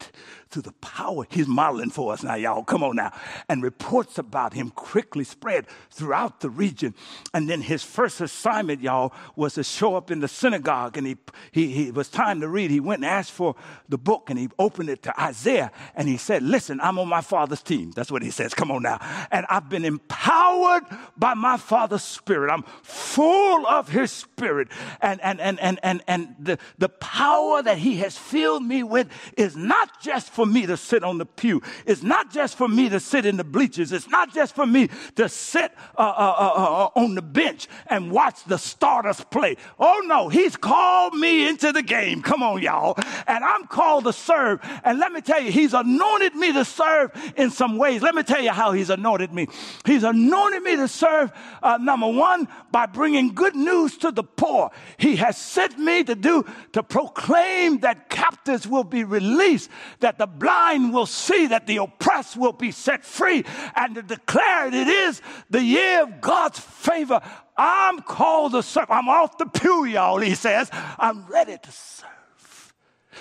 through 0.50 0.62
the 0.62 0.72
power 0.74 1.26
he's 1.30 1.48
modeling 1.48 1.90
for 1.90 2.14
us 2.14 2.24
now, 2.24 2.36
y'all. 2.36 2.64
Come 2.64 2.84
on 2.84 2.96
now. 2.96 3.12
And 3.50 3.62
reports 3.62 4.18
about 4.18 4.54
him 4.54 4.70
quickly 4.70 5.26
spread 5.26 5.66
throughout 5.92 6.40
the 6.40 6.50
region. 6.50 6.94
And 7.34 7.50
then 7.50 7.62
his 7.62 7.84
first 7.84 8.22
assignment, 8.22 8.82
y'all, 8.82 9.14
was 9.36 9.56
to 9.56 9.64
show 9.64 9.96
up 9.96 10.10
in 10.10 10.22
the 10.22 10.28
synagogue. 10.30 10.96
And 10.96 11.06
he, 11.06 11.18
he, 11.52 11.68
he 11.72 11.92
was 11.92 12.08
time 12.08 12.40
to 12.40 12.48
read. 12.48 12.72
He 12.72 12.80
went 12.80 13.00
and 13.00 13.12
asked 13.12 13.32
for 13.32 13.56
the 13.90 13.98
book 13.98 14.30
and 14.30 14.40
he 14.40 14.48
opened 14.58 14.90
it 14.90 15.04
to 15.04 15.22
Isaiah. 15.22 15.70
And 15.96 16.08
he 16.08 16.16
said, 16.16 16.44
Listen, 16.44 16.80
I'm 16.80 16.98
on 16.98 17.10
my 17.10 17.22
father's 17.22 17.62
team. 17.62 17.92
That's 17.92 18.12
what 18.12 18.22
he 18.22 18.32
says. 18.32 18.54
Come 18.54 18.72
on 18.72 18.84
now. 18.84 19.00
And 19.32 19.46
I've 19.50 19.68
been 19.68 19.84
empowered 19.84 20.84
by 21.18 21.34
my 21.34 21.58
father's 21.58 22.04
spirit. 22.04 22.50
I'm 22.50 22.64
full 22.84 23.68
of 23.68 23.90
his 23.90 24.14
spirit. 24.14 24.70
And, 25.02 25.20
and, 25.22 25.42
and, 25.42 25.60
and, 25.60 25.80
and, 25.84 26.02
and 26.08 26.36
the 26.40 26.53
the, 26.54 26.88
the 26.88 26.90
power 26.90 27.62
that 27.62 27.78
He 27.78 27.98
has 27.98 28.18
filled 28.18 28.64
me 28.64 28.84
with 28.84 29.10
is 29.38 29.56
not 29.56 30.02
just 30.02 30.30
for 30.30 30.46
me 30.46 30.66
to 30.66 30.78
sit 30.78 31.04
on 31.04 31.18
the 31.18 31.26
pew. 31.26 31.62
It's 31.86 32.04
not 32.04 32.32
just 32.32 32.58
for 32.58 32.68
me 32.68 32.90
to 32.90 33.00
sit 33.00 33.26
in 33.26 33.38
the 33.38 33.44
bleachers. 33.44 33.92
It's 33.92 34.10
not 34.10 34.34
just 34.34 34.56
for 34.56 34.66
me 34.66 34.90
to 35.16 35.30
sit 35.30 35.72
uh, 35.98 36.02
uh, 36.02 36.04
uh, 36.04 36.54
uh, 36.56 36.86
uh 36.86 37.00
on 37.00 37.16
the 37.16 37.22
bench 37.22 37.68
and 37.88 38.12
watch 38.12 38.44
the 38.46 38.58
starters 38.58 39.22
play. 39.32 39.58
Oh 39.80 40.04
no, 40.06 40.30
He's 40.30 40.56
called 40.56 41.16
me 41.16 41.48
into 41.48 41.72
the 41.72 41.84
game. 41.84 42.22
Come 42.22 42.44
on, 42.44 42.62
y'all. 42.62 42.96
And 43.28 43.44
I'm 43.44 43.66
called 43.66 44.06
to 44.06 44.14
serve. 44.14 44.60
And 44.84 45.00
let 45.00 45.12
me 45.12 45.22
tell 45.22 45.42
you, 45.42 45.52
He's 45.52 45.74
anointed 45.74 46.36
me 46.36 46.54
to 46.54 46.66
serve 46.66 47.12
in 47.36 47.50
some 47.50 47.78
ways. 47.78 48.02
Let 48.02 48.16
me 48.16 48.24
tell 48.24 48.42
you 48.42 48.52
how 48.52 48.72
He's 48.72 48.90
anointed 48.90 49.34
me. 49.34 49.48
He's 49.86 50.04
anointed 50.04 50.64
me 50.64 50.76
to 50.76 50.88
serve, 50.88 51.32
uh, 51.62 51.78
number 51.82 52.08
one, 52.08 52.48
by 52.72 52.86
bringing 52.86 53.34
good 53.34 53.56
news 53.56 53.98
to 54.00 54.12
the 54.12 54.24
poor. 54.24 54.72
He 54.98 55.16
has 55.18 55.38
sent 55.38 55.80
me 55.80 56.04
to 56.04 56.16
do 56.16 56.43
to 56.74 56.84
proclaim 56.84 57.80
that 57.80 58.10
captives 58.10 58.68
will 58.68 58.84
be 58.84 59.04
released, 59.04 59.70
that 60.00 60.18
the 60.18 60.28
blind 60.28 60.94
will 60.94 61.06
see, 61.06 61.48
that 61.48 61.68
the 61.68 61.78
oppressed 61.78 62.38
will 62.38 62.54
be 62.54 62.72
set 62.72 63.04
free, 63.04 63.46
and 63.76 63.96
to 63.96 64.02
declare 64.02 64.68
it 64.68 64.88
is 64.88 65.22
the 65.50 65.64
year 65.64 66.04
of 66.04 66.22
God's 66.22 66.60
favor. 66.60 67.22
I'm 67.58 68.00
called 68.02 68.54
to 68.54 68.64
serve. 68.64 68.90
I'm 68.90 69.10
off 69.10 69.38
the 69.38 69.46
pew, 69.46 69.86
y'all, 69.86 70.20
he 70.20 70.36
says. 70.36 70.70
I'm 70.72 71.26
ready 71.28 71.58
to 71.58 71.72
serve. 71.72 72.74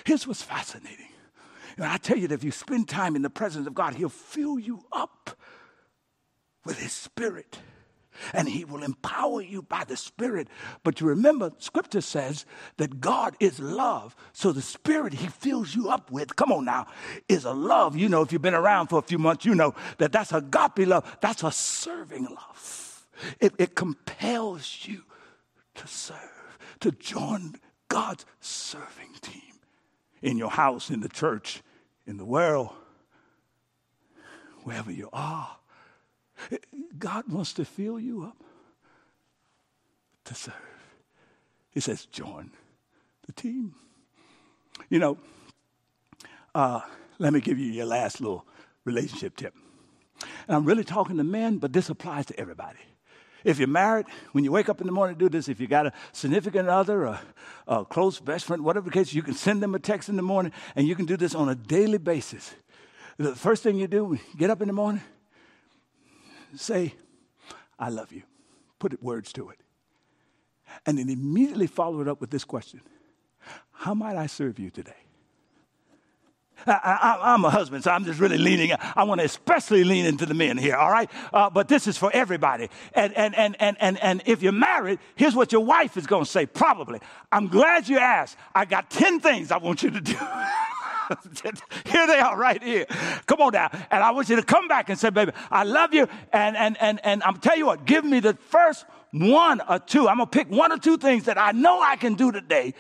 Here's 0.05 0.27
what's 0.27 0.43
fascinating. 0.43 1.09
And 1.77 1.87
I 1.87 1.97
tell 1.97 2.17
you 2.17 2.29
that 2.29 2.35
if 2.35 2.45
you 2.45 2.51
spend 2.51 2.89
time 2.89 3.17
in 3.17 3.23
the 3.23 3.31
presence 3.31 3.67
of 3.67 3.75
God, 3.75 3.95
He'll 3.95 4.09
fill 4.09 4.59
you 4.59 4.85
up 4.93 5.37
with 6.65 6.79
His 6.79 6.93
Spirit 6.93 7.59
and 8.33 8.49
He 8.49 8.65
will 8.65 8.83
empower 8.83 9.43
you 9.43 9.63
by 9.63 9.85
the 9.85 9.97
Spirit. 9.97 10.49
But 10.83 11.01
you 11.01 11.07
remember, 11.07 11.51
Scripture 11.59 12.01
says 12.01 12.45
that 12.77 13.01
God 13.01 13.37
is 13.41 13.59
love. 13.61 14.17
So 14.33 14.53
the 14.53 14.63
Spirit 14.63 15.15
He 15.15 15.29
fills 15.29 15.75
you 15.75 15.89
up 15.89 16.11
with, 16.11 16.37
come 16.37 16.53
on 16.53 16.65
now, 16.65 16.87
is 17.29 17.45
a 17.45 17.53
love. 17.53 17.97
You 17.97 18.09
know, 18.09 18.23
if 18.23 18.33
you've 18.33 18.43
been 18.43 18.55
around 18.55 18.89
for 18.89 18.99
a 18.99 19.03
few 19.03 19.19
months, 19.19 19.45
you 19.45 19.55
know 19.55 19.75
that 19.99 20.13
that's 20.13 20.33
a 20.33 20.39
agape 20.39 20.87
love. 20.87 21.19
That's 21.21 21.43
a 21.43 21.53
serving 21.53 22.25
love. 22.25 23.07
It, 23.41 23.55
it 23.59 23.75
compels 23.75 24.81
you 24.85 25.03
to 25.75 25.87
serve, 25.87 26.59
to 26.81 26.93
join 26.93 27.57
God's 27.89 28.25
serving 28.41 29.15
team 29.21 29.41
in 30.21 30.39
your 30.39 30.51
house, 30.51 30.91
in 30.91 31.01
the 31.01 31.09
church, 31.09 31.63
in 32.07 32.17
the 32.17 32.25
world, 32.25 32.71
wherever 34.65 34.91
you 34.91 35.09
are. 35.13 35.57
God 36.99 37.29
wants 37.29 37.53
to 37.55 37.65
fill 37.65 37.99
you 37.99 38.25
up 38.25 38.37
to 40.25 40.35
serve. 40.35 40.55
He 41.71 41.81
says, 41.81 42.07
join 42.07 42.51
the 43.27 43.33
team. 43.33 43.75
You 44.89 44.99
know, 44.99 45.19
uh, 46.55 46.81
let 47.19 47.33
me 47.33 47.41
give 47.41 47.59
you 47.59 47.67
your 47.67 47.87
last 47.87 48.21
little 48.21 48.45
relationship 48.85 49.37
tip. 49.37 49.55
And 50.47 50.57
I'm 50.57 50.65
really 50.65 50.85
talking 50.85 51.17
to 51.17 51.25
men, 51.25 51.59
but 51.59 51.73
this 51.73 51.89
applies 51.89 52.27
to 52.27 52.39
everybody. 52.39 52.79
If 53.45 53.59
you're 53.59 53.69
married, 53.69 54.07
when 54.33 54.45
you 54.45 54.53
wake 54.53 54.69
up 54.69 54.81
in 54.81 54.87
the 54.87 54.93
morning, 54.93 55.17
do 55.19 55.29
this. 55.29 55.49
If 55.49 55.61
you 55.61 55.67
got 55.67 55.87
a 55.87 55.93
significant 56.13 56.69
other, 56.69 57.05
a, 57.05 57.21
a 57.67 57.85
close 57.85 58.21
best 58.21 58.45
friend, 58.45 58.63
whatever 58.65 58.85
the 58.85 58.93
case, 58.93 59.13
you 59.13 59.23
can 59.23 59.35
send 59.35 59.63
them 59.63 59.75
a 59.75 59.81
text 59.81 60.09
in 60.09 60.17
the 60.17 60.23
morning, 60.23 60.53
and 60.77 60.87
you 60.87 60.95
can 60.95 61.07
do 61.07 61.17
this 61.17 61.35
on 61.35 61.49
a 61.49 61.55
daily 61.55 61.99
basis. 61.99 62.55
The 63.17 63.35
first 63.35 63.63
thing 63.63 63.77
you 63.77 63.89
do 63.89 64.19
get 64.37 64.51
up 64.51 64.63
in 64.63 64.69
the 64.69 64.75
morning, 64.75 65.03
say, 66.59 66.95
I 67.79 67.89
love 67.89 68.13
you. 68.13 68.23
Put 68.79 69.01
words 69.03 69.33
to 69.35 69.51
it. 69.51 69.61
And 70.87 70.99
then 70.99 71.09
immediately 71.09 71.67
follow 71.67 72.01
it 72.01 72.09
up 72.09 72.21
with 72.21 72.31
this 72.31 72.45
question 72.45 72.81
How 73.73 73.95
might 73.95 74.17
I 74.17 74.27
serve 74.27 74.59
you 74.59 74.71
today? 74.71 74.95
I, 76.67 77.35
am 77.35 77.45
a 77.45 77.51
husband, 77.51 77.85
so 77.85 77.91
I'm 77.91 78.05
just 78.05 78.21
really 78.21 78.39
leaning. 78.39 78.73
I 78.95 79.05
want 79.05 79.21
to 79.21 79.25
especially 79.25 79.85
lean 79.85 80.05
into 80.05 80.27
the 80.27 80.35
men 80.35 80.57
here, 80.57 80.77
all 80.77 80.91
right? 80.91 81.11
Uh, 81.33 81.51
but 81.51 81.69
this 81.69 81.87
is 81.87 81.97
for 81.99 82.11
everybody. 82.13 82.69
And, 82.95 83.13
and, 83.17 83.35
and, 83.37 83.57
and, 83.61 83.77
and, 83.81 83.99
and 84.03 84.23
if 84.27 84.43
you're 84.43 84.53
married, 84.53 84.99
here's 85.17 85.35
what 85.35 85.53
your 85.53 85.65
wife 85.65 85.97
is 85.97 86.07
going 86.07 86.25
to 86.25 86.31
say 86.31 86.47
probably. 86.47 87.01
I'm 87.31 87.49
glad 87.49 87.89
you 87.89 87.99
asked. 87.99 88.37
I 88.55 88.65
got 88.65 88.91
10 88.91 89.21
things 89.21 89.51
I 89.51 89.59
want 89.59 89.83
you 89.83 89.91
to 89.91 90.01
do. 90.01 90.17
here 91.87 92.07
they 92.07 92.19
are 92.19 92.37
right 92.37 92.63
here. 92.63 92.87
Come 93.27 93.41
on 93.41 93.53
now. 93.53 93.71
And 93.91 94.03
I 94.03 94.11
want 94.11 94.29
you 94.29 94.37
to 94.37 94.43
come 94.43 94.69
back 94.69 94.89
and 94.89 94.99
say, 94.99 95.11
baby, 95.11 95.33
I 95.51 95.65
love 95.65 95.95
you. 95.95 96.09
And, 96.33 96.57
and, 96.57 96.77
and, 96.81 97.01
and 97.05 97.23
I'm 97.23 97.37
tell 97.39 97.57
you 97.57 97.67
what, 97.67 97.85
give 97.85 98.05
me 98.05 98.21
the 98.21 98.35
first 98.35 98.85
one 99.13 99.61
or 99.69 99.79
two. 99.79 100.09
I'm 100.09 100.17
going 100.17 100.29
to 100.29 100.39
pick 100.39 100.51
one 100.51 100.73
or 100.73 100.79
two 100.79 100.97
things 100.97 101.25
that 101.25 101.39
I 101.39 101.53
know 101.53 101.81
I 101.81 101.97
can 101.97 102.15
do 102.15 102.33
today. 102.33 102.75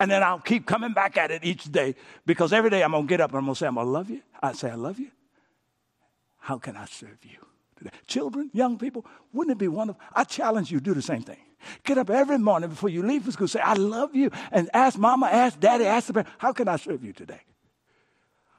And 0.00 0.10
then 0.10 0.22
I'll 0.22 0.40
keep 0.40 0.66
coming 0.66 0.92
back 0.92 1.16
at 1.16 1.30
it 1.30 1.44
each 1.44 1.70
day 1.70 1.94
because 2.26 2.52
every 2.52 2.70
day 2.70 2.82
I'm 2.82 2.92
going 2.92 3.04
to 3.04 3.08
get 3.08 3.20
up 3.20 3.30
and 3.30 3.38
I'm 3.38 3.44
going 3.44 3.54
to 3.54 3.58
say, 3.58 3.66
I'm 3.66 3.74
going 3.74 3.86
to 3.86 3.92
love 3.92 4.10
you. 4.10 4.22
I 4.42 4.52
say, 4.52 4.70
I 4.70 4.74
love 4.74 4.98
you. 4.98 5.10
How 6.38 6.58
can 6.58 6.76
I 6.76 6.84
serve 6.86 7.18
you 7.22 7.38
today? 7.76 7.90
Children, 8.06 8.50
young 8.52 8.76
people, 8.76 9.06
wouldn't 9.32 9.56
it 9.56 9.58
be 9.58 9.68
wonderful? 9.68 10.02
I 10.12 10.24
challenge 10.24 10.70
you 10.70 10.80
do 10.80 10.94
the 10.94 11.02
same 11.02 11.22
thing. 11.22 11.38
Get 11.84 11.96
up 11.98 12.10
every 12.10 12.38
morning 12.38 12.70
before 12.70 12.90
you 12.90 13.02
leave 13.02 13.24
for 13.24 13.32
school, 13.32 13.48
say, 13.48 13.60
I 13.60 13.74
love 13.74 14.14
you, 14.14 14.30
and 14.52 14.68
ask 14.74 14.98
mama, 14.98 15.26
ask 15.26 15.58
daddy, 15.58 15.86
ask 15.86 16.08
the 16.08 16.12
parent, 16.14 16.28
how 16.38 16.52
can 16.52 16.68
I 16.68 16.76
serve 16.76 17.02
you 17.04 17.12
today? 17.12 17.40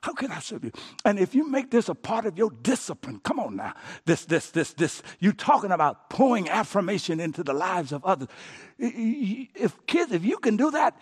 How 0.05 0.13
can 0.13 0.31
I 0.31 0.37
serve 0.37 0.63
you? 0.63 0.71
And 1.03 1.17
if 1.17 1.33
you 1.33 1.49
make 1.49 1.71
this 1.71 1.89
a 1.89 1.95
part 1.95 2.27
of 2.27 2.37
your 2.37 2.51
discipline, 2.61 3.21
come 3.23 3.39
on 3.39 3.55
now. 3.55 3.73
This, 4.05 4.23
this, 4.25 4.51
this, 4.51 4.71
this, 4.73 5.01
you 5.19 5.33
talking 5.33 5.71
about 5.71 6.11
pouring 6.11 6.47
affirmation 6.47 7.19
into 7.19 7.43
the 7.43 7.53
lives 7.53 7.91
of 7.91 8.05
others. 8.05 8.27
If 8.77 9.83
kids, 9.87 10.11
if 10.11 10.23
you 10.23 10.37
can 10.37 10.57
do 10.57 10.69
that, 10.69 10.95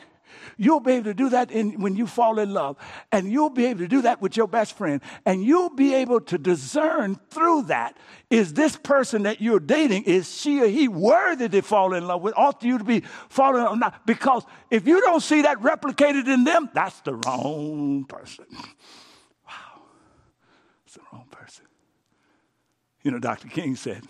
You'll 0.57 0.79
be 0.79 0.93
able 0.93 1.05
to 1.05 1.13
do 1.13 1.29
that 1.29 1.51
in, 1.51 1.81
when 1.81 1.95
you 1.95 2.07
fall 2.07 2.39
in 2.39 2.53
love. 2.53 2.77
And 3.11 3.31
you'll 3.31 3.49
be 3.49 3.65
able 3.65 3.79
to 3.79 3.87
do 3.87 4.01
that 4.03 4.21
with 4.21 4.35
your 4.37 4.47
best 4.47 4.77
friend. 4.77 5.01
And 5.25 5.43
you'll 5.43 5.69
be 5.69 5.93
able 5.95 6.21
to 6.21 6.37
discern 6.37 7.19
through 7.29 7.63
that 7.63 7.97
is 8.29 8.53
this 8.53 8.75
person 8.75 9.23
that 9.23 9.41
you're 9.41 9.59
dating, 9.59 10.03
is 10.03 10.35
she 10.35 10.59
or 10.61 10.67
he 10.67 10.87
worthy 10.87 11.47
to 11.49 11.61
fall 11.61 11.93
in 11.93 12.07
love 12.07 12.21
with? 12.23 12.33
Ought 12.35 12.63
you 12.63 12.79
to 12.79 12.83
be 12.83 13.01
falling 13.29 13.63
or 13.63 13.77
not? 13.77 14.07
Because 14.07 14.43
if 14.71 14.87
you 14.87 15.01
don't 15.01 15.21
see 15.21 15.43
that 15.43 15.59
replicated 15.59 16.27
in 16.27 16.43
them, 16.43 16.69
that's 16.73 16.99
the 17.01 17.13
wrong 17.13 18.05
person. 18.05 18.45
Wow. 19.47 19.81
It's 20.85 20.95
the 20.95 21.01
wrong 21.11 21.25
person. 21.29 21.65
You 23.03 23.11
know, 23.11 23.19
Dr. 23.19 23.49
King 23.49 23.75
said, 23.75 24.03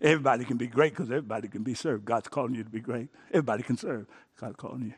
Everybody 0.00 0.44
can 0.44 0.56
be 0.56 0.66
great 0.66 0.92
because 0.92 1.10
everybody 1.10 1.46
can 1.46 1.62
be 1.62 1.74
served. 1.74 2.04
God's 2.04 2.26
calling 2.26 2.56
you 2.56 2.64
to 2.64 2.70
be 2.70 2.80
great. 2.80 3.08
Everybody 3.28 3.62
can 3.62 3.76
serve. 3.76 4.06
God's 4.36 4.56
calling 4.56 4.82
you. 4.82 4.94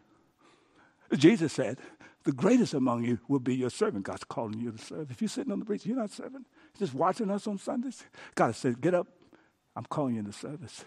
Jesus 1.19 1.53
said, 1.53 1.79
the 2.25 2.33
greatest 2.33 2.73
among 2.73 3.05
you 3.05 3.19
will 3.29 3.39
be 3.39 3.55
your 3.55 3.71
servant. 3.71 4.07
God's 4.07 4.25
calling 4.25 4.59
you 4.59 4.73
to 4.73 4.79
serve. 4.79 5.11
If 5.11 5.21
you're 5.21 5.29
sitting 5.29 5.53
on 5.53 5.59
the 5.59 5.65
bridge, 5.65 5.85
you're 5.85 5.97
not 5.97 6.11
serving. 6.11 6.47
Just 6.79 6.95
watching 6.95 7.31
us 7.31 7.47
on 7.47 7.59
Sundays. 7.59 8.03
God 8.35 8.55
said, 8.55 8.81
get 8.81 8.95
up. 8.95 9.07
I'm 9.77 9.85
calling 9.85 10.15
you 10.15 10.21
into 10.21 10.33
service. 10.33 10.85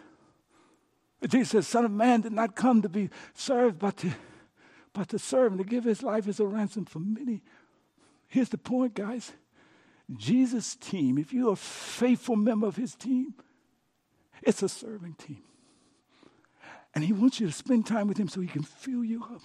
Jesus 1.27 1.49
said, 1.49 1.65
Son 1.65 1.85
of 1.85 1.91
Man 1.91 2.21
did 2.21 2.31
not 2.31 2.55
come 2.55 2.81
to 2.81 2.89
be 2.89 3.09
served, 3.33 3.79
but 3.79 3.97
to, 3.97 4.11
but 4.93 5.09
to 5.09 5.19
serve 5.19 5.51
and 5.51 5.59
to 5.59 5.63
give 5.63 5.83
his 5.83 6.01
life 6.01 6.27
as 6.27 6.39
a 6.39 6.45
ransom 6.45 6.85
for 6.85 6.99
many. 6.99 7.43
Here's 8.27 8.49
the 8.49 8.57
point, 8.57 8.95
guys. 8.95 9.33
Jesus' 10.15 10.75
team, 10.75 11.17
if 11.17 11.33
you're 11.33 11.53
a 11.53 11.57
faithful 11.57 12.35
member 12.35 12.65
of 12.65 12.77
his 12.77 12.95
team, 12.95 13.35
it's 14.41 14.63
a 14.63 14.69
serving 14.69 15.15
team. 15.15 15.43
And 16.95 17.03
he 17.03 17.13
wants 17.13 17.39
you 17.39 17.47
to 17.47 17.53
spend 17.53 17.85
time 17.85 18.07
with 18.07 18.17
him 18.17 18.27
so 18.27 18.41
he 18.41 18.47
can 18.47 18.63
fill 18.63 19.03
you 19.03 19.23
up 19.23 19.41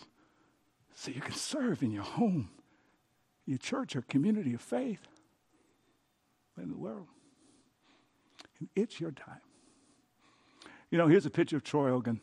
so 0.94 1.10
you 1.10 1.20
can 1.20 1.34
serve 1.34 1.82
in 1.82 1.90
your 1.90 2.02
home, 2.02 2.50
your 3.46 3.58
church, 3.58 3.96
or 3.96 4.02
community 4.02 4.54
of 4.54 4.60
faith, 4.60 5.06
in 6.60 6.70
the 6.70 6.76
world. 6.76 7.06
And 8.58 8.68
it's 8.76 9.00
your 9.00 9.10
time. 9.10 9.40
You 10.90 10.98
know, 10.98 11.06
here's 11.06 11.26
a 11.26 11.30
picture 11.30 11.56
of 11.56 11.64
Troy 11.64 11.90
Ogun. 11.90 12.20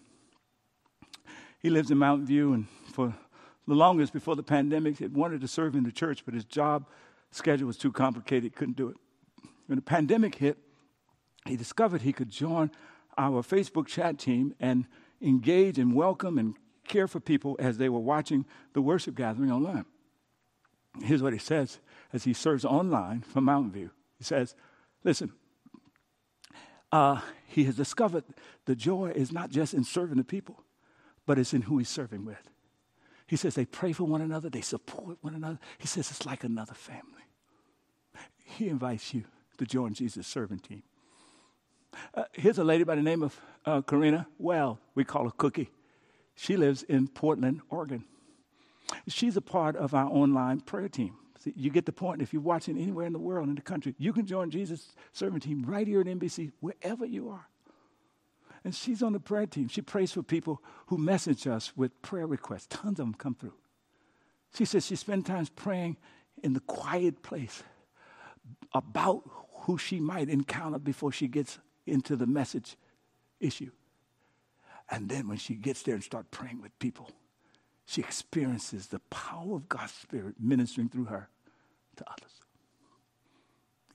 He 1.60 1.70
lives 1.70 1.92
in 1.92 1.98
Mountain 1.98 2.28
View, 2.28 2.54
and 2.54 2.68
for 2.94 3.14
the 3.68 3.74
longest 3.74 4.14
before 4.14 4.36
the 4.36 4.44
pandemic, 4.44 5.00
he 5.00 5.08
wanted 5.08 5.42
to 5.42 5.48
serve 5.48 5.76
in 5.76 5.84
the 5.84 5.92
church, 5.92 6.24
but 6.24 6.34
his 6.34 6.46
job 6.46 6.86
schedule 7.32 7.68
was 7.68 7.78
too 7.78 7.92
complicated. 7.92 8.56
Couldn't 8.56 8.78
do 8.78 8.90
it. 8.90 8.98
When 9.68 9.76
the 9.76 9.84
pandemic 9.84 10.36
hit, 10.36 10.58
he 11.46 11.56
discovered 11.56 12.02
he 12.02 12.14
could 12.14 12.30
join 12.30 12.72
our 13.18 13.42
Facebook 13.42 13.88
chat 13.88 14.18
team 14.18 14.56
and 14.60 14.86
engage 15.22 15.78
and 15.78 15.94
welcome 15.94 16.38
and 16.38 16.56
care 16.90 17.08
for 17.08 17.22
people 17.22 17.56
as 17.60 17.78
they 17.78 17.88
were 17.88 18.00
watching 18.00 18.46
the 18.74 18.82
worship 18.82 19.16
gathering 19.16 19.52
online. 19.52 19.86
Here's 21.02 21.24
what 21.24 21.32
he 21.32 21.40
says 21.40 21.80
as 22.12 22.26
he 22.26 22.34
serves 22.34 22.66
online 22.66 23.22
from 23.22 23.46
Mountain 23.46 23.72
View. 23.72 23.92
He 24.18 24.26
says, 24.26 24.56
Listen, 25.04 25.32
uh, 26.92 27.22
he 27.48 27.64
has 27.64 27.76
discovered 27.76 28.26
the 28.66 28.76
joy 28.76 29.14
is 29.16 29.32
not 29.32 29.50
just 29.50 29.74
in 29.74 29.84
serving 29.84 30.18
the 30.18 30.24
people, 30.24 30.64
but 31.26 31.40
it's 31.40 31.54
in 31.54 31.62
who 31.62 31.78
he's 31.78 31.90
serving 31.90 32.26
with. 32.26 32.50
He 33.28 33.36
says 33.36 33.54
they 33.54 33.66
pray 33.66 33.94
for 33.94 34.06
one 34.06 34.22
another, 34.22 34.50
they 34.50 34.62
support 34.62 35.20
one 35.22 35.36
another. 35.36 35.60
He 35.78 35.88
says 35.88 36.10
it's 36.10 36.26
like 36.26 36.44
another 36.44 36.74
family. 36.74 37.04
He 38.44 38.68
invites 38.68 39.14
you 39.14 39.26
to 39.60 39.66
join 39.66 39.94
Jesus' 39.94 40.26
serving 40.26 40.60
team. 40.60 40.84
Uh, 42.14 42.24
here's 42.34 42.58
a 42.58 42.64
lady 42.64 42.84
by 42.84 42.96
the 42.96 43.02
name 43.02 43.22
of 43.22 43.40
uh, 43.66 43.82
Karina 43.82 44.28
Well. 44.38 44.80
We 44.96 45.04
call 45.04 45.26
her 45.26 45.32
Cookie. 45.38 45.70
She 46.40 46.56
lives 46.56 46.84
in 46.84 47.10
Portland, 47.10 47.60
Oregon. 47.70 48.06
She's 49.10 49.36
a 49.36 49.42
part 49.42 49.76
of 49.76 49.94
our 49.94 50.06
online 50.06 50.62
prayer 50.62 50.88
team. 50.88 51.18
See, 51.38 51.54
you 51.54 51.70
get 51.70 51.86
the 51.86 51.92
point. 51.92 52.22
If 52.22 52.32
you're 52.32 52.42
watching 52.42 52.78
anywhere 52.78 53.06
in 53.06 53.12
the 53.12 53.20
world, 53.20 53.50
in 53.50 53.56
the 53.56 53.62
country, 53.62 53.94
you 53.98 54.14
can 54.14 54.26
join 54.26 54.50
Jesus' 54.50 54.96
serving 55.12 55.42
team 55.42 55.66
right 55.68 55.86
here 55.86 56.00
at 56.00 56.08
NBCC, 56.08 56.54
wherever 56.62 57.06
you 57.06 57.30
are. 57.30 57.46
And 58.64 58.74
she's 58.74 59.04
on 59.04 59.12
the 59.12 59.20
prayer 59.20 59.48
team. 59.48 59.68
She 59.68 59.82
prays 59.82 60.14
for 60.14 60.24
people 60.24 60.64
who 60.88 60.98
message 60.98 61.46
us 61.46 61.76
with 61.76 62.02
prayer 62.02 62.26
requests. 62.26 62.68
Tons 62.70 63.02
of 63.02 63.06
them 63.06 63.16
come 63.16 63.36
through. 63.36 63.56
She 64.56 64.64
says 64.64 64.86
she 64.86 64.96
spends 64.96 65.28
time 65.28 65.46
praying 65.58 65.98
in 66.42 66.54
the 66.54 66.62
quiet 66.62 67.22
place 67.22 67.64
about 68.74 69.24
who 69.64 69.78
she 69.78 70.00
might 70.00 70.30
encounter 70.30 70.80
before 70.80 71.12
she 71.12 71.28
gets 71.28 71.60
into 71.86 72.16
the 72.16 72.28
message 72.28 72.78
issue. 73.42 73.72
And 74.92 75.10
then 75.10 75.28
when 75.28 75.38
she 75.38 75.56
gets 75.56 75.84
there 75.84 75.96
and 75.96 76.04
starts 76.04 76.28
praying 76.32 76.62
with 76.62 76.78
people, 76.80 77.10
she 77.86 78.02
experiences 78.02 78.88
the 78.88 79.00
power 79.10 79.56
of 79.56 79.70
God's 79.70 79.94
Spirit 79.94 80.36
ministering 80.40 80.90
through 80.90 81.06
her 81.06 81.30
to 81.98 82.06
others. 82.10 82.32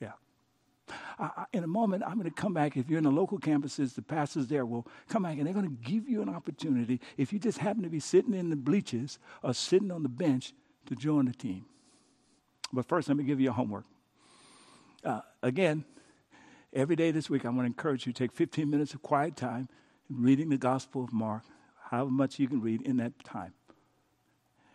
Yeah. 0.01 0.13
I, 1.19 1.23
I, 1.23 1.45
in 1.53 1.63
a 1.63 1.67
moment, 1.67 2.03
I'm 2.05 2.15
going 2.17 2.29
to 2.29 2.41
come 2.41 2.53
back. 2.53 2.77
If 2.77 2.89
you're 2.89 2.97
in 2.97 3.03
the 3.03 3.11
local 3.11 3.39
campuses, 3.39 3.95
the 3.95 4.01
pastors 4.01 4.47
there 4.47 4.65
will 4.65 4.87
come 5.09 5.23
back 5.23 5.37
and 5.37 5.45
they're 5.45 5.53
going 5.53 5.67
to 5.67 5.89
give 5.89 6.07
you 6.07 6.21
an 6.21 6.29
opportunity, 6.29 7.01
if 7.17 7.33
you 7.33 7.39
just 7.39 7.57
happen 7.57 7.83
to 7.83 7.89
be 7.89 7.99
sitting 7.99 8.33
in 8.33 8.49
the 8.49 8.55
bleachers 8.55 9.19
or 9.43 9.53
sitting 9.53 9.91
on 9.91 10.03
the 10.03 10.09
bench, 10.09 10.53
to 10.85 10.95
join 10.95 11.25
the 11.25 11.33
team. 11.33 11.65
But 12.71 12.85
first, 12.85 13.07
let 13.07 13.17
me 13.17 13.23
give 13.23 13.39
you 13.39 13.49
a 13.49 13.53
homework. 13.53 13.85
Uh, 15.03 15.21
again, 15.41 15.85
every 16.73 16.95
day 16.95 17.11
this 17.11 17.29
week, 17.29 17.45
I 17.45 17.49
want 17.49 17.61
to 17.61 17.65
encourage 17.65 18.05
you 18.05 18.13
to 18.13 18.17
take 18.17 18.31
15 18.31 18.69
minutes 18.69 18.93
of 18.93 19.01
quiet 19.01 19.35
time 19.35 19.69
reading 20.09 20.49
the 20.49 20.57
Gospel 20.57 21.03
of 21.03 21.13
Mark, 21.13 21.43
however 21.89 22.11
much 22.11 22.39
you 22.39 22.47
can 22.47 22.61
read 22.61 22.81
in 22.81 22.97
that 22.97 23.23
time 23.23 23.53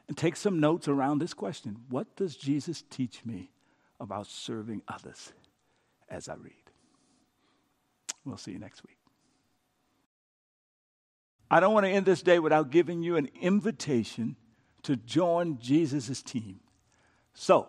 and 0.08 0.16
take 0.16 0.34
some 0.34 0.58
notes 0.58 0.88
around 0.88 1.20
this 1.20 1.34
question 1.34 1.76
What 1.88 2.16
does 2.16 2.36
Jesus 2.36 2.82
teach 2.90 3.24
me 3.24 3.50
about 4.00 4.26
serving 4.26 4.82
others 4.88 5.32
as 6.08 6.28
I 6.28 6.34
read? 6.34 6.52
We'll 8.24 8.36
see 8.36 8.52
you 8.52 8.58
next 8.58 8.82
week. 8.82 8.96
I 11.50 11.60
don't 11.60 11.74
want 11.74 11.86
to 11.86 11.90
end 11.90 12.06
this 12.06 12.22
day 12.22 12.38
without 12.38 12.70
giving 12.70 13.02
you 13.02 13.16
an 13.16 13.28
invitation 13.40 14.36
to 14.82 14.96
join 14.96 15.58
Jesus' 15.60 16.22
team. 16.22 16.60
So, 17.34 17.68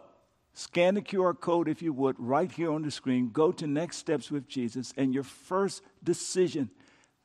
scan 0.53 0.95
the 0.95 1.01
QR 1.01 1.39
code 1.39 1.67
if 1.67 1.81
you 1.81 1.93
would, 1.93 2.15
right 2.19 2.51
here 2.51 2.71
on 2.71 2.81
the 2.81 2.91
screen. 2.91 3.29
Go 3.31 3.51
to 3.51 3.67
Next 3.67 3.97
Steps 3.97 4.31
with 4.31 4.47
Jesus, 4.47 4.93
and 4.97 5.13
your 5.13 5.23
first 5.23 5.83
decision 6.03 6.69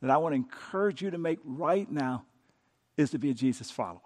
that 0.03 0.11
I 0.11 0.17
want 0.19 0.33
to 0.33 0.37
encourage 0.37 1.03
you 1.03 1.11
to 1.11 1.19
make 1.19 1.39
right 1.45 1.91
now 1.91 2.25
is 2.97 3.11
to 3.11 3.19
be 3.19 3.31
a 3.31 3.35
Jesus 3.35 3.71
follower. 3.71 4.01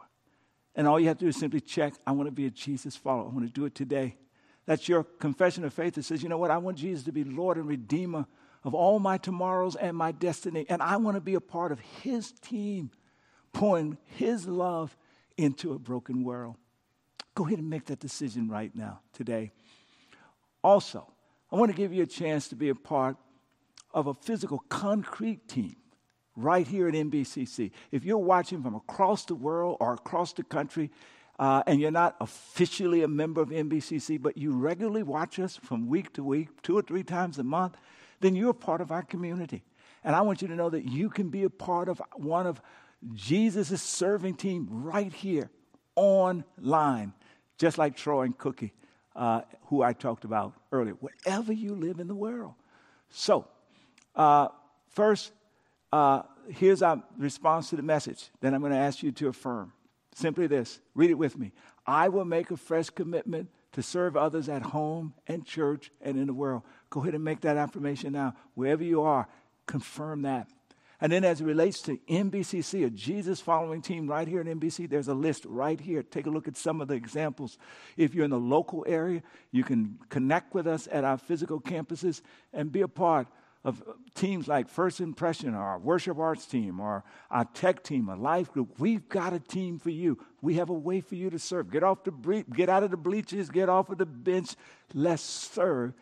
And 0.74 0.86
all 0.86 1.00
you 1.00 1.08
have 1.08 1.18
to 1.18 1.24
do 1.24 1.28
is 1.28 1.36
simply 1.36 1.60
check, 1.60 1.94
I 2.06 2.12
want 2.12 2.28
to 2.28 2.32
be 2.32 2.46
a 2.46 2.50
Jesus 2.50 2.96
follower. 2.96 3.26
I 3.26 3.32
want 3.32 3.46
to 3.46 3.52
do 3.52 3.64
it 3.64 3.74
today. 3.74 4.16
That's 4.66 4.88
your 4.88 5.02
confession 5.02 5.64
of 5.64 5.74
faith 5.74 5.94
that 5.94 6.04
says, 6.04 6.22
you 6.22 6.28
know 6.28 6.38
what? 6.38 6.50
I 6.50 6.58
want 6.58 6.78
Jesus 6.78 7.04
to 7.04 7.12
be 7.12 7.24
Lord 7.24 7.56
and 7.56 7.66
Redeemer 7.66 8.26
of 8.62 8.74
all 8.74 8.98
my 8.98 9.18
tomorrows 9.18 9.74
and 9.74 9.96
my 9.96 10.12
destiny. 10.12 10.66
And 10.68 10.80
I 10.82 10.96
want 10.96 11.16
to 11.16 11.20
be 11.20 11.34
a 11.34 11.40
part 11.40 11.72
of 11.72 11.80
His 11.80 12.32
team, 12.32 12.90
pouring 13.52 13.98
His 14.04 14.46
love 14.46 14.96
into 15.36 15.72
a 15.72 15.78
broken 15.78 16.22
world. 16.22 16.56
Go 17.34 17.46
ahead 17.46 17.58
and 17.58 17.70
make 17.70 17.86
that 17.86 18.00
decision 18.00 18.48
right 18.48 18.74
now, 18.74 19.00
today. 19.12 19.50
Also, 20.62 21.06
I 21.50 21.56
want 21.56 21.70
to 21.70 21.76
give 21.76 21.92
you 21.92 22.02
a 22.02 22.06
chance 22.06 22.48
to 22.48 22.54
be 22.54 22.68
a 22.68 22.74
part 22.74 23.16
of 23.92 24.06
a 24.06 24.14
physical, 24.14 24.62
concrete 24.68 25.48
team 25.48 25.76
right 26.42 26.66
here 26.66 26.88
at 26.88 26.94
NBCC. 26.94 27.70
If 27.90 28.04
you're 28.04 28.18
watching 28.18 28.62
from 28.62 28.74
across 28.74 29.24
the 29.24 29.34
world 29.34 29.76
or 29.80 29.94
across 29.94 30.32
the 30.32 30.42
country, 30.42 30.90
uh, 31.38 31.62
and 31.66 31.80
you're 31.80 31.90
not 31.90 32.16
officially 32.20 33.02
a 33.02 33.08
member 33.08 33.40
of 33.40 33.48
NBCC, 33.48 34.20
but 34.20 34.36
you 34.36 34.52
regularly 34.52 35.02
watch 35.02 35.38
us 35.38 35.56
from 35.56 35.88
week 35.88 36.12
to 36.12 36.22
week, 36.22 36.48
two 36.62 36.76
or 36.76 36.82
three 36.82 37.02
times 37.02 37.38
a 37.38 37.42
month, 37.42 37.76
then 38.20 38.36
you're 38.36 38.52
part 38.52 38.80
of 38.80 38.92
our 38.92 39.02
community. 39.02 39.62
And 40.04 40.14
I 40.14 40.20
want 40.20 40.42
you 40.42 40.48
to 40.48 40.54
know 40.54 40.70
that 40.70 40.84
you 40.84 41.08
can 41.08 41.30
be 41.30 41.44
a 41.44 41.50
part 41.50 41.88
of 41.88 42.02
one 42.14 42.46
of 42.46 42.60
Jesus' 43.14 43.82
serving 43.82 44.34
team 44.34 44.68
right 44.70 45.12
here 45.12 45.50
online, 45.96 47.12
just 47.58 47.78
like 47.78 47.96
Troy 47.96 48.22
and 48.22 48.36
Cookie, 48.36 48.72
uh, 49.16 49.42
who 49.66 49.82
I 49.82 49.92
talked 49.92 50.24
about 50.24 50.54
earlier, 50.72 50.94
wherever 50.94 51.52
you 51.52 51.74
live 51.74 52.00
in 52.00 52.08
the 52.08 52.14
world. 52.14 52.54
So, 53.08 53.46
uh, 54.14 54.48
first, 54.90 55.32
uh, 55.92 56.22
here's 56.48 56.82
our 56.82 57.02
response 57.18 57.70
to 57.70 57.76
the 57.76 57.82
message. 57.82 58.30
Then 58.40 58.54
I'm 58.54 58.60
going 58.60 58.72
to 58.72 58.78
ask 58.78 59.02
you 59.02 59.12
to 59.12 59.28
affirm. 59.28 59.72
Simply 60.14 60.46
this 60.46 60.80
read 60.94 61.10
it 61.10 61.14
with 61.14 61.38
me. 61.38 61.52
I 61.86 62.08
will 62.08 62.24
make 62.24 62.50
a 62.50 62.56
fresh 62.56 62.90
commitment 62.90 63.48
to 63.72 63.82
serve 63.82 64.16
others 64.16 64.48
at 64.48 64.62
home 64.62 65.14
and 65.26 65.46
church 65.46 65.90
and 66.00 66.18
in 66.18 66.26
the 66.26 66.34
world. 66.34 66.62
Go 66.90 67.00
ahead 67.00 67.14
and 67.14 67.24
make 67.24 67.40
that 67.42 67.56
affirmation 67.56 68.12
now. 68.12 68.34
Wherever 68.54 68.82
you 68.82 69.02
are, 69.02 69.28
confirm 69.66 70.22
that. 70.22 70.48
And 71.02 71.10
then, 71.10 71.24
as 71.24 71.40
it 71.40 71.44
relates 71.44 71.80
to 71.82 71.96
NBCC, 72.08 72.84
a 72.84 72.90
Jesus 72.90 73.40
following 73.40 73.80
team 73.80 74.06
right 74.06 74.28
here 74.28 74.40
at 74.40 74.46
NBCC, 74.46 74.90
there's 74.90 75.08
a 75.08 75.14
list 75.14 75.46
right 75.46 75.80
here. 75.80 76.02
Take 76.02 76.26
a 76.26 76.30
look 76.30 76.46
at 76.46 76.58
some 76.58 76.82
of 76.82 76.88
the 76.88 76.94
examples. 76.94 77.56
If 77.96 78.14
you're 78.14 78.26
in 78.26 78.30
the 78.30 78.38
local 78.38 78.84
area, 78.86 79.22
you 79.50 79.64
can 79.64 79.98
connect 80.10 80.52
with 80.52 80.66
us 80.66 80.88
at 80.92 81.04
our 81.04 81.16
physical 81.16 81.58
campuses 81.58 82.20
and 82.52 82.70
be 82.70 82.82
a 82.82 82.88
part 82.88 83.28
of 83.64 83.82
uh, 83.82 83.92
teams 84.14 84.48
like 84.48 84.68
First 84.68 85.00
Impression 85.00 85.54
or 85.54 85.62
our 85.62 85.78
worship 85.78 86.18
arts 86.18 86.46
team 86.46 86.80
or 86.80 87.04
our 87.30 87.44
tech 87.44 87.82
team, 87.82 88.08
a 88.08 88.16
life 88.16 88.50
group, 88.50 88.78
we've 88.78 89.08
got 89.08 89.32
a 89.32 89.40
team 89.40 89.78
for 89.78 89.90
you. 89.90 90.18
We 90.40 90.54
have 90.54 90.70
a 90.70 90.74
way 90.74 91.00
for 91.00 91.14
you 91.14 91.30
to 91.30 91.38
serve. 91.38 91.70
Get 91.70 91.82
off 91.82 92.04
the 92.04 92.10
bre- 92.10 92.50
get 92.54 92.68
out 92.68 92.82
of 92.82 92.90
the 92.90 92.96
bleachers, 92.96 93.50
get 93.50 93.68
off 93.68 93.90
of 93.90 93.98
the 93.98 94.06
bench. 94.06 94.54
Let's 94.94 95.22
serve 95.22 95.92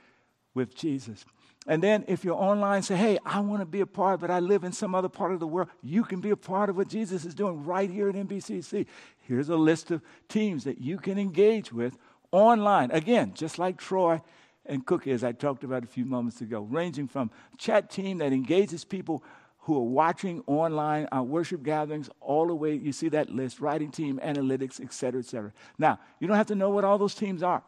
with 0.55 0.75
Jesus. 0.75 1.25
And 1.67 1.83
then 1.83 2.05
if 2.09 2.25
you're 2.25 2.35
online, 2.35 2.83
say, 2.83 2.97
hey, 2.97 3.19
I 3.27 3.41
want 3.41 3.61
to 3.61 3.67
be 3.67 3.81
a 3.81 3.87
part, 3.87 4.21
but 4.21 4.31
I 4.31 4.41
live 4.41 4.65
in 4.65 4.73
some 4.73 4.95
other 4.95 5.09
part 5.09 5.33
of 5.33 5.41
the 5.41 5.47
world. 5.47 5.69
You 5.83 6.03
can 6.03 6.21
be 6.21 6.31
a 6.31 6.37
part 6.37 6.71
of 6.71 6.77
what 6.77 6.89
Jesus 6.89 7.27
is 7.27 7.35
doing 7.35 7.65
right 7.65 7.91
here 7.91 8.09
at 8.09 8.15
NBCC. 8.15 8.87
Here's 9.19 9.51
a 9.51 9.57
list 9.57 9.91
of 9.91 10.01
teams 10.29 10.65
that 10.65 10.81
you 10.81 10.97
can 10.97 11.19
engage 11.19 11.71
with 11.73 11.99
online. 12.33 12.91
Again, 12.91 13.35
just 13.35 13.59
like 13.59 13.77
Troy 13.77 14.23
and 14.69 14.85
Cookie, 14.87 15.11
as 15.13 15.25
I 15.25 15.33
talked 15.33 15.65
about 15.65 15.83
a 15.83 15.87
few 15.87 16.05
moments 16.05 16.41
ago, 16.41 16.61
ranging 16.61 17.09
from 17.09 17.31
chat 17.57 17.91
team 17.91 18.19
that 18.19 18.33
engages 18.33 18.85
people 18.85 19.25
who 19.61 19.77
are 19.77 19.81
watching 19.81 20.43
online 20.47 21.09
our 21.13 21.23
worship 21.23 21.63
gatherings, 21.63 22.09
all 22.21 22.47
the 22.47 22.55
way, 22.55 22.75
you 22.75 22.93
see 22.93 23.09
that 23.11 23.29
list, 23.29 23.61
writing 23.61 23.91
team, 23.91 24.19
analytics, 24.25 24.81
et 24.81 24.93
cetera, 24.93 25.21
et 25.21 25.27
cetera. 25.27 25.53
Now, 25.79 25.99
you 26.21 26.27
don't 26.27 26.37
have 26.37 26.47
to 26.47 26.55
know 26.55 26.71
what 26.71 26.85
all 26.85 26.97
those 26.97 27.15
teams 27.15 27.43
are. 27.43 27.63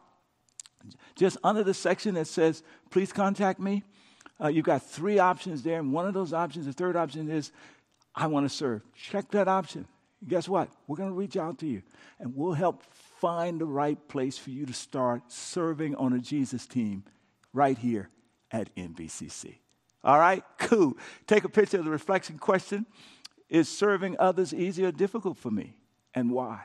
Just 1.15 1.37
under 1.43 1.63
the 1.63 1.75
section 1.75 2.15
that 2.15 2.25
says, 2.25 2.63
please 2.89 3.13
contact 3.13 3.59
me, 3.59 3.83
uh, 4.43 4.47
you've 4.47 4.65
got 4.65 4.81
three 4.81 5.19
options 5.19 5.61
there, 5.61 5.79
and 5.79 5.93
one 5.93 6.07
of 6.07 6.15
those 6.15 6.33
options, 6.33 6.65
the 6.65 6.73
third 6.73 6.95
option 6.95 7.29
is, 7.29 7.51
I 8.15 8.25
want 8.25 8.49
to 8.49 8.49
serve. 8.49 8.81
Check 8.95 9.29
that 9.31 9.47
option. 9.47 9.85
Guess 10.27 10.49
what? 10.49 10.69
We're 10.87 10.97
going 10.97 11.09
to 11.09 11.15
reach 11.15 11.37
out 11.37 11.59
to 11.59 11.67
you, 11.67 11.83
and 12.19 12.35
we'll 12.35 12.53
help 12.53 12.83
find 13.21 13.61
the 13.61 13.65
right 13.65 14.07
place 14.09 14.37
for 14.37 14.49
you 14.49 14.65
to 14.65 14.73
start 14.73 15.31
serving 15.31 15.95
on 15.95 16.11
a 16.11 16.19
Jesus 16.19 16.65
team 16.65 17.03
right 17.53 17.77
here 17.77 18.09
at 18.49 18.75
NBCC. 18.75 19.59
All 20.03 20.17
right, 20.17 20.43
cool. 20.57 20.97
Take 21.27 21.43
a 21.43 21.49
picture 21.49 21.77
of 21.77 21.85
the 21.85 21.91
reflection 21.91 22.39
question 22.39 22.87
Is 23.47 23.69
serving 23.69 24.15
others 24.19 24.53
easy 24.53 24.83
or 24.83 24.91
difficult 24.91 25.37
for 25.37 25.51
me? 25.51 25.77
And 26.15 26.31
why? 26.31 26.63